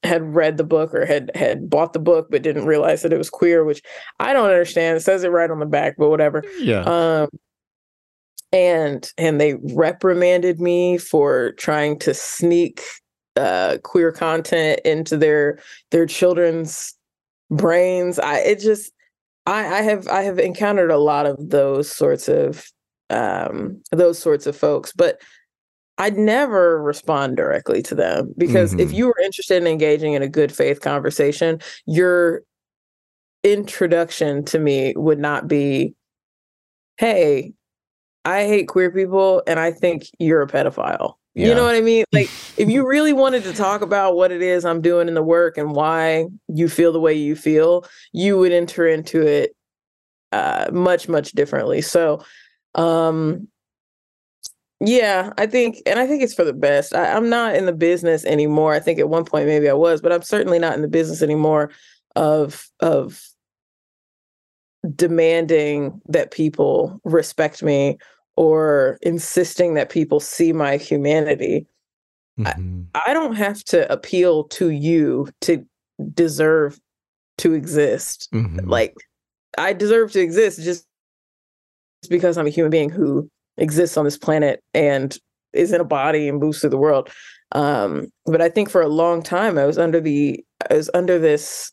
had 0.02 0.34
read 0.34 0.56
the 0.56 0.64
book 0.64 0.94
or 0.94 1.04
had 1.04 1.30
had 1.34 1.68
bought 1.68 1.92
the 1.92 1.98
book 1.98 2.28
but 2.30 2.42
didn't 2.42 2.64
realize 2.64 3.02
that 3.02 3.12
it 3.12 3.18
was 3.18 3.28
queer 3.28 3.64
which 3.64 3.82
i 4.18 4.32
don't 4.32 4.48
understand. 4.48 4.96
It 4.96 5.00
says 5.00 5.24
it 5.24 5.28
right 5.28 5.50
on 5.50 5.58
the 5.58 5.66
back 5.66 5.96
but 5.98 6.08
whatever. 6.08 6.42
Yeah. 6.58 6.82
um 6.84 7.28
and 8.52 9.10
and 9.18 9.40
they 9.40 9.54
reprimanded 9.74 10.60
me 10.60 10.98
for 10.98 11.52
trying 11.52 11.98
to 12.00 12.14
sneak 12.14 12.82
uh 13.36 13.78
queer 13.82 14.12
content 14.12 14.80
into 14.84 15.16
their 15.16 15.58
their 15.90 16.06
children's 16.06 16.94
brains. 17.50 18.18
I 18.18 18.38
it 18.38 18.60
just 18.60 18.92
i 19.46 19.78
i 19.78 19.82
have 19.82 20.06
i 20.08 20.22
have 20.22 20.38
encountered 20.38 20.90
a 20.90 20.98
lot 20.98 21.26
of 21.26 21.36
those 21.50 21.90
sorts 21.90 22.28
of 22.28 22.64
um 23.10 23.80
those 23.90 24.18
sorts 24.18 24.46
of 24.46 24.56
folks 24.56 24.92
but 24.92 25.20
I'd 25.98 26.16
never 26.16 26.82
respond 26.82 27.36
directly 27.36 27.82
to 27.82 27.94
them 27.94 28.32
because 28.38 28.72
if 28.78 28.90
Mhm. 28.90 28.94
you 28.94 29.06
were 29.08 29.20
interested 29.22 29.58
in 29.58 29.66
engaging 29.66 30.14
in 30.14 30.22
a 30.22 30.28
good 30.28 30.50
faith 30.50 30.80
conversation, 30.80 31.60
your 31.86 32.42
introduction 33.44 34.42
to 34.46 34.58
me 34.58 34.94
would 34.96 35.18
not 35.18 35.48
be, 35.48 35.94
hey, 36.96 37.52
I 38.24 38.46
hate 38.46 38.68
queer 38.68 38.90
people 38.90 39.42
and 39.46 39.60
I 39.60 39.70
think 39.70 40.04
you're 40.18 40.42
a 40.42 40.46
pedophile. 40.46 41.14
You 41.34 41.54
know 41.54 41.64
what 41.64 41.74
I 41.74 41.80
mean? 41.80 42.04
Like, 42.12 42.28
if 42.56 42.68
you 42.68 42.86
really 42.86 43.12
wanted 43.12 43.44
to 43.44 43.52
talk 43.52 43.80
about 43.80 44.16
what 44.16 44.32
it 44.32 44.42
is 44.42 44.64
I'm 44.64 44.82
doing 44.82 45.08
in 45.08 45.14
the 45.14 45.22
work 45.22 45.56
and 45.56 45.74
why 45.74 46.26
you 46.48 46.68
feel 46.68 46.92
the 46.92 47.00
way 47.00 47.14
you 47.14 47.34
feel, 47.34 47.86
you 48.12 48.38
would 48.38 48.52
enter 48.52 48.86
into 48.86 49.26
it 49.26 49.56
uh, 50.32 50.70
much, 50.72 51.08
much 51.08 51.32
differently. 51.32 51.80
So, 51.80 52.24
um, 52.74 53.48
yeah, 54.80 55.32
I 55.38 55.46
think, 55.46 55.78
and 55.86 55.98
I 55.98 56.06
think 56.06 56.22
it's 56.22 56.34
for 56.34 56.44
the 56.44 56.52
best. 56.52 56.94
I, 56.94 57.12
I'm 57.12 57.28
not 57.28 57.54
in 57.54 57.66
the 57.66 57.72
business 57.72 58.24
anymore. 58.24 58.74
I 58.74 58.80
think 58.80 58.98
at 58.98 59.08
one 59.08 59.24
point 59.24 59.46
maybe 59.46 59.68
I 59.68 59.74
was, 59.74 60.00
but 60.00 60.12
I'm 60.12 60.22
certainly 60.22 60.58
not 60.58 60.74
in 60.74 60.82
the 60.82 60.88
business 60.88 61.22
anymore 61.22 61.70
of 62.14 62.68
of 62.80 63.22
demanding 64.96 66.00
that 66.08 66.32
people 66.32 67.00
respect 67.04 67.62
me 67.62 67.98
or 68.36 68.98
insisting 69.02 69.74
that 69.74 69.90
people 69.90 70.20
see 70.20 70.52
my 70.52 70.76
humanity. 70.76 71.66
Mhm. 72.38 72.86
I 72.94 73.12
don't 73.12 73.34
have 73.34 73.62
to 73.64 73.90
appeal 73.92 74.44
to 74.44 74.70
you 74.70 75.28
to 75.42 75.64
deserve 76.14 76.80
to 77.38 77.52
exist. 77.52 78.28
Mhm. 78.32 78.66
Like 78.66 78.94
I 79.58 79.72
deserve 79.72 80.12
to 80.12 80.20
exist 80.20 80.60
just 80.60 80.86
because 82.08 82.38
I'm 82.38 82.46
a 82.46 82.50
human 82.50 82.70
being 82.70 82.90
who 82.90 83.28
exists 83.58 83.96
on 83.96 84.04
this 84.04 84.18
planet 84.18 84.62
and 84.74 85.16
is 85.52 85.72
in 85.72 85.80
a 85.80 85.84
body 85.84 86.28
and 86.28 86.40
moves 86.40 86.60
through 86.60 86.70
the 86.70 86.78
world. 86.78 87.10
Um, 87.52 88.08
but 88.24 88.40
I 88.40 88.48
think 88.48 88.70
for 88.70 88.80
a 88.80 88.88
long 88.88 89.22
time 89.22 89.58
I 89.58 89.66
was 89.66 89.76
under 89.76 90.00
the 90.00 90.42
I 90.70 90.74
was 90.74 90.90
under 90.94 91.18
this 91.18 91.72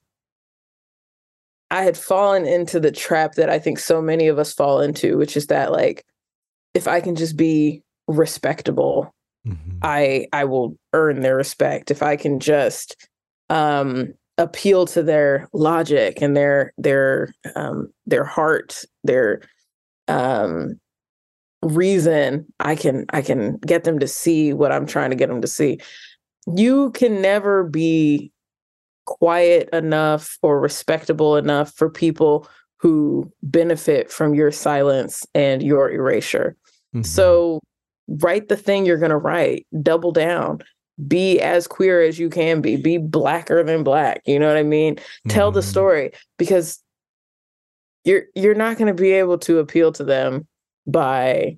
I 1.72 1.84
had 1.84 1.98
fallen 1.98 2.46
into 2.46 2.80
the 2.80 2.92
trap 2.92 3.36
that 3.36 3.50
I 3.50 3.60
think 3.60 3.80
so 3.80 4.02
many 4.02 4.28
of 4.28 4.40
us 4.40 4.52
fall 4.54 4.82
into, 4.82 5.18
which 5.18 5.38
is 5.38 5.48
that 5.48 5.72
like 5.72 6.04
if 6.74 6.88
I 6.88 7.02
can 7.02 7.16
just 7.16 7.36
be 7.38 7.84
respectable, 8.08 9.14
Mhm. 9.46 9.80
I 9.82 10.28
I 10.34 10.46
will 10.46 10.78
earn 10.94 11.22
their 11.22 11.36
respect. 11.36 11.92
If 11.92 12.04
I 12.04 12.16
can 12.16 12.40
just 12.40 13.08
um 13.50 14.14
appeal 14.38 14.86
to 14.86 15.04
their 15.04 15.50
logic 15.54 16.22
and 16.22 16.36
their 16.36 16.74
their 16.78 17.34
um 17.56 17.92
their 18.06 18.24
heart, 18.24 18.84
their 19.04 19.42
um 20.08 20.80
reason, 21.62 22.46
I 22.60 22.76
can 22.76 23.06
I 23.12 23.22
can 23.22 23.58
get 23.58 23.84
them 23.84 24.00
to 24.00 24.08
see 24.08 24.54
what 24.54 24.72
I'm 24.72 24.86
trying 24.86 25.10
to 25.10 25.16
get 25.16 25.30
them 25.30 25.42
to 25.42 25.48
see. 25.48 25.80
You 26.56 26.92
can 26.92 27.22
never 27.22 27.64
be 27.64 28.32
quiet 29.06 29.70
enough 29.74 30.38
or 30.44 30.60
respectable 30.60 31.36
enough 31.36 31.74
for 31.76 31.90
people 31.90 32.48
who 32.80 33.32
benefit 33.44 34.12
from 34.12 34.34
your 34.34 34.52
silence 34.52 35.26
and 35.36 35.62
your 35.62 35.92
erasure. 35.92 36.56
Mhm. 36.96 37.06
So 37.06 37.60
write 38.08 38.48
the 38.48 38.58
thing 38.58 38.86
you're 38.86 38.98
going 38.98 39.12
to 39.12 39.18
write, 39.18 39.68
double 39.82 40.12
down, 40.12 40.64
be 41.08 41.40
as 41.40 41.68
queer 41.68 42.02
as 42.02 42.18
you 42.20 42.30
can 42.30 42.62
be, 42.62 42.76
be 42.76 42.98
blacker 42.98 43.64
than 43.64 43.84
black, 43.84 44.22
you 44.26 44.40
know 44.40 44.48
what 44.48 44.58
I 44.58 44.64
mean? 44.64 44.98
Tell 45.28 45.52
the 45.52 45.60
Mhm. 45.62 45.64
story 45.66 46.12
because 46.38 46.82
you're 48.06 48.24
you're 48.34 48.56
not 48.56 48.78
going 48.78 48.94
to 48.94 49.02
be 49.02 49.12
able 49.12 49.38
to 49.40 49.60
appeal 49.60 49.92
to 49.92 50.04
them 50.04 50.48
by 50.88 51.58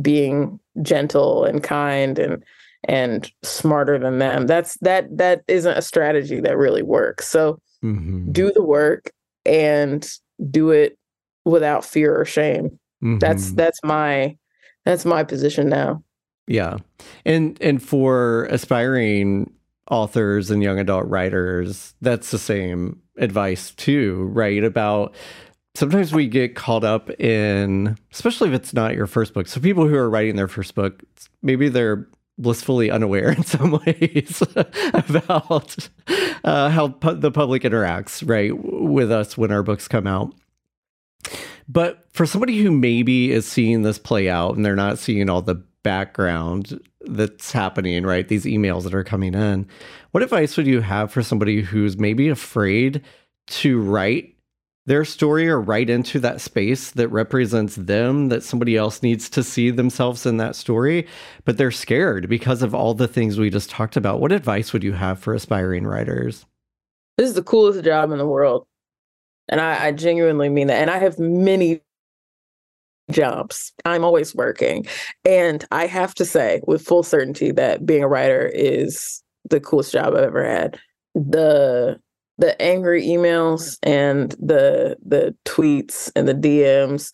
being 0.00 0.58
gentle 0.82 1.44
and 1.44 1.62
kind 1.62 2.18
and 2.18 2.42
and 2.86 3.30
smarter 3.42 3.98
than 3.98 4.18
them. 4.18 4.46
That's 4.46 4.76
that 4.80 5.06
that 5.16 5.42
isn't 5.48 5.76
a 5.76 5.82
strategy 5.82 6.40
that 6.40 6.56
really 6.56 6.82
works. 6.82 7.26
So 7.26 7.58
Mhm. 7.82 8.32
do 8.32 8.52
the 8.52 8.62
work 8.62 9.10
and 9.44 10.08
do 10.50 10.70
it 10.70 10.98
without 11.44 11.84
fear 11.84 12.14
or 12.18 12.24
shame. 12.24 12.78
That's 13.02 13.50
Mhm. 13.50 13.56
that's 13.56 13.78
my 13.84 14.36
that's 14.84 15.04
my 15.04 15.24
position 15.24 15.68
now. 15.68 16.02
Yeah. 16.46 16.78
And 17.24 17.58
and 17.60 17.82
for 17.82 18.44
aspiring 18.46 19.52
authors 19.90 20.50
and 20.50 20.62
young 20.62 20.78
adult 20.78 21.06
writers, 21.06 21.94
that's 22.00 22.30
the 22.30 22.38
same 22.38 23.00
advice 23.18 23.72
too, 23.72 24.30
right? 24.32 24.64
About 24.64 25.14
sometimes 25.74 26.12
we 26.14 26.26
get 26.26 26.54
caught 26.54 26.84
up 26.84 27.10
in 27.20 27.96
especially 28.12 28.48
if 28.48 28.54
it's 28.54 28.72
not 28.72 28.94
your 28.94 29.06
first 29.06 29.34
book. 29.34 29.46
So 29.48 29.60
people 29.60 29.86
who 29.86 29.96
are 29.96 30.08
writing 30.08 30.36
their 30.36 30.48
first 30.48 30.74
book, 30.74 31.02
maybe 31.42 31.68
they're 31.68 32.08
blissfully 32.38 32.90
unaware 32.90 33.30
in 33.36 33.44
some 33.44 33.80
ways 33.84 34.42
about 34.94 35.88
uh, 36.44 36.68
how 36.70 36.88
pu- 36.88 37.14
the 37.14 37.30
public 37.30 37.62
interacts, 37.62 38.28
right, 38.28 38.52
with 38.56 39.10
us 39.10 39.36
when 39.36 39.52
our 39.52 39.62
books 39.62 39.88
come 39.88 40.06
out. 40.06 40.34
But 41.68 42.06
for 42.12 42.26
somebody 42.26 42.62
who 42.62 42.70
maybe 42.70 43.32
is 43.32 43.46
seeing 43.46 43.82
this 43.82 43.98
play 43.98 44.28
out 44.28 44.54
and 44.54 44.64
they're 44.64 44.76
not 44.76 44.98
seeing 44.98 45.30
all 45.30 45.40
the 45.40 45.62
background 45.82 46.78
that's 47.02 47.52
happening, 47.52 48.04
right? 48.04 48.28
These 48.28 48.44
emails 48.44 48.82
that 48.84 48.94
are 48.94 49.04
coming 49.04 49.34
in. 49.34 49.66
What 50.10 50.22
advice 50.22 50.56
would 50.56 50.66
you 50.66 50.80
have 50.80 51.10
for 51.10 51.22
somebody 51.22 51.62
who's 51.62 51.98
maybe 51.98 52.28
afraid 52.28 53.02
to 53.46 53.80
write 53.80 54.33
their 54.86 55.04
story 55.04 55.48
or 55.48 55.60
write 55.60 55.88
into 55.88 56.20
that 56.20 56.40
space 56.40 56.90
that 56.90 57.08
represents 57.08 57.76
them, 57.76 58.28
that 58.28 58.42
somebody 58.42 58.76
else 58.76 59.02
needs 59.02 59.30
to 59.30 59.42
see 59.42 59.70
themselves 59.70 60.26
in 60.26 60.36
that 60.36 60.54
story, 60.54 61.06
but 61.44 61.56
they're 61.56 61.70
scared 61.70 62.28
because 62.28 62.62
of 62.62 62.74
all 62.74 62.92
the 62.92 63.08
things 63.08 63.38
we 63.38 63.50
just 63.50 63.70
talked 63.70 63.96
about? 63.96 64.20
What 64.20 64.32
advice 64.32 64.72
would 64.72 64.84
you 64.84 64.92
have 64.92 65.18
for 65.18 65.34
aspiring 65.34 65.86
writers? 65.86 66.44
This 67.16 67.28
is 67.28 67.34
the 67.34 67.42
coolest 67.42 67.82
job 67.84 68.10
in 68.12 68.18
the 68.18 68.26
world. 68.26 68.66
And 69.48 69.60
I, 69.60 69.86
I 69.86 69.92
genuinely 69.92 70.48
mean 70.48 70.66
that. 70.66 70.80
And 70.80 70.90
I 70.90 70.98
have 70.98 71.18
many 71.18 71.80
jobs. 73.10 73.72
I'm 73.84 74.04
always 74.04 74.34
working. 74.34 74.86
And 75.24 75.64
I 75.70 75.86
have 75.86 76.14
to 76.14 76.24
say 76.24 76.60
with 76.66 76.82
full 76.82 77.02
certainty 77.02 77.52
that 77.52 77.86
being 77.86 78.02
a 78.02 78.08
writer 78.08 78.50
is 78.54 79.22
the 79.48 79.60
coolest 79.60 79.92
job 79.92 80.14
I've 80.14 80.24
ever 80.24 80.44
had. 80.44 80.78
The 81.14 82.00
the 82.38 82.60
angry 82.60 83.02
emails 83.04 83.78
and 83.82 84.32
the 84.32 84.96
the 85.04 85.34
tweets 85.44 86.10
and 86.16 86.26
the 86.26 86.34
DMs 86.34 87.12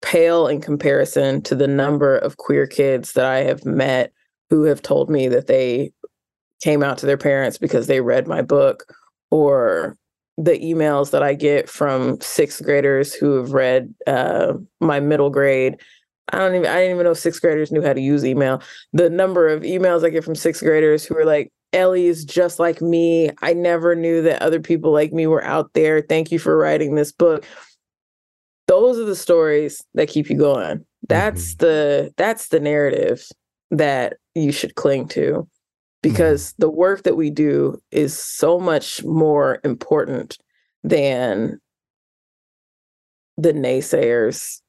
pale 0.00 0.46
in 0.46 0.60
comparison 0.60 1.42
to 1.42 1.54
the 1.54 1.66
number 1.66 2.16
of 2.16 2.36
queer 2.36 2.66
kids 2.66 3.12
that 3.12 3.24
I 3.24 3.42
have 3.42 3.64
met 3.64 4.12
who 4.50 4.62
have 4.62 4.80
told 4.80 5.10
me 5.10 5.28
that 5.28 5.46
they 5.46 5.92
came 6.62 6.82
out 6.82 6.98
to 6.98 7.06
their 7.06 7.18
parents 7.18 7.58
because 7.58 7.86
they 7.86 8.00
read 8.00 8.26
my 8.26 8.42
book 8.42 8.84
or 9.30 9.96
the 10.36 10.58
emails 10.58 11.10
that 11.10 11.22
I 11.22 11.34
get 11.34 11.68
from 11.68 12.20
sixth 12.20 12.62
graders 12.62 13.12
who 13.12 13.34
have 13.36 13.52
read 13.52 13.92
uh, 14.06 14.54
my 14.80 15.00
middle 15.00 15.30
grade. 15.30 15.80
I 16.32 16.38
don't 16.38 16.54
even 16.54 16.66
I 16.66 16.76
didn't 16.78 16.94
even 16.94 17.04
know 17.04 17.14
sixth 17.14 17.40
graders 17.40 17.72
knew 17.72 17.82
how 17.82 17.92
to 17.92 18.00
use 18.00 18.24
email. 18.24 18.62
The 18.92 19.10
number 19.10 19.48
of 19.48 19.62
emails 19.62 20.04
I 20.04 20.10
get 20.10 20.24
from 20.24 20.36
sixth 20.36 20.62
graders 20.62 21.04
who 21.04 21.16
are 21.16 21.24
like, 21.24 21.52
Ellie 21.72 22.06
is 22.06 22.24
just 22.24 22.58
like 22.58 22.80
me. 22.80 23.30
I 23.42 23.52
never 23.52 23.94
knew 23.94 24.22
that 24.22 24.42
other 24.42 24.60
people 24.60 24.92
like 24.92 25.12
me 25.12 25.26
were 25.26 25.44
out 25.44 25.72
there. 25.74 26.00
Thank 26.00 26.32
you 26.32 26.38
for 26.38 26.56
writing 26.56 26.94
this 26.94 27.12
book. 27.12 27.44
Those 28.66 28.98
are 28.98 29.04
the 29.04 29.16
stories 29.16 29.84
that 29.94 30.08
keep 30.08 30.30
you 30.30 30.36
going. 30.36 30.84
That's 31.08 31.54
mm-hmm. 31.54 31.66
the 31.66 32.14
that's 32.16 32.48
the 32.48 32.60
narrative 32.60 33.26
that 33.70 34.14
you 34.34 34.52
should 34.52 34.74
cling 34.74 35.08
to 35.08 35.20
mm-hmm. 35.20 35.44
because 36.02 36.54
the 36.58 36.70
work 36.70 37.02
that 37.04 37.16
we 37.16 37.30
do 37.30 37.80
is 37.90 38.18
so 38.18 38.58
much 38.58 39.04
more 39.04 39.60
important 39.64 40.38
than 40.82 41.60
the 43.36 43.52
naysayers 43.52 44.60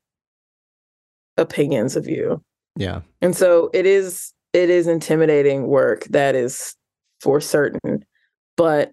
opinions 1.38 1.95
of 1.95 2.08
you. 2.08 2.43
Yeah. 2.76 3.02
And 3.22 3.36
so 3.36 3.70
it 3.74 3.86
is 3.86 4.34
it 4.54 4.70
is 4.70 4.88
intimidating 4.88 5.68
work 5.68 6.06
that 6.06 6.36
is 6.36 6.76
for 7.20 7.41
certain, 7.41 8.05
but 8.57 8.91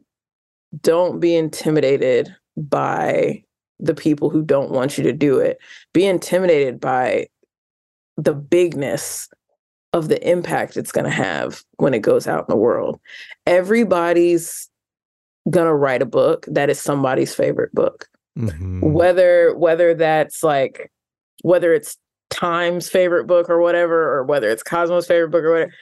don't 0.80 1.20
be 1.20 1.34
intimidated 1.34 2.34
by 2.56 3.42
the 3.78 3.94
people 3.94 4.30
who 4.30 4.42
don't 4.42 4.70
want 4.70 4.96
you 4.96 5.04
to 5.04 5.12
do 5.12 5.38
it. 5.38 5.58
Be 5.92 6.06
intimidated 6.06 6.80
by 6.80 7.28
the 8.16 8.34
bigness 8.34 9.28
of 9.92 10.08
the 10.08 10.28
impact 10.28 10.76
it's 10.76 10.92
going 10.92 11.04
to 11.04 11.10
have 11.10 11.62
when 11.76 11.94
it 11.94 12.00
goes 12.00 12.26
out 12.26 12.40
in 12.40 12.46
the 12.48 12.56
world. 12.56 13.00
Everybody's 13.46 14.68
going 15.50 15.66
to 15.66 15.74
write 15.74 16.02
a 16.02 16.06
book 16.06 16.46
that 16.50 16.70
is 16.70 16.80
somebody's 16.80 17.34
favorite 17.34 17.72
book. 17.74 18.08
Mm-hmm. 18.38 18.80
Whether 18.80 19.56
whether 19.56 19.94
that's 19.94 20.42
like 20.42 20.92
whether 21.42 21.72
it's 21.72 21.96
Time's 22.28 22.88
favorite 22.88 23.26
book 23.26 23.48
or 23.48 23.60
whatever 23.60 24.12
or 24.12 24.24
whether 24.24 24.50
it's 24.50 24.62
Cosmo's 24.62 25.06
favorite 25.06 25.30
book 25.30 25.44
or 25.44 25.52
whatever 25.52 25.72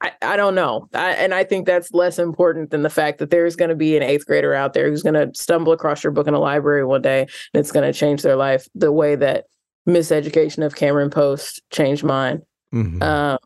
I, 0.00 0.12
I 0.22 0.36
don't 0.36 0.54
know. 0.54 0.88
I, 0.94 1.12
and 1.12 1.32
I 1.32 1.44
think 1.44 1.66
that's 1.66 1.92
less 1.92 2.18
important 2.18 2.70
than 2.70 2.82
the 2.82 2.90
fact 2.90 3.18
that 3.18 3.30
there's 3.30 3.56
going 3.56 3.68
to 3.68 3.76
be 3.76 3.96
an 3.96 4.02
eighth 4.02 4.26
grader 4.26 4.54
out 4.54 4.72
there 4.72 4.88
who's 4.88 5.02
going 5.02 5.14
to 5.14 5.30
stumble 5.34 5.72
across 5.72 6.02
your 6.02 6.10
book 6.12 6.26
in 6.26 6.34
a 6.34 6.40
library 6.40 6.84
one 6.84 7.02
day 7.02 7.20
and 7.22 7.60
it's 7.60 7.72
going 7.72 7.90
to 7.90 7.96
change 7.96 8.22
their 8.22 8.36
life 8.36 8.66
the 8.74 8.92
way 8.92 9.14
that 9.14 9.44
miseducation 9.88 10.64
of 10.64 10.74
Cameron 10.74 11.10
Post 11.10 11.62
changed 11.70 12.04
mine. 12.04 12.42
Mm-hmm. 12.74 13.02
Um, 13.02 13.38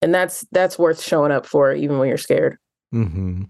and 0.00 0.14
that's 0.14 0.46
that's 0.52 0.78
worth 0.78 1.00
showing 1.02 1.32
up 1.32 1.44
for, 1.44 1.72
even 1.72 1.98
when 1.98 2.08
you're 2.08 2.18
scared. 2.18 2.56
Mm-hmm. 2.94 3.44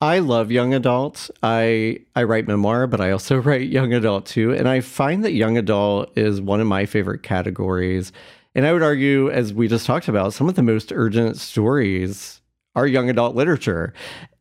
I 0.00 0.18
love 0.18 0.50
young 0.50 0.74
adult. 0.74 1.30
I 1.42 2.00
I 2.14 2.24
write 2.24 2.46
memoir, 2.46 2.86
but 2.86 3.00
I 3.00 3.10
also 3.10 3.36
write 3.40 3.68
young 3.68 3.92
adult 3.92 4.26
too, 4.26 4.52
and 4.52 4.68
I 4.68 4.80
find 4.80 5.24
that 5.24 5.32
young 5.32 5.56
adult 5.56 6.16
is 6.16 6.40
one 6.40 6.60
of 6.60 6.66
my 6.66 6.86
favorite 6.86 7.22
categories. 7.22 8.12
And 8.54 8.66
I 8.66 8.72
would 8.72 8.82
argue, 8.82 9.30
as 9.30 9.52
we 9.52 9.68
just 9.68 9.86
talked 9.86 10.08
about, 10.08 10.32
some 10.32 10.48
of 10.48 10.54
the 10.54 10.62
most 10.62 10.92
urgent 10.92 11.38
stories 11.38 12.40
are 12.76 12.86
young 12.86 13.10
adult 13.10 13.34
literature. 13.34 13.92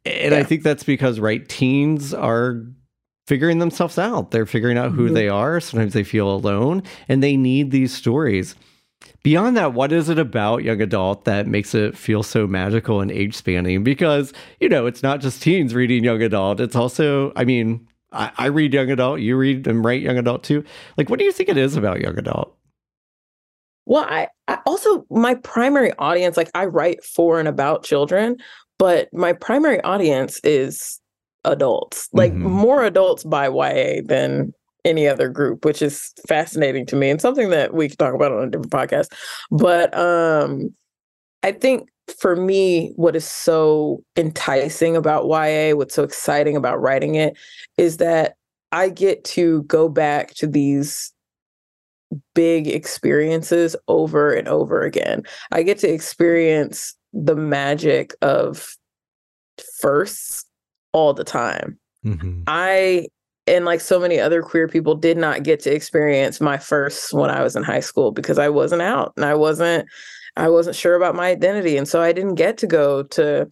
And 0.05 0.33
yeah. 0.33 0.39
I 0.39 0.43
think 0.43 0.63
that's 0.63 0.83
because 0.83 1.19
right 1.19 1.47
teens 1.47 2.13
are 2.13 2.63
figuring 3.25 3.59
themselves 3.59 3.97
out. 3.97 4.31
They're 4.31 4.45
figuring 4.45 4.77
out 4.77 4.91
who 4.91 5.05
mm-hmm. 5.05 5.13
they 5.13 5.29
are. 5.29 5.59
Sometimes 5.59 5.93
they 5.93 6.03
feel 6.03 6.29
alone 6.29 6.83
and 7.07 7.23
they 7.23 7.37
need 7.37 7.71
these 7.71 7.93
stories. 7.93 8.55
Beyond 9.23 9.55
that, 9.57 9.73
what 9.73 9.91
is 9.91 10.09
it 10.09 10.19
about 10.19 10.63
young 10.63 10.81
adult 10.81 11.25
that 11.25 11.47
makes 11.47 11.73
it 11.73 11.97
feel 11.97 12.23
so 12.23 12.45
magical 12.45 13.01
and 13.01 13.11
age 13.11 13.35
spanning? 13.35 13.83
Because, 13.83 14.33
you 14.59 14.67
know, 14.67 14.85
it's 14.85 15.03
not 15.03 15.21
just 15.21 15.41
teens 15.41 15.73
reading 15.73 16.03
young 16.03 16.21
adult. 16.21 16.59
It's 16.59 16.75
also, 16.75 17.31
I 17.35 17.45
mean, 17.45 17.87
I, 18.11 18.31
I 18.37 18.45
read 18.47 18.73
young 18.73 18.91
adult, 18.91 19.21
you 19.21 19.37
read 19.37 19.65
and 19.67 19.83
write 19.83 20.01
young 20.01 20.17
adult 20.17 20.43
too. 20.43 20.63
Like, 20.97 21.09
what 21.09 21.19
do 21.19 21.25
you 21.25 21.31
think 21.31 21.49
it 21.49 21.57
is 21.57 21.75
about 21.77 22.01
young 22.01 22.17
adult? 22.17 22.55
Well, 23.85 24.05
I, 24.05 24.27
I 24.47 24.59
also, 24.65 25.05
my 25.09 25.35
primary 25.35 25.91
audience, 25.99 26.37
like 26.37 26.51
I 26.53 26.65
write 26.65 27.03
for 27.03 27.39
and 27.39 27.47
about 27.47 27.83
children, 27.83 28.37
but 28.79 29.09
my 29.13 29.33
primary 29.33 29.81
audience 29.81 30.39
is 30.43 30.99
adults, 31.45 32.07
like 32.13 32.31
mm-hmm. 32.31 32.49
more 32.49 32.83
adults 32.83 33.23
buy 33.23 33.47
YA 33.47 34.01
than 34.05 34.53
any 34.85 35.07
other 35.07 35.29
group, 35.29 35.65
which 35.65 35.81
is 35.81 36.11
fascinating 36.27 36.85
to 36.87 36.95
me 36.95 37.09
and 37.09 37.21
something 37.21 37.49
that 37.49 37.73
we 37.73 37.89
could 37.89 37.99
talk 37.99 38.13
about 38.13 38.31
on 38.31 38.47
a 38.47 38.49
different 38.49 38.71
podcast. 38.71 39.07
But 39.51 39.95
um, 39.97 40.73
I 41.41 41.51
think 41.51 41.89
for 42.19 42.35
me, 42.35 42.91
what 42.95 43.15
is 43.15 43.25
so 43.25 44.03
enticing 44.17 44.95
about 44.95 45.27
YA, 45.27 45.75
what's 45.75 45.95
so 45.95 46.03
exciting 46.03 46.55
about 46.55 46.81
writing 46.81 47.15
it, 47.15 47.37
is 47.77 47.97
that 47.97 48.35
I 48.71 48.89
get 48.89 49.23
to 49.25 49.63
go 49.63 49.87
back 49.87 50.33
to 50.35 50.47
these 50.47 51.12
big 52.33 52.67
experiences 52.67 53.75
over 53.87 54.33
and 54.33 54.47
over 54.47 54.81
again. 54.81 55.23
I 55.51 55.63
get 55.63 55.77
to 55.79 55.89
experience 55.89 56.95
the 57.13 57.35
magic 57.35 58.15
of 58.21 58.75
firsts 59.79 60.45
all 60.91 61.13
the 61.13 61.23
time. 61.23 61.79
Mm-hmm. 62.05 62.43
I 62.47 63.07
and 63.45 63.65
like 63.65 63.81
so 63.81 63.99
many 63.99 64.19
other 64.19 64.41
queer 64.41 64.67
people 64.67 64.95
did 64.95 65.17
not 65.17 65.43
get 65.43 65.59
to 65.61 65.73
experience 65.73 66.39
my 66.39 66.57
first 66.57 67.13
when 67.13 67.29
I 67.29 67.43
was 67.43 67.55
in 67.55 67.63
high 67.63 67.81
school 67.81 68.11
because 68.11 68.39
I 68.39 68.49
wasn't 68.49 68.81
out 68.81 69.13
and 69.17 69.25
I 69.25 69.35
wasn't 69.35 69.87
I 70.35 70.49
wasn't 70.49 70.75
sure 70.75 70.95
about 70.95 71.15
my 71.15 71.29
identity 71.29 71.77
and 71.77 71.87
so 71.87 72.01
I 72.01 72.11
didn't 72.13 72.35
get 72.35 72.57
to 72.59 72.67
go 72.67 73.03
to 73.03 73.49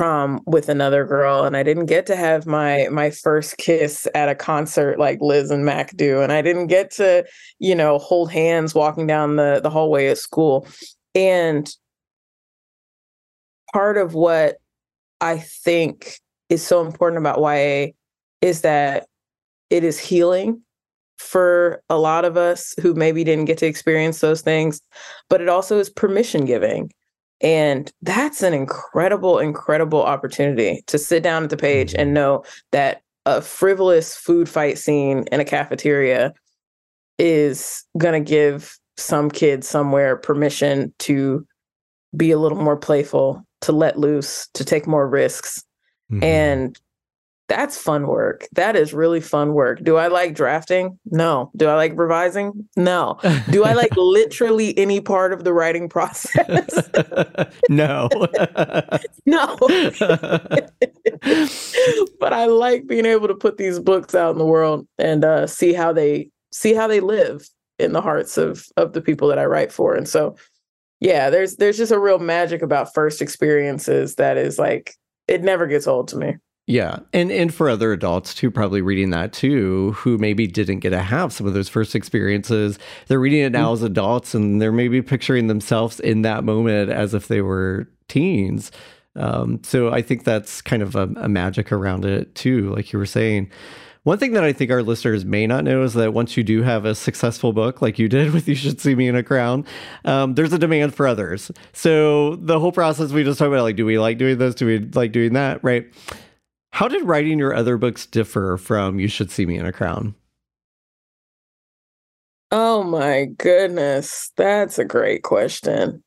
prom 0.00 0.40
with 0.46 0.70
another 0.70 1.04
girl 1.04 1.44
and 1.44 1.54
I 1.54 1.62
didn't 1.62 1.84
get 1.84 2.06
to 2.06 2.16
have 2.16 2.46
my 2.46 2.88
my 2.90 3.10
first 3.10 3.58
kiss 3.58 4.08
at 4.14 4.30
a 4.30 4.34
concert 4.34 4.98
like 4.98 5.20
Liz 5.20 5.50
and 5.50 5.66
Mac 5.66 5.94
do 5.94 6.22
and 6.22 6.32
I 6.32 6.40
didn't 6.40 6.68
get 6.68 6.90
to 6.92 7.22
you 7.58 7.74
know 7.74 7.98
hold 7.98 8.32
hands 8.32 8.74
walking 8.74 9.06
down 9.06 9.36
the 9.36 9.60
the 9.62 9.68
hallway 9.68 10.06
at 10.06 10.16
school 10.16 10.66
and 11.14 11.70
part 13.74 13.98
of 13.98 14.14
what 14.14 14.56
I 15.20 15.36
think 15.36 16.18
is 16.48 16.66
so 16.66 16.80
important 16.80 17.18
about 17.18 17.38
YA 17.38 17.88
is 18.40 18.62
that 18.62 19.06
it 19.68 19.84
is 19.84 19.98
healing 19.98 20.62
for 21.18 21.82
a 21.90 21.98
lot 21.98 22.24
of 22.24 22.38
us 22.38 22.72
who 22.80 22.94
maybe 22.94 23.22
didn't 23.22 23.44
get 23.44 23.58
to 23.58 23.66
experience 23.66 24.20
those 24.20 24.40
things, 24.40 24.80
but 25.28 25.42
it 25.42 25.50
also 25.50 25.78
is 25.78 25.90
permission 25.90 26.46
giving. 26.46 26.90
And 27.40 27.90
that's 28.02 28.42
an 28.42 28.52
incredible, 28.52 29.38
incredible 29.38 30.02
opportunity 30.02 30.82
to 30.86 30.98
sit 30.98 31.22
down 31.22 31.44
at 31.44 31.50
the 31.50 31.56
page 31.56 31.94
and 31.94 32.08
mm-hmm. 32.08 32.14
know 32.14 32.44
that 32.72 33.02
a 33.26 33.40
frivolous 33.40 34.16
food 34.16 34.48
fight 34.48 34.78
scene 34.78 35.24
in 35.32 35.40
a 35.40 35.44
cafeteria 35.44 36.34
is 37.18 37.84
going 37.98 38.22
to 38.22 38.28
give 38.30 38.78
some 38.96 39.30
kid 39.30 39.64
somewhere 39.64 40.16
permission 40.16 40.92
to 40.98 41.46
be 42.16 42.30
a 42.30 42.38
little 42.38 42.58
more 42.58 42.76
playful, 42.76 43.44
to 43.62 43.72
let 43.72 43.98
loose, 43.98 44.48
to 44.54 44.64
take 44.64 44.86
more 44.86 45.08
risks. 45.08 45.64
Mm-hmm. 46.10 46.24
And 46.24 46.80
that's 47.50 47.76
fun 47.76 48.06
work. 48.06 48.46
That 48.52 48.76
is 48.76 48.94
really 48.94 49.20
fun 49.20 49.54
work. 49.54 49.82
Do 49.82 49.96
I 49.96 50.06
like 50.06 50.36
drafting? 50.36 51.00
No. 51.06 51.50
Do 51.56 51.66
I 51.66 51.74
like 51.74 51.94
revising? 51.96 52.68
No. 52.76 53.18
Do 53.50 53.64
I 53.64 53.72
like 53.72 53.90
literally 53.96 54.78
any 54.78 55.00
part 55.00 55.32
of 55.32 55.42
the 55.42 55.52
writing 55.52 55.88
process? 55.88 56.88
no. 57.68 58.08
no. 59.26 59.56
but 62.20 62.32
I 62.32 62.46
like 62.46 62.86
being 62.86 63.04
able 63.04 63.26
to 63.26 63.34
put 63.34 63.56
these 63.56 63.80
books 63.80 64.14
out 64.14 64.30
in 64.30 64.38
the 64.38 64.46
world 64.46 64.86
and 64.96 65.24
uh, 65.24 65.48
see 65.48 65.72
how 65.72 65.92
they 65.92 66.30
see 66.52 66.72
how 66.72 66.86
they 66.86 67.00
live 67.00 67.48
in 67.80 67.92
the 67.92 68.00
hearts 68.00 68.38
of 68.38 68.64
of 68.76 68.92
the 68.92 69.00
people 69.00 69.26
that 69.26 69.40
I 69.40 69.44
write 69.46 69.72
for. 69.72 69.96
And 69.96 70.08
so 70.08 70.36
yeah, 71.00 71.30
there's 71.30 71.56
there's 71.56 71.78
just 71.78 71.90
a 71.90 71.98
real 71.98 72.20
magic 72.20 72.62
about 72.62 72.94
first 72.94 73.20
experiences 73.20 74.14
that 74.14 74.36
is 74.36 74.56
like 74.56 74.94
it 75.26 75.42
never 75.42 75.66
gets 75.66 75.88
old 75.88 76.06
to 76.08 76.16
me. 76.16 76.36
Yeah. 76.70 77.00
And 77.12 77.32
and 77.32 77.52
for 77.52 77.68
other 77.68 77.92
adults 77.92 78.32
too, 78.32 78.48
probably 78.48 78.80
reading 78.80 79.10
that 79.10 79.32
too, 79.32 79.90
who 79.92 80.18
maybe 80.18 80.46
didn't 80.46 80.78
get 80.78 80.90
to 80.90 81.02
have 81.02 81.32
some 81.32 81.48
of 81.48 81.52
those 81.52 81.68
first 81.68 81.96
experiences. 81.96 82.78
They're 83.08 83.18
reading 83.18 83.40
it 83.40 83.50
now 83.50 83.74
mm-hmm. 83.74 83.82
as 83.84 83.90
adults 83.90 84.34
and 84.34 84.62
they're 84.62 84.70
maybe 84.70 85.02
picturing 85.02 85.48
themselves 85.48 85.98
in 85.98 86.22
that 86.22 86.44
moment 86.44 86.90
as 86.90 87.12
if 87.12 87.26
they 87.26 87.42
were 87.42 87.88
teens. 88.06 88.70
Um, 89.16 89.60
so 89.64 89.90
I 89.90 90.00
think 90.00 90.22
that's 90.22 90.62
kind 90.62 90.80
of 90.80 90.94
a, 90.94 91.12
a 91.16 91.28
magic 91.28 91.72
around 91.72 92.04
it 92.04 92.36
too, 92.36 92.72
like 92.72 92.92
you 92.92 93.00
were 93.00 93.06
saying. 93.06 93.50
One 94.04 94.18
thing 94.18 94.32
that 94.32 94.44
I 94.44 94.52
think 94.52 94.70
our 94.70 94.82
listeners 94.84 95.24
may 95.24 95.48
not 95.48 95.64
know 95.64 95.82
is 95.82 95.94
that 95.94 96.14
once 96.14 96.36
you 96.36 96.44
do 96.44 96.62
have 96.62 96.84
a 96.84 96.94
successful 96.94 97.52
book, 97.52 97.82
like 97.82 97.98
you 97.98 98.08
did 98.08 98.32
with 98.34 98.46
You 98.46 98.54
Should 98.54 98.80
See 98.80 98.94
Me 98.94 99.08
in 99.08 99.16
a 99.16 99.24
Crown, 99.24 99.66
um, 100.04 100.36
there's 100.36 100.52
a 100.52 100.58
demand 100.58 100.94
for 100.94 101.08
others. 101.08 101.50
So 101.72 102.36
the 102.36 102.60
whole 102.60 102.72
process 102.72 103.10
we 103.10 103.24
just 103.24 103.40
talked 103.40 103.48
about, 103.48 103.64
like, 103.64 103.76
do 103.76 103.84
we 103.84 103.98
like 103.98 104.18
doing 104.18 104.38
this? 104.38 104.54
Do 104.54 104.66
we 104.66 104.78
like 104.78 105.10
doing 105.10 105.32
that? 105.32 105.64
Right. 105.64 105.92
How 106.72 106.88
did 106.88 107.04
writing 107.04 107.38
your 107.38 107.54
other 107.54 107.76
books 107.76 108.06
differ 108.06 108.56
from 108.56 108.98
You 109.00 109.08
Should 109.08 109.30
See 109.30 109.46
Me 109.46 109.56
in 109.56 109.66
a 109.66 109.72
Crown? 109.72 110.14
Oh 112.50 112.82
my 112.82 113.26
goodness. 113.38 114.32
That's 114.36 114.78
a 114.78 114.84
great 114.84 115.22
question. 115.22 116.02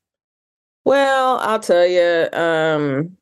Well, 0.86 1.38
I'll 1.40 1.60
tell 1.60 1.86
you, 1.88 2.28
um, 2.34 3.18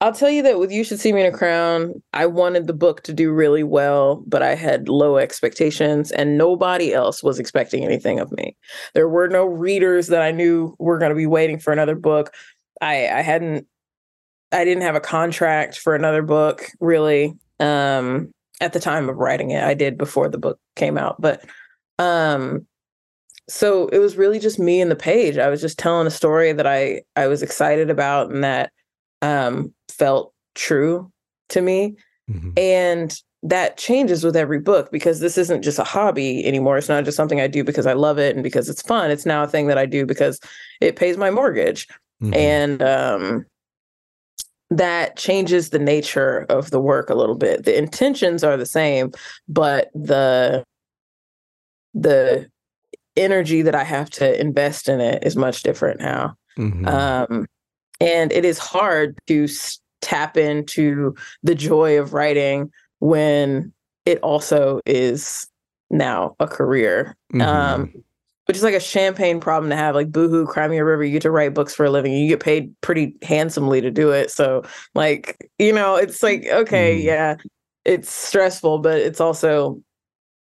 I'll 0.00 0.14
tell 0.14 0.30
you 0.30 0.42
that 0.42 0.58
with 0.58 0.72
You 0.72 0.82
Should 0.82 0.98
See 0.98 1.12
Me 1.12 1.20
in 1.20 1.32
a 1.32 1.36
Crown, 1.36 2.02
I 2.12 2.26
wanted 2.26 2.66
the 2.66 2.72
book 2.72 3.02
to 3.02 3.12
do 3.12 3.30
really 3.32 3.62
well, 3.62 4.24
but 4.26 4.42
I 4.42 4.54
had 4.54 4.88
low 4.88 5.18
expectations 5.18 6.10
and 6.10 6.38
nobody 6.38 6.92
else 6.94 7.22
was 7.22 7.38
expecting 7.38 7.84
anything 7.84 8.18
of 8.18 8.32
me. 8.32 8.56
There 8.94 9.08
were 9.08 9.28
no 9.28 9.44
readers 9.44 10.08
that 10.08 10.22
I 10.22 10.30
knew 10.30 10.74
were 10.78 10.98
going 10.98 11.10
to 11.10 11.16
be 11.16 11.26
waiting 11.26 11.58
for 11.58 11.72
another 11.72 11.94
book. 11.94 12.32
I, 12.80 13.08
I 13.08 13.20
hadn't 13.20 13.66
I 14.52 14.64
didn't 14.64 14.82
have 14.82 14.96
a 14.96 15.00
contract 15.00 15.78
for 15.78 15.94
another 15.94 16.22
book 16.22 16.66
really 16.80 17.34
um, 17.60 18.32
at 18.60 18.72
the 18.72 18.80
time 18.80 19.08
of 19.08 19.16
writing 19.16 19.50
it. 19.50 19.62
I 19.62 19.74
did 19.74 19.96
before 19.96 20.28
the 20.28 20.38
book 20.38 20.58
came 20.76 20.98
out, 20.98 21.20
but 21.20 21.44
um, 21.98 22.66
so 23.48 23.88
it 23.88 23.98
was 23.98 24.16
really 24.16 24.38
just 24.38 24.58
me 24.58 24.80
and 24.80 24.90
the 24.90 24.96
page. 24.96 25.36
I 25.36 25.48
was 25.48 25.60
just 25.60 25.78
telling 25.78 26.06
a 26.06 26.10
story 26.10 26.52
that 26.52 26.66
I 26.66 27.02
I 27.16 27.26
was 27.26 27.42
excited 27.42 27.90
about 27.90 28.30
and 28.30 28.44
that 28.44 28.72
um, 29.22 29.74
felt 29.88 30.32
true 30.54 31.10
to 31.50 31.60
me. 31.60 31.96
Mm-hmm. 32.30 32.50
And 32.56 33.20
that 33.42 33.76
changes 33.76 34.22
with 34.22 34.36
every 34.36 34.60
book 34.60 34.92
because 34.92 35.20
this 35.20 35.38
isn't 35.38 35.62
just 35.62 35.78
a 35.78 35.84
hobby 35.84 36.44
anymore. 36.44 36.76
It's 36.78 36.88
not 36.88 37.04
just 37.04 37.16
something 37.16 37.40
I 37.40 37.46
do 37.46 37.64
because 37.64 37.86
I 37.86 37.94
love 37.94 38.18
it 38.18 38.36
and 38.36 38.44
because 38.44 38.68
it's 38.68 38.82
fun. 38.82 39.10
It's 39.10 39.26
now 39.26 39.42
a 39.42 39.48
thing 39.48 39.66
that 39.66 39.78
I 39.78 39.86
do 39.86 40.04
because 40.04 40.38
it 40.80 40.96
pays 40.96 41.16
my 41.16 41.30
mortgage. 41.30 41.88
Mm-hmm. 42.22 42.34
And 42.34 42.82
um, 42.82 43.46
that 44.70 45.16
changes 45.16 45.70
the 45.70 45.78
nature 45.78 46.46
of 46.48 46.70
the 46.70 46.80
work 46.80 47.10
a 47.10 47.14
little 47.14 47.34
bit. 47.34 47.64
The 47.64 47.76
intentions 47.76 48.44
are 48.44 48.56
the 48.56 48.66
same, 48.66 49.12
but 49.48 49.90
the 49.94 50.64
the 51.92 52.48
energy 53.16 53.62
that 53.62 53.74
I 53.74 53.82
have 53.82 54.08
to 54.10 54.40
invest 54.40 54.88
in 54.88 55.00
it 55.00 55.24
is 55.24 55.34
much 55.36 55.62
different 55.64 56.00
now. 56.00 56.36
Mm-hmm. 56.56 56.86
Um, 56.86 57.46
and 58.00 58.32
it 58.32 58.44
is 58.44 58.58
hard 58.58 59.18
to 59.26 59.48
tap 60.00 60.36
into 60.36 61.14
the 61.42 61.54
joy 61.54 61.98
of 61.98 62.14
writing 62.14 62.70
when 63.00 63.72
it 64.06 64.18
also 64.20 64.80
is 64.86 65.48
now 65.90 66.36
a 66.38 66.46
career. 66.46 67.16
Mm-hmm. 67.32 67.42
Um, 67.42 68.04
which 68.50 68.56
is 68.56 68.64
like 68.64 68.74
a 68.74 68.80
champagne 68.80 69.38
problem 69.38 69.70
to 69.70 69.76
have. 69.76 69.94
Like 69.94 70.10
Boohoo, 70.10 70.44
Cry 70.44 70.66
Me 70.66 70.78
a 70.78 70.84
River, 70.84 71.04
you 71.04 71.12
get 71.12 71.22
to 71.22 71.30
write 71.30 71.54
books 71.54 71.72
for 71.72 71.86
a 71.86 71.90
living. 71.90 72.12
You 72.12 72.26
get 72.26 72.40
paid 72.40 72.74
pretty 72.80 73.14
handsomely 73.22 73.80
to 73.80 73.92
do 73.92 74.10
it. 74.10 74.28
So, 74.28 74.64
like, 74.92 75.48
you 75.60 75.72
know, 75.72 75.94
it's 75.94 76.20
like 76.20 76.46
okay, 76.46 76.98
mm. 76.98 77.04
yeah, 77.04 77.36
it's 77.84 78.10
stressful, 78.10 78.80
but 78.80 78.98
it's 78.98 79.20
also 79.20 79.80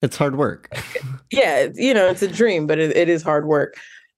it's 0.01 0.17
hard 0.17 0.39
work. 0.39 0.75
yeah, 1.31 1.67
you 1.75 1.93
know, 1.93 2.07
it's 2.07 2.23
a 2.23 2.27
dream, 2.27 2.65
but 2.65 2.79
it, 2.79 2.97
it 2.97 3.09
is 3.09 3.21
hard 3.21 3.45
work. 3.45 3.75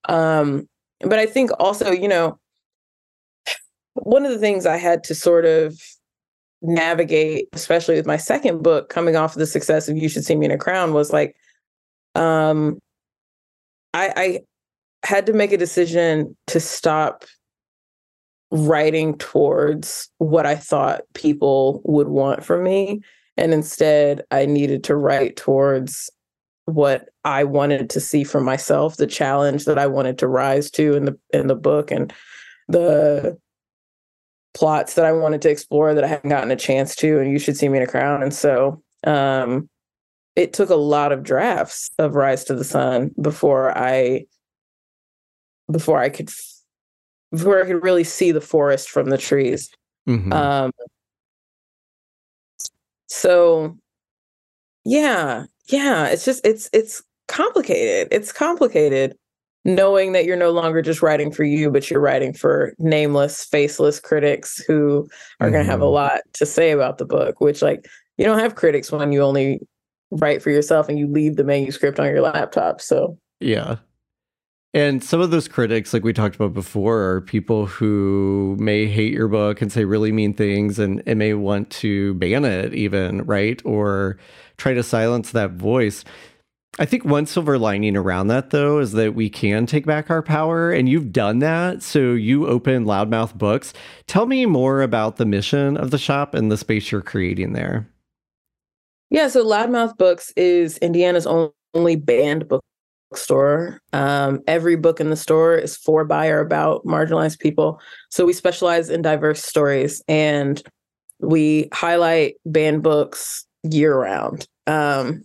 Um, 0.08 0.66
but 1.00 1.18
I 1.18 1.26
think 1.26 1.50
also, 1.58 1.90
you 1.90 2.08
know, 2.08 2.38
one 3.92 4.24
of 4.24 4.32
the 4.32 4.38
things 4.38 4.64
I 4.64 4.78
had 4.78 5.04
to 5.04 5.14
sort 5.14 5.44
of 5.44 5.78
navigate, 6.62 7.50
especially 7.52 7.96
with 7.96 8.06
my 8.06 8.16
second 8.16 8.62
book 8.62 8.88
coming 8.88 9.16
off 9.16 9.34
of 9.34 9.38
the 9.38 9.46
success 9.46 9.86
of 9.86 9.98
You 9.98 10.08
Should 10.08 10.24
See 10.24 10.34
Me 10.34 10.46
in 10.46 10.50
a 10.50 10.56
Crown, 10.56 10.94
was 10.94 11.12
like, 11.12 11.36
um, 12.14 12.78
I, 13.96 14.12
I 14.16 14.40
had 15.04 15.24
to 15.26 15.32
make 15.32 15.52
a 15.52 15.58
decision 15.58 16.36
to 16.48 16.60
stop 16.60 17.24
writing 18.50 19.16
towards 19.16 20.10
what 20.18 20.44
I 20.44 20.54
thought 20.54 21.02
people 21.14 21.80
would 21.84 22.08
want 22.08 22.44
from 22.44 22.62
me. 22.62 23.00
And 23.38 23.54
instead, 23.54 24.22
I 24.30 24.44
needed 24.44 24.84
to 24.84 24.96
write 24.96 25.36
towards 25.36 26.10
what 26.66 27.08
I 27.24 27.44
wanted 27.44 27.88
to 27.90 28.00
see 28.00 28.22
for 28.22 28.40
myself, 28.40 28.96
the 28.96 29.06
challenge 29.06 29.64
that 29.64 29.78
I 29.78 29.86
wanted 29.86 30.18
to 30.18 30.28
rise 30.28 30.70
to 30.72 30.94
in 30.94 31.06
the 31.06 31.18
in 31.32 31.46
the 31.46 31.54
book 31.54 31.90
and 31.90 32.12
the 32.68 33.38
plots 34.52 34.94
that 34.94 35.04
I 35.04 35.12
wanted 35.12 35.42
to 35.42 35.50
explore 35.50 35.94
that 35.94 36.04
I 36.04 36.08
hadn't 36.08 36.30
gotten 36.30 36.50
a 36.50 36.56
chance 36.56 36.96
to, 36.96 37.18
and 37.20 37.30
you 37.30 37.38
should 37.38 37.56
see 37.56 37.68
me 37.68 37.78
in 37.78 37.84
a 37.84 37.86
crown. 37.86 38.22
And 38.22 38.34
so 38.34 38.82
um, 39.06 39.68
it 40.36 40.52
took 40.52 40.70
a 40.70 40.76
lot 40.76 41.12
of 41.12 41.22
drafts 41.22 41.90
of 41.98 42.14
Rise 42.14 42.44
to 42.44 42.54
the 42.54 42.64
Sun 42.64 43.12
before 43.20 43.76
I 43.76 44.26
before 45.72 45.98
I 45.98 46.10
could 46.10 46.30
before 47.32 47.60
I 47.60 47.66
could 47.66 47.82
really 47.82 48.04
see 48.04 48.30
the 48.30 48.40
forest 48.40 48.90
from 48.90 49.10
the 49.10 49.18
trees. 49.18 49.70
Mm-hmm. 50.08 50.32
Um, 50.32 50.70
so 53.08 53.76
yeah, 54.84 55.46
yeah, 55.68 56.06
it's 56.08 56.24
just 56.24 56.46
it's 56.46 56.70
it's 56.72 57.02
complicated. 57.28 58.08
It's 58.12 58.32
complicated 58.32 59.16
knowing 59.64 60.12
that 60.12 60.24
you're 60.24 60.36
no 60.36 60.52
longer 60.52 60.80
just 60.80 61.02
writing 61.02 61.32
for 61.32 61.42
you, 61.42 61.70
but 61.72 61.90
you're 61.90 62.00
writing 62.00 62.32
for 62.32 62.72
nameless, 62.78 63.44
faceless 63.44 63.98
critics 63.98 64.62
who 64.64 65.08
are 65.40 65.46
mm-hmm. 65.46 65.54
going 65.54 65.64
to 65.66 65.70
have 65.70 65.80
a 65.80 65.84
mm-hmm. 65.84 65.94
lot 65.94 66.20
to 66.34 66.46
say 66.46 66.70
about 66.70 66.98
the 66.98 67.04
book, 67.04 67.40
which, 67.40 67.62
like, 67.62 67.88
you 68.16 68.24
don't 68.24 68.38
have 68.38 68.54
critics 68.54 68.92
when 68.92 69.10
you 69.10 69.22
only 69.22 69.60
write 70.10 70.42
for 70.42 70.50
yourself 70.50 70.88
and 70.88 70.98
you 70.98 71.06
leave 71.06 71.36
the 71.36 71.44
manuscript 71.44 71.98
on 71.98 72.06
your 72.06 72.20
laptop. 72.20 72.80
So, 72.80 73.18
yeah. 73.40 73.76
And 74.74 75.02
some 75.02 75.22
of 75.22 75.30
those 75.30 75.48
critics, 75.48 75.94
like 75.94 76.04
we 76.04 76.12
talked 76.12 76.36
about 76.36 76.52
before, 76.52 77.00
are 77.10 77.20
people 77.22 77.64
who 77.64 78.56
may 78.60 78.86
hate 78.86 79.14
your 79.14 79.28
book 79.28 79.62
and 79.62 79.72
say 79.72 79.84
really 79.84 80.12
mean 80.12 80.34
things 80.34 80.78
and, 80.78 81.02
and 81.06 81.18
may 81.18 81.32
want 81.32 81.70
to 81.70 82.12
ban 82.14 82.44
it, 82.44 82.74
even, 82.74 83.24
right? 83.24 83.62
Or 83.64 84.18
try 84.58 84.74
to 84.74 84.82
silence 84.82 85.32
that 85.32 85.52
voice. 85.52 86.04
I 86.78 86.84
think 86.84 87.06
one 87.06 87.24
silver 87.24 87.58
lining 87.58 87.96
around 87.96 88.26
that, 88.26 88.50
though, 88.50 88.78
is 88.78 88.92
that 88.92 89.14
we 89.14 89.30
can 89.30 89.64
take 89.64 89.86
back 89.86 90.10
our 90.10 90.22
power, 90.22 90.70
and 90.70 90.90
you've 90.90 91.10
done 91.10 91.38
that. 91.38 91.82
So 91.82 92.12
you 92.12 92.46
open 92.46 92.84
Loudmouth 92.84 93.34
Books. 93.34 93.72
Tell 94.06 94.26
me 94.26 94.44
more 94.44 94.82
about 94.82 95.16
the 95.16 95.24
mission 95.24 95.78
of 95.78 95.90
the 95.90 95.96
shop 95.96 96.34
and 96.34 96.52
the 96.52 96.58
space 96.58 96.92
you're 96.92 97.00
creating 97.00 97.54
there. 97.54 97.88
Yeah, 99.10 99.28
so 99.28 99.44
Loudmouth 99.44 99.96
Books 99.96 100.32
is 100.36 100.78
Indiana's 100.78 101.26
only 101.74 101.96
banned 101.96 102.48
bookstore. 103.10 103.80
Um, 103.92 104.40
every 104.46 104.76
book 104.76 105.00
in 105.00 105.10
the 105.10 105.16
store 105.16 105.54
is 105.56 105.76
for, 105.76 106.04
by, 106.04 106.28
or 106.28 106.40
about 106.40 106.84
marginalized 106.84 107.38
people. 107.38 107.80
So 108.10 108.24
we 108.24 108.32
specialize 108.32 108.90
in 108.90 109.02
diverse 109.02 109.44
stories, 109.44 110.02
and 110.08 110.60
we 111.20 111.68
highlight 111.72 112.34
banned 112.44 112.82
books 112.82 113.46
year 113.62 113.96
round. 113.96 114.46
Um, 114.66 115.24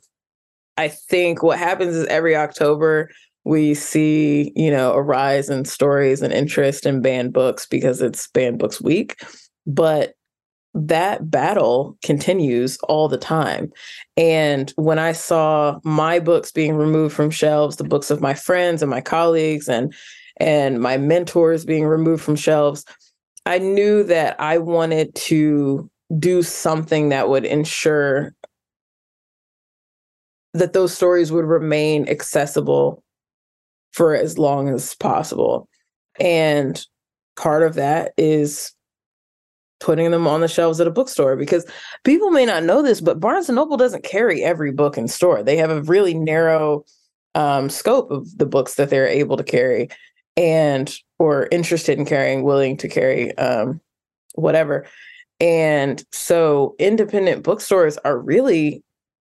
I 0.78 0.88
think 0.88 1.44
what 1.44 1.60
happens 1.60 1.96
is 1.96 2.06
every 2.08 2.36
October 2.36 3.10
we 3.44 3.74
see, 3.74 4.52
you 4.56 4.70
know, 4.70 4.94
a 4.94 5.02
rise 5.02 5.50
in 5.50 5.66
stories 5.66 6.22
and 6.22 6.32
interest 6.32 6.86
in 6.86 7.02
banned 7.02 7.34
books 7.34 7.66
because 7.66 8.02
it's 8.02 8.28
banned 8.28 8.60
books 8.60 8.80
week. 8.80 9.16
But 9.66 10.14
that 10.74 11.30
battle 11.30 11.98
continues 12.04 12.78
all 12.84 13.08
the 13.08 13.18
time. 13.18 13.72
And 14.16 14.72
when 14.78 15.00
I 15.00 15.12
saw 15.12 15.80
my 15.84 16.20
books 16.20 16.52
being 16.52 16.76
removed 16.76 17.14
from 17.14 17.30
shelves, 17.30 17.76
the 17.76 17.84
books 17.84 18.10
of 18.10 18.22
my 18.22 18.34
friends 18.34 18.82
and 18.82 18.90
my 18.90 19.02
colleagues 19.02 19.68
and 19.68 19.94
and 20.38 20.80
my 20.80 20.98
mentors 20.98 21.66
being 21.66 21.86
removed 21.86 22.24
from 22.24 22.36
shelves, 22.36 22.86
I 23.46 23.60
knew 23.60 24.04
that 24.04 24.40
I 24.40 24.58
wanted 24.58 25.14
to 25.16 25.90
do 26.18 26.42
something 26.42 27.10
that 27.10 27.30
would 27.30 27.46
ensure 27.46 28.34
that 30.54 30.74
those 30.74 30.94
stories 30.94 31.32
would 31.32 31.46
remain 31.46 32.08
accessible 32.10 33.04
for 33.94 34.16
as 34.16 34.38
long 34.38 34.70
as 34.70 34.96
possible. 34.96 35.68
And 36.20 36.84
part 37.36 37.64
of 37.64 37.76
that 37.76 38.14
is 38.18 38.74
putting 39.82 40.12
them 40.12 40.28
on 40.28 40.42
the 40.42 40.48
shelves 40.48 40.80
at 40.80 40.88
a 40.88 40.92
bookstore 40.92 41.36
because 41.36 41.66
people 42.04 42.32
may 42.32 42.46
not 42.46 42.64
know 42.64 42.82
this, 42.82 43.02
but 43.02 43.20
Barnes 43.20 43.50
and 43.50 43.56
Noble 43.56 43.78
doesn't 43.78 44.04
carry 44.04 44.44
every 44.44 44.72
book 44.72 44.98
in 44.98 45.08
store. 45.08 45.44
They 45.44 45.58
have 45.58 45.72
a 45.72 45.82
really 45.82 46.14
narrow 46.14 46.86
um, 47.36 47.70
scope 47.70 48.12
of 48.12 48.38
the 48.38 48.46
books 48.46 48.76
that 48.76 48.90
they're 48.90 49.08
able 49.08 49.38
to 49.38 49.44
carry 49.44 49.90
and 50.38 50.94
or 51.20 51.48
interested 51.52 51.98
in 51.98 52.06
carrying, 52.06 52.44
willing 52.44 52.78
to 52.78 52.88
carry, 52.88 53.38
um, 53.38 53.82
whatever. 54.36 54.86
And 55.40 56.04
so 56.12 56.76
independent 56.80 57.44
bookstores 57.44 57.98
are 58.00 58.18
really 58.18 58.84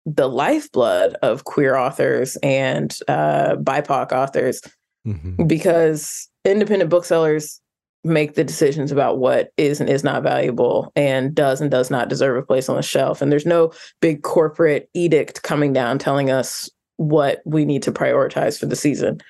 the 0.06 0.28
lifeblood 0.28 1.14
of 1.22 1.44
queer 1.44 1.76
authors 1.76 2.36
and 2.42 2.96
uh, 3.08 3.56
BIPOC 3.56 4.12
authors 4.12 4.62
mm-hmm. 5.06 5.46
because 5.46 6.28
independent 6.44 6.90
booksellers 6.90 7.60
make 8.04 8.34
the 8.34 8.44
decisions 8.44 8.92
about 8.92 9.18
what 9.18 9.52
is 9.56 9.80
and 9.80 9.90
is 9.90 10.04
not 10.04 10.22
valuable 10.22 10.92
and 10.94 11.34
does 11.34 11.60
and 11.60 11.70
does 11.70 11.90
not 11.90 12.08
deserve 12.08 12.36
a 12.36 12.46
place 12.46 12.68
on 12.68 12.76
the 12.76 12.82
shelf. 12.82 13.20
And 13.20 13.30
there's 13.30 13.46
no 13.46 13.72
big 14.00 14.22
corporate 14.22 14.88
edict 14.94 15.42
coming 15.42 15.72
down 15.72 15.98
telling 15.98 16.30
us 16.30 16.70
what 16.96 17.42
we 17.44 17.64
need 17.64 17.82
to 17.82 17.92
prioritize 17.92 18.58
for 18.58 18.66
the 18.66 18.76
season. 18.76 19.20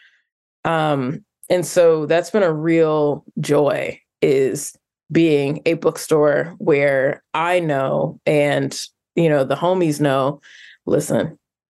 Um, 0.64 1.24
and 1.48 1.64
so 1.64 2.06
that's 2.06 2.30
been 2.30 2.42
a 2.42 2.52
real 2.52 3.24
joy 3.40 4.00
is 4.20 4.76
being 5.10 5.62
a 5.64 5.74
bookstore 5.74 6.54
where 6.58 7.22
I 7.32 7.60
know 7.60 8.20
and 8.26 8.78
you 9.14 9.28
know 9.28 9.44
the 9.44 9.54
homies 9.54 10.00
know 10.00 10.40
listen, 10.88 11.38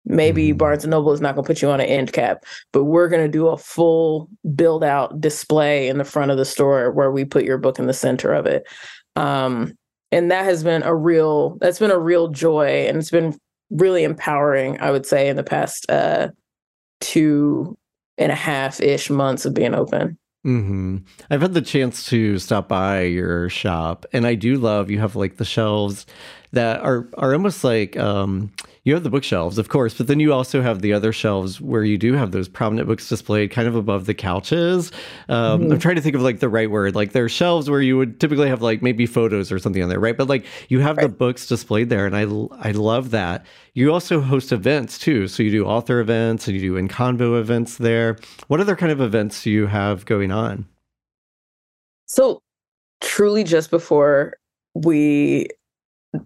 maybe 0.09 0.53
mm. 0.53 0.59
Barnes 0.59 0.85
and 0.85 0.91
Noble 0.91 1.13
is 1.13 1.21
not 1.21 1.35
going 1.35 1.45
to 1.45 1.47
put 1.47 1.63
you 1.63 1.71
on 1.71 1.81
an 1.81 1.87
end 1.87 2.13
cap, 2.13 2.45
but 2.73 2.85
we're 2.85 3.09
going 3.09 3.25
to 3.25 3.31
do 3.31 3.49
a 3.49 3.57
full 3.57 4.29
build 4.55 4.83
out 4.83 5.21
display 5.21 5.89
in 5.89 5.99
the 5.99 6.05
front 6.05 6.31
of 6.31 6.37
the 6.37 6.45
store 6.45 6.91
where 6.91 7.13
we 7.13 7.25
put 7.25 7.45
your 7.45 7.59
book 7.59 7.79
in 7.79 7.87
the 7.87 7.93
center 7.93 8.33
of 8.33 8.47
it. 8.47 8.67
Um, 9.15 9.77
and 10.11 10.31
that 10.31 10.45
has 10.45 10.65
been 10.65 10.83
a 10.83 10.95
real 10.95 11.57
that's 11.61 11.79
been 11.79 11.91
a 11.91 11.99
real 11.99 12.29
joy 12.29 12.87
and 12.87 12.97
it's 12.97 13.11
been 13.11 13.39
really 13.71 14.05
empowering 14.05 14.81
i 14.81 14.91
would 14.91 15.07
say 15.07 15.29
in 15.29 15.37
the 15.37 15.43
past 15.43 15.89
uh 15.91 16.29
two 17.01 17.77
and 18.17 18.33
a 18.33 18.35
half 18.35 18.81
ish 18.81 19.11
months 19.11 19.45
of 19.45 19.55
being 19.55 19.75
open 19.75 20.19
Mm-hmm. 20.47 20.99
I've 21.31 21.43
had 21.43 21.53
the 21.53 21.61
chance 21.61 22.07
to 22.07 22.39
stop 22.39 22.69
by 22.69 23.03
your 23.03 23.51
shop, 23.51 24.07
and 24.13 24.25
I 24.25 24.35
do 24.37 24.57
love 24.57 24.89
you 24.89 25.01
have 25.01 25.17
like 25.17 25.37
the 25.37 25.45
shelves 25.45 26.07
that 26.53 26.81
are 26.81 27.09
are 27.17 27.33
almost 27.33 27.65
like 27.65 27.97
um, 27.97 28.51
you 28.85 28.95
have 28.95 29.05
the 29.05 29.11
bookshelves, 29.11 29.59
of 29.59 29.69
course, 29.69 29.95
but 29.95 30.07
then 30.07 30.19
you 30.19 30.33
also 30.33 30.63
have 30.63 30.81
the 30.81 30.95
other 30.95 31.13
shelves 31.13 31.61
where 31.61 31.85
you 31.85 31.99
do 31.99 32.15
have 32.15 32.33
those 32.33 32.49
prominent 32.49 32.89
books 32.89 33.07
displayed 33.09 33.51
kind 33.51 33.69
of 33.69 33.77
above 33.77 34.07
the 34.07 34.15
couches. 34.15 34.91
Um, 35.29 35.61
mm-hmm. 35.61 35.73
I'm 35.73 35.79
trying 35.79 35.97
to 35.97 36.01
think 36.01 36.17
of 36.17 36.23
like 36.23 36.41
the 36.41 36.49
right 36.49 36.71
word. 36.71 36.95
Like 36.95 37.13
there 37.13 37.25
are 37.25 37.29
shelves 37.29 37.69
where 37.69 37.83
you 37.83 37.99
would 37.99 38.19
typically 38.19 38.49
have 38.49 38.63
like 38.63 38.81
maybe 38.81 39.05
photos 39.05 39.53
or 39.53 39.59
something 39.59 39.83
on 39.83 39.91
there, 39.91 40.01
right? 40.01 40.17
But 40.17 40.29
like 40.29 40.47
you 40.69 40.81
have 40.81 40.97
right. 40.97 41.03
the 41.03 41.09
books 41.11 41.47
displayed 41.47 41.91
there, 41.91 42.07
and 42.07 42.17
I 42.17 42.23
I 42.67 42.73
love 42.73 43.11
that. 43.11 43.45
You 43.75 43.93
also 43.93 44.21
host 44.21 44.53
events 44.53 44.99
too, 44.99 45.29
so 45.29 45.43
you 45.43 45.51
do 45.51 45.67
author 45.67 46.01
events 46.01 46.49
and 46.49 46.57
you 46.57 46.63
do 46.63 46.77
in 46.77 46.89
convo 46.89 47.39
events 47.39 47.77
there. 47.77 48.17
What 48.47 48.61
other 48.61 48.75
kind 48.75 48.91
of 48.91 49.01
events 49.01 49.43
do 49.43 49.51
you 49.51 49.67
have 49.67 50.07
going 50.07 50.33
on? 50.33 50.67
So 52.07 52.41
truly, 53.03 53.45
just 53.45 53.71
before 53.71 54.39
we 54.75 55.49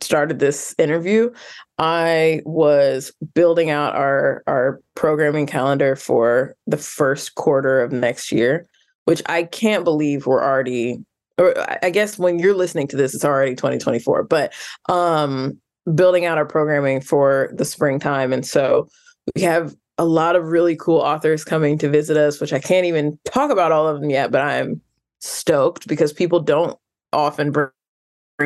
started 0.01 0.39
this 0.39 0.74
interview, 0.78 1.30
I 1.78 2.43
was 2.45 3.12
building 3.35 3.70
out 3.70 3.95
our 3.95 4.43
our 4.47 4.80
programming 4.95 5.47
calendar 5.47 5.97
for 5.97 6.55
the 6.66 6.76
first 6.76 7.35
quarter 7.35 7.80
of 7.80 7.93
next 7.93 8.30
year, 8.33 8.66
which 9.05 9.22
I 9.26 9.45
can't 9.45 9.85
believe 9.85 10.26
we're 10.26 10.43
already 10.43 11.05
or 11.39 11.55
I 11.83 11.91
guess 11.91 12.18
when 12.18 12.39
you're 12.39 12.55
listening 12.55 12.89
to 12.89 12.97
this 12.97 13.14
it's 13.14 13.24
already 13.24 13.55
2024, 13.55 14.24
but 14.24 14.53
um 14.89 15.59
building 15.95 16.24
out 16.24 16.39
our 16.39 16.47
programming 16.47 17.01
for 17.01 17.51
the 17.55 17.64
springtime. 17.64 18.33
And 18.33 18.47
so 18.47 18.89
we 19.35 19.43
have 19.43 19.74
a 19.99 20.05
lot 20.05 20.37
of 20.37 20.47
really 20.47 20.76
cool 20.76 21.01
authors 21.01 21.45
coming 21.45 21.76
to 21.78 21.89
visit 21.89 22.16
us, 22.16 22.41
which 22.41 22.53
I 22.53 22.61
can't 22.61 22.87
even 22.87 23.18
talk 23.24 23.51
about 23.51 23.72
all 23.72 23.89
of 23.89 24.01
them 24.01 24.11
yet, 24.11 24.30
but 24.30 24.41
I'm 24.41 24.80
stoked 25.20 25.89
because 25.89 26.12
people 26.12 26.41
don't 26.41 26.78
often 27.12 27.51
bring 27.51 27.68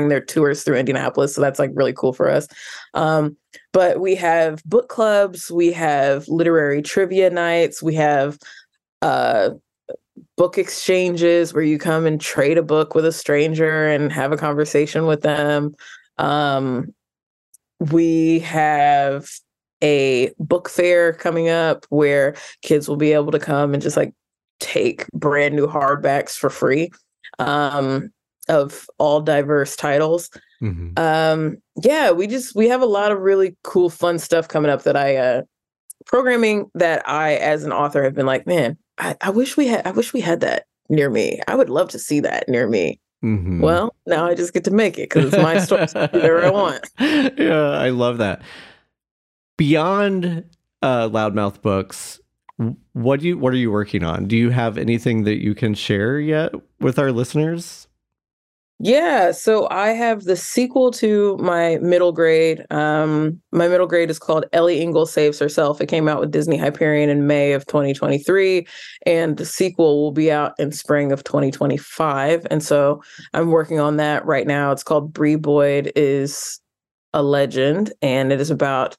their 0.09 0.21
tours 0.21 0.63
through 0.63 0.77
Indianapolis. 0.77 1.35
So 1.35 1.41
that's 1.41 1.59
like 1.59 1.71
really 1.75 1.93
cool 1.93 2.13
for 2.13 2.31
us. 2.31 2.47
Um, 2.95 3.37
but 3.73 4.01
we 4.01 4.15
have 4.15 4.63
book 4.65 4.89
clubs, 4.89 5.51
we 5.51 5.73
have 5.73 6.27
literary 6.29 6.83
trivia 6.83 7.31
nights, 7.31 7.83
we 7.83 7.95
have 7.95 8.39
uh, 9.03 9.51
book 10.37 10.59
exchanges 10.59 11.53
where 11.53 11.63
you 11.63 11.79
come 11.79 12.07
and 12.07 12.21
trade 12.21 12.59
a 12.59 12.63
book 12.63 12.95
with 12.95 13.05
a 13.05 13.13
stranger 13.13 13.87
and 13.87 14.13
have 14.13 14.33
a 14.33 14.37
conversation 14.37 15.07
with 15.07 15.23
them. 15.23 15.75
Um, 16.19 16.95
we 17.79 18.41
have 18.41 19.29
a 19.83 20.33
book 20.39 20.69
fair 20.69 21.13
coming 21.13 21.49
up 21.49 21.87
where 21.91 22.35
kids 22.63 22.89
will 22.89 22.97
be 22.97 23.13
able 23.13 23.33
to 23.33 23.39
come 23.39 23.75
and 23.75 23.83
just 23.83 23.97
like 23.97 24.15
take 24.61 25.07
brand 25.13 25.55
new 25.55 25.67
hardbacks 25.67 26.37
for 26.37 26.49
free. 26.49 26.91
Um, 27.39 28.11
of 28.49 28.87
all 28.99 29.21
diverse 29.21 29.77
titles. 29.77 30.31
Mm-hmm. 30.63 30.99
Um, 30.99 31.59
yeah, 31.83 32.11
we 32.11 32.27
just 32.27 32.55
we 32.55 32.69
have 32.69 32.83
a 32.83 32.87
lot 32.87 33.13
of 33.13 33.21
really 33.21 33.57
cool, 33.63 33.91
fun 33.91 34.19
stuff 34.19 34.49
coming 34.49 34.71
up 34.71 34.85
that 34.85 34.97
I 34.97 35.17
uh, 35.17 35.43
programming 36.07 36.71
that 36.75 37.07
I, 37.09 37.35
as 37.35 37.65
an 37.65 37.73
author, 37.73 38.03
have 38.03 38.15
been 38.15 38.27
like, 38.27 38.47
man, 38.47 38.79
I, 38.99 39.17
I 39.21 39.31
wish 39.31 39.57
we 39.57 39.67
had, 39.67 39.87
I 39.87 39.91
wish 39.91 40.13
we 40.13 40.21
had 40.21 40.41
that 40.41 40.65
near 40.89 41.11
me. 41.11 41.41
I 41.47 41.55
would 41.55 41.69
love 41.69 41.91
to 41.91 41.99
see 41.99 42.21
that 42.21 42.49
near 42.49 42.69
me. 42.69 43.01
Mm-hmm. 43.25 43.61
Well, 43.61 43.95
now 44.07 44.27
I 44.27 44.35
just 44.35 44.55
get 44.55 44.65
to 44.65 44.71
make 44.71 44.99
it 44.99 45.11
because 45.11 45.27
it's 45.27 45.43
my 45.43 45.59
story 45.59 45.87
whatever 45.93 46.45
I 46.45 46.51
want. 46.51 46.89
Yeah, 47.39 47.71
I 47.71 47.91
love 47.91 48.19
that. 48.19 48.43
Beyond 49.57 50.45
uh, 50.83 51.09
Loudmouth 51.09 51.61
Books, 51.63 52.21
what 52.93 53.21
do 53.21 53.29
you 53.29 53.39
what 53.39 53.53
are 53.53 53.59
you 53.59 53.71
working 53.71 54.05
on? 54.05 54.27
Do 54.27 54.37
you 54.37 54.51
have 54.51 54.79
anything 54.79 55.25
that 55.25 55.43
you 55.43 55.55
can 55.55 55.75
share 55.75 56.19
yet 56.21 56.53
with 56.81 56.99
our 56.99 57.13
listeners? 57.13 57.86
Yeah, 58.79 59.31
so 59.31 59.69
I 59.71 59.89
have 59.89 60.25
the 60.25 60.37
sequel 60.37 60.91
to 60.93 61.39
my 61.39 61.79
middle 61.79 62.13
grade. 62.13 62.67
Um, 62.71 63.41
my 63.51 63.69
middle 63.69 63.87
grade 63.87 64.11
is 64.11 64.19
called 64.19 64.45
Ellie 64.53 64.83
Engle 64.83 65.07
Saves 65.07 65.39
Herself. 65.39 65.81
It 65.81 65.87
came 65.87 66.09
out 66.09 66.21
with 66.21 66.31
Disney 66.31 66.59
Hyperion 66.59 67.09
in 67.09 67.27
May 67.27 67.53
of 67.53 67.65
2023, 67.67 68.67
and 69.07 69.39
the 69.39 69.47
sequel 69.47 70.03
will 70.03 70.13
be 70.13 70.31
out 70.31 70.53
in 70.59 70.73
spring 70.73 71.11
of 71.11 71.25
2025. 71.25 72.47
And 72.51 72.63
so 72.63 73.03
I'm 73.33 73.51
working 73.51 73.81
on 73.81 73.97
that 73.97 74.27
right 74.27 74.47
now. 74.47 74.73
It's 74.73 74.83
called 74.83 75.11
Bree 75.11 75.37
Boyd 75.37 75.91
is 75.97 76.61
a 77.15 77.23
Legend, 77.23 77.95
and 78.03 78.31
it 78.31 78.43
is 78.43 78.51
about 78.51 78.95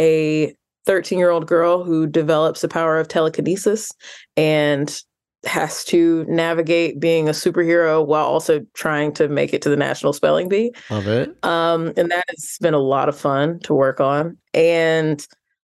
a 0.00 0.54
13 0.86 1.18
year 1.18 1.28
old 1.28 1.46
girl 1.46 1.84
who 1.84 2.06
develops 2.06 2.62
the 2.62 2.68
power 2.68 2.98
of 2.98 3.08
telekinesis 3.08 3.92
and 4.38 5.02
has 5.48 5.84
to 5.86 6.24
navigate 6.28 7.00
being 7.00 7.28
a 7.28 7.32
superhero 7.32 8.06
while 8.06 8.26
also 8.26 8.64
trying 8.74 9.12
to 9.14 9.28
make 9.28 9.52
it 9.52 9.62
to 9.62 9.68
the 9.68 9.76
National 9.76 10.12
Spelling 10.12 10.48
Bee. 10.48 10.72
Love 10.90 11.08
it. 11.08 11.36
Um, 11.42 11.92
and 11.96 12.10
that 12.10 12.24
has 12.28 12.56
been 12.60 12.74
a 12.74 12.78
lot 12.78 13.08
of 13.08 13.18
fun 13.18 13.58
to 13.60 13.74
work 13.74 14.00
on. 14.00 14.36
And 14.54 15.26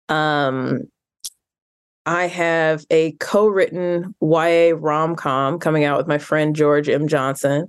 um, 0.08 0.82
I 2.06 2.26
have 2.26 2.84
a 2.90 3.12
co-written 3.12 4.14
YA 4.20 4.72
rom-com 4.76 5.58
coming 5.58 5.84
out 5.84 5.98
with 5.98 6.08
my 6.08 6.18
friend 6.18 6.56
George 6.56 6.88
M. 6.88 7.08
Johnson 7.08 7.68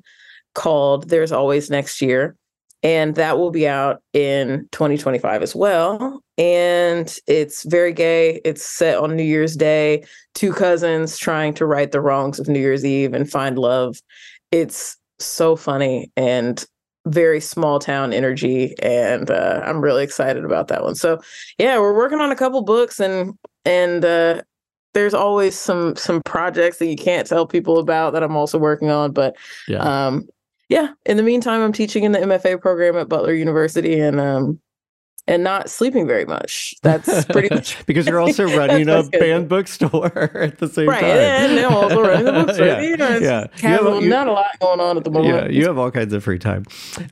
called 0.56 1.10
There's 1.10 1.32
Always 1.32 1.70
Next 1.70 2.02
Year 2.02 2.36
and 2.84 3.16
that 3.16 3.38
will 3.38 3.52
be 3.52 3.68
out 3.68 4.02
in 4.14 4.68
2025 4.72 5.44
as 5.44 5.56
well. 5.56 6.24
And 6.38 7.16
it's 7.28 7.64
very 7.64 7.94
gay. 7.94 8.42
It's 8.44 8.66
set 8.66 8.98
on 8.98 9.16
new 9.16 9.24
year's 9.24 9.56
day. 9.56 10.04
Two 10.34 10.52
cousins 10.54 11.18
trying 11.18 11.54
to 11.56 11.66
right 11.66 11.92
the 11.92 12.02
wrongs 12.02 12.40
of 12.40 12.48
new 12.48 12.60
year's 12.60 12.86
eve 12.86 13.14
and 13.14 13.30
find 13.30 13.60
love. 13.60 14.02
It's 14.52 14.98
so 15.20 15.56
funny 15.56 16.12
and 16.18 16.66
very 17.08 17.40
small 17.40 17.80
town 17.80 18.14
energy 18.14 18.76
and 18.80 19.32
uh, 19.32 19.60
i'm 19.66 19.82
really 19.82 20.04
excited 20.04 20.46
about 20.46 20.68
that 20.68 20.84
one. 20.84 20.96
So 20.96 21.20
yeah 21.58 21.80
we're 21.80 21.96
working 21.96 22.20
on 22.20 22.32
a 22.32 22.36
couple 22.36 22.62
books 22.62 23.00
and 23.00 23.34
and 23.66 24.06
uh, 24.06 24.42
there's 24.94 25.14
always 25.14 25.58
some 25.58 25.96
some 25.96 26.22
projects 26.26 26.78
that 26.78 26.88
you 26.88 26.96
can't 26.96 27.28
tell 27.28 27.48
people 27.48 27.80
about 27.80 28.14
that 28.14 28.24
i'm 28.24 28.36
also 28.36 28.58
working 28.58 28.90
on 28.90 29.12
but 29.12 29.36
yeah. 29.68 29.80
um 29.80 30.28
yeah, 30.72 30.94
in 31.06 31.18
the 31.18 31.24
meantime, 31.24 31.62
I'm 31.62 31.74
teaching 31.74 32.06
in 32.06 32.14
the 32.14 32.20
MFA 32.20 32.62
program 32.62 32.96
at 32.96 33.10
Butler 33.10 33.34
University 33.34 34.00
and 34.00 34.22
um 34.22 34.60
and 35.28 35.44
not 35.44 35.70
sleeping 35.70 36.08
very 36.08 36.24
much. 36.24 36.74
That's 36.82 37.26
pretty 37.26 37.50
much 37.54 37.86
because 37.86 38.08
you're 38.08 38.22
also 38.22 38.46
running 38.58 38.88
a 38.88 39.04
banned 39.04 39.50
bookstore 39.50 40.38
at 40.38 40.60
the 40.60 40.70
same 40.70 40.88
right, 40.88 41.02
time. 41.02 41.10
and 41.10 41.60
I'm 41.60 41.74
also 41.74 42.02
running 42.02 42.24
the 42.24 42.32
bookstore. 42.32 42.68
yeah, 42.68 42.82
you 42.82 42.96
know, 42.96 43.18
yeah. 43.18 43.48
Casual, 43.58 43.96
have, 43.96 44.04
you, 44.04 44.10
not 44.10 44.28
a 44.28 44.32
lot 44.32 44.58
going 44.62 44.80
on 44.80 44.96
at 44.96 45.04
the 45.04 45.12
moment. 45.12 45.52
Yeah, 45.52 45.60
you 45.60 45.68
have 45.68 45.78
all 45.78 45.92
kinds 45.92 46.14
of 46.14 46.24
free 46.24 46.40
time. 46.40 46.66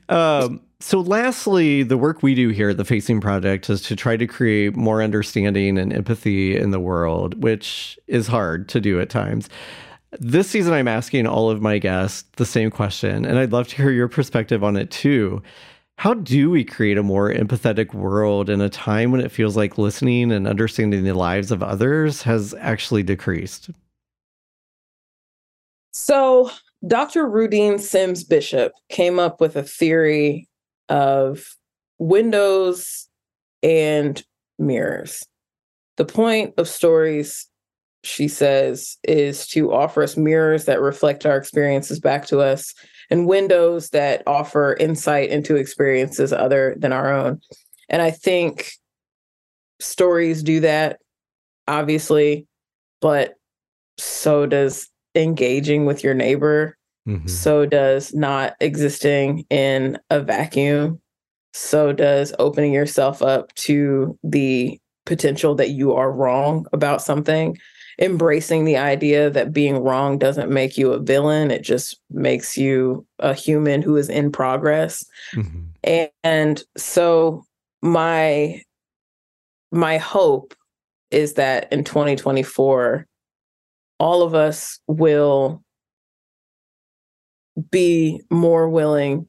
Um, 0.08 0.62
so, 0.80 1.00
lastly, 1.00 1.82
the 1.82 1.98
work 1.98 2.22
we 2.22 2.34
do 2.34 2.48
here 2.48 2.70
at 2.70 2.78
the 2.78 2.86
Facing 2.86 3.20
Project 3.20 3.68
is 3.68 3.82
to 3.82 3.94
try 3.94 4.16
to 4.16 4.26
create 4.26 4.74
more 4.74 5.02
understanding 5.02 5.76
and 5.76 5.92
empathy 5.92 6.56
in 6.56 6.70
the 6.70 6.80
world, 6.80 7.42
which 7.42 7.98
is 8.06 8.26
hard 8.26 8.70
to 8.70 8.80
do 8.80 8.98
at 8.98 9.10
times. 9.10 9.50
This 10.18 10.50
season, 10.50 10.72
I'm 10.72 10.88
asking 10.88 11.26
all 11.26 11.50
of 11.50 11.62
my 11.62 11.78
guests 11.78 12.28
the 12.36 12.44
same 12.44 12.70
question, 12.70 13.24
and 13.24 13.38
I'd 13.38 13.52
love 13.52 13.68
to 13.68 13.76
hear 13.76 13.90
your 13.90 14.08
perspective 14.08 14.64
on 14.64 14.76
it 14.76 14.90
too. 14.90 15.40
How 15.98 16.14
do 16.14 16.50
we 16.50 16.64
create 16.64 16.98
a 16.98 17.02
more 17.02 17.32
empathetic 17.32 17.94
world 17.94 18.50
in 18.50 18.60
a 18.60 18.68
time 18.68 19.12
when 19.12 19.20
it 19.20 19.30
feels 19.30 19.56
like 19.56 19.78
listening 19.78 20.32
and 20.32 20.48
understanding 20.48 21.04
the 21.04 21.12
lives 21.12 21.52
of 21.52 21.62
others 21.62 22.22
has 22.22 22.54
actually 22.58 23.02
decreased? 23.02 23.70
So, 25.92 26.50
Dr. 26.86 27.28
Rudine 27.28 27.78
Sims 27.78 28.24
Bishop 28.24 28.72
came 28.88 29.18
up 29.18 29.40
with 29.40 29.54
a 29.54 29.62
theory 29.62 30.48
of 30.88 31.56
windows 31.98 33.08
and 33.62 34.24
mirrors. 34.58 35.26
The 35.98 36.06
point 36.06 36.54
of 36.56 36.66
stories 36.66 37.49
she 38.02 38.28
says, 38.28 38.96
is 39.04 39.46
to 39.48 39.72
offer 39.72 40.02
us 40.02 40.16
mirrors 40.16 40.64
that 40.64 40.80
reflect 40.80 41.26
our 41.26 41.36
experiences 41.36 42.00
back 42.00 42.26
to 42.26 42.40
us 42.40 42.74
and 43.10 43.26
windows 43.26 43.90
that 43.90 44.22
offer 44.26 44.76
insight 44.80 45.30
into 45.30 45.56
experiences 45.56 46.32
other 46.32 46.74
than 46.78 46.92
our 46.92 47.12
own. 47.12 47.40
And 47.88 48.00
I 48.00 48.10
think 48.10 48.72
stories 49.80 50.42
do 50.42 50.60
that, 50.60 51.00
obviously, 51.68 52.46
but 53.00 53.34
so 53.98 54.46
does 54.46 54.88
engaging 55.14 55.84
with 55.86 56.04
your 56.04 56.14
neighbor. 56.14 56.76
Mm-hmm. 57.08 57.28
So 57.28 57.66
does 57.66 58.14
not 58.14 58.54
existing 58.60 59.44
in 59.50 59.98
a 60.10 60.20
vacuum. 60.20 61.00
So 61.52 61.92
does 61.92 62.32
opening 62.38 62.72
yourself 62.72 63.22
up 63.22 63.52
to 63.56 64.16
the 64.22 64.78
potential 65.06 65.54
that 65.56 65.70
you 65.70 65.92
are 65.94 66.12
wrong 66.12 66.66
about 66.72 67.02
something 67.02 67.58
embracing 68.00 68.64
the 68.64 68.76
idea 68.76 69.28
that 69.30 69.52
being 69.52 69.78
wrong 69.78 70.18
doesn't 70.18 70.50
make 70.50 70.78
you 70.78 70.92
a 70.92 70.98
villain 70.98 71.50
it 71.50 71.62
just 71.62 72.00
makes 72.10 72.56
you 72.56 73.06
a 73.18 73.34
human 73.34 73.82
who 73.82 73.96
is 73.96 74.08
in 74.08 74.32
progress 74.32 75.04
mm-hmm. 75.34 75.60
and, 75.84 76.10
and 76.24 76.62
so 76.76 77.44
my 77.82 78.60
my 79.70 79.98
hope 79.98 80.54
is 81.10 81.34
that 81.34 81.70
in 81.72 81.84
2024 81.84 83.06
all 83.98 84.22
of 84.22 84.34
us 84.34 84.80
will 84.86 85.62
be 87.70 88.22
more 88.30 88.68
willing 88.68 89.28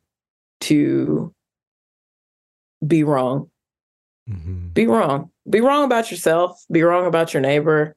to 0.61 1.33
be 2.85 3.03
wrong. 3.03 3.49
Mm-hmm. 4.29 4.69
Be 4.69 4.87
wrong. 4.87 5.29
Be 5.49 5.59
wrong 5.59 5.83
about 5.83 6.11
yourself. 6.11 6.63
Be 6.71 6.83
wrong 6.83 7.05
about 7.05 7.33
your 7.33 7.41
neighbor. 7.41 7.95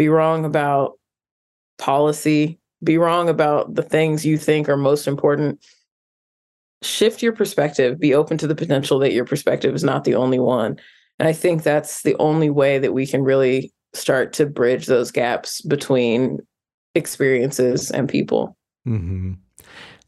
Be 0.00 0.08
wrong 0.08 0.46
about 0.46 0.98
policy. 1.76 2.58
Be 2.82 2.96
wrong 2.96 3.28
about 3.28 3.74
the 3.74 3.82
things 3.82 4.24
you 4.24 4.38
think 4.38 4.66
are 4.66 4.78
most 4.78 5.06
important. 5.06 5.62
Shift 6.80 7.22
your 7.22 7.34
perspective. 7.34 8.00
Be 8.00 8.14
open 8.14 8.38
to 8.38 8.46
the 8.46 8.54
potential 8.54 8.98
that 9.00 9.12
your 9.12 9.26
perspective 9.26 9.74
is 9.74 9.84
not 9.84 10.04
the 10.04 10.14
only 10.14 10.38
one. 10.38 10.80
And 11.18 11.28
I 11.28 11.34
think 11.34 11.64
that's 11.64 12.00
the 12.00 12.16
only 12.18 12.48
way 12.48 12.78
that 12.78 12.94
we 12.94 13.06
can 13.06 13.22
really 13.22 13.74
start 13.92 14.32
to 14.32 14.46
bridge 14.46 14.86
those 14.86 15.10
gaps 15.10 15.60
between 15.60 16.38
experiences 16.94 17.90
and 17.90 18.08
people. 18.08 18.56
Mm-hmm. 18.88 19.34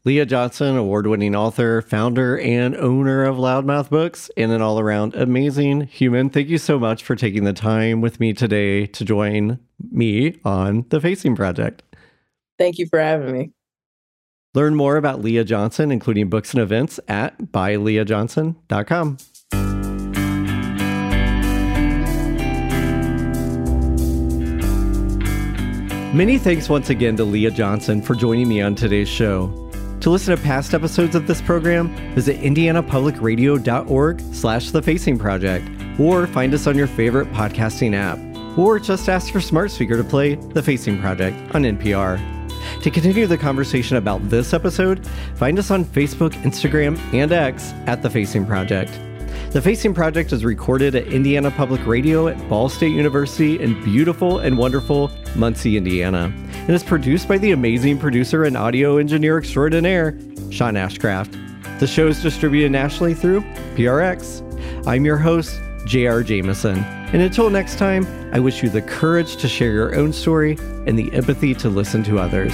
Leah 0.05 0.25
Johnson, 0.25 0.75
award 0.75 1.07
winning 1.07 1.33
author, 1.33 1.81
founder, 1.81 2.37
and 2.37 2.75
owner 2.75 3.23
of 3.23 3.37
Loudmouth 3.37 3.89
Books, 3.89 4.29
and 4.35 4.51
an 4.51 4.61
all 4.61 4.77
around 4.77 5.15
amazing 5.15 5.81
human. 5.81 6.29
Thank 6.29 6.49
you 6.49 6.57
so 6.57 6.77
much 6.77 7.01
for 7.01 7.15
taking 7.15 7.45
the 7.45 7.53
time 7.53 8.01
with 8.01 8.19
me 8.19 8.33
today 8.33 8.85
to 8.87 9.05
join 9.05 9.59
me 9.91 10.41
on 10.43 10.85
the 10.89 10.99
Facing 10.99 11.37
Project. 11.37 11.83
Thank 12.59 12.79
you 12.79 12.87
for 12.87 12.99
having 12.99 13.31
me. 13.31 13.51
Learn 14.53 14.75
more 14.75 14.97
about 14.97 15.21
Leah 15.21 15.45
Johnson, 15.45 15.89
including 15.89 16.27
books 16.27 16.53
and 16.53 16.61
events, 16.61 16.99
at 17.07 17.37
buyleahjohnson.com. 17.37 19.17
Many 26.13 26.37
thanks 26.37 26.67
once 26.67 26.89
again 26.89 27.15
to 27.15 27.23
Leah 27.23 27.51
Johnson 27.51 28.01
for 28.01 28.15
joining 28.15 28.49
me 28.49 28.61
on 28.61 28.75
today's 28.75 29.07
show. 29.07 29.62
To 30.03 30.09
listen 30.09 30.35
to 30.35 30.43
past 30.43 30.73
episodes 30.73 31.15
of 31.15 31.27
this 31.27 31.41
program, 31.41 31.87
visit 32.13 32.37
indianapublicradio.org 32.41 34.19
slash 34.33 34.71
The 34.71 34.81
Facing 34.81 35.17
Project, 35.17 35.65
or 35.97 36.27
find 36.27 36.53
us 36.53 36.67
on 36.67 36.77
your 36.77 36.87
favorite 36.87 37.31
podcasting 37.31 37.95
app, 37.95 38.19
or 38.57 38.79
just 38.79 39.07
ask 39.07 39.33
your 39.33 39.39
smart 39.39 39.71
speaker 39.71 39.95
to 39.95 40.03
play 40.03 40.35
The 40.35 40.61
Facing 40.61 40.99
Project 40.99 41.37
on 41.55 41.63
NPR. 41.63 42.19
To 42.81 42.91
continue 42.91 43.27
the 43.27 43.37
conversation 43.37 43.95
about 43.95 44.27
this 44.29 44.53
episode, 44.53 45.07
find 45.35 45.57
us 45.57 45.71
on 45.71 45.85
Facebook, 45.85 46.33
Instagram, 46.43 46.99
and 47.13 47.31
X 47.31 47.71
at 47.87 48.01
The 48.01 48.09
Facing 48.09 48.45
Project. 48.45 48.91
The 49.53 49.61
Facing 49.61 49.93
Project 49.93 50.31
is 50.31 50.43
recorded 50.43 50.95
at 50.95 51.05
Indiana 51.09 51.51
Public 51.51 51.85
Radio 51.85 52.27
at 52.27 52.49
Ball 52.49 52.69
State 52.69 52.91
University 52.91 53.59
in 53.59 53.79
beautiful 53.83 54.39
and 54.39 54.57
wonderful 54.57 55.11
Muncie, 55.35 55.77
Indiana, 55.77 56.33
and 56.53 56.71
is 56.71 56.83
produced 56.83 57.27
by 57.27 57.37
the 57.37 57.51
amazing 57.51 57.99
producer 57.99 58.45
and 58.45 58.57
audio 58.57 58.97
engineer 58.97 59.37
extraordinaire, 59.37 60.17
Sean 60.49 60.73
Ashcraft. 60.73 61.79
The 61.79 61.85
show 61.85 62.07
is 62.07 62.19
distributed 62.19 62.71
nationally 62.71 63.13
through 63.13 63.41
PRX. 63.75 64.41
I'm 64.87 65.05
your 65.05 65.17
host, 65.17 65.61
J.R. 65.85 66.23
Jamison, 66.23 66.79
and 66.79 67.21
until 67.21 67.51
next 67.51 67.77
time, 67.77 68.07
I 68.33 68.39
wish 68.39 68.63
you 68.63 68.69
the 68.69 68.81
courage 68.81 69.35
to 69.35 69.47
share 69.47 69.71
your 69.71 69.93
own 69.93 70.13
story 70.13 70.57
and 70.87 70.97
the 70.97 71.13
empathy 71.13 71.53
to 71.53 71.69
listen 71.69 72.01
to 72.05 72.17
others. 72.17 72.53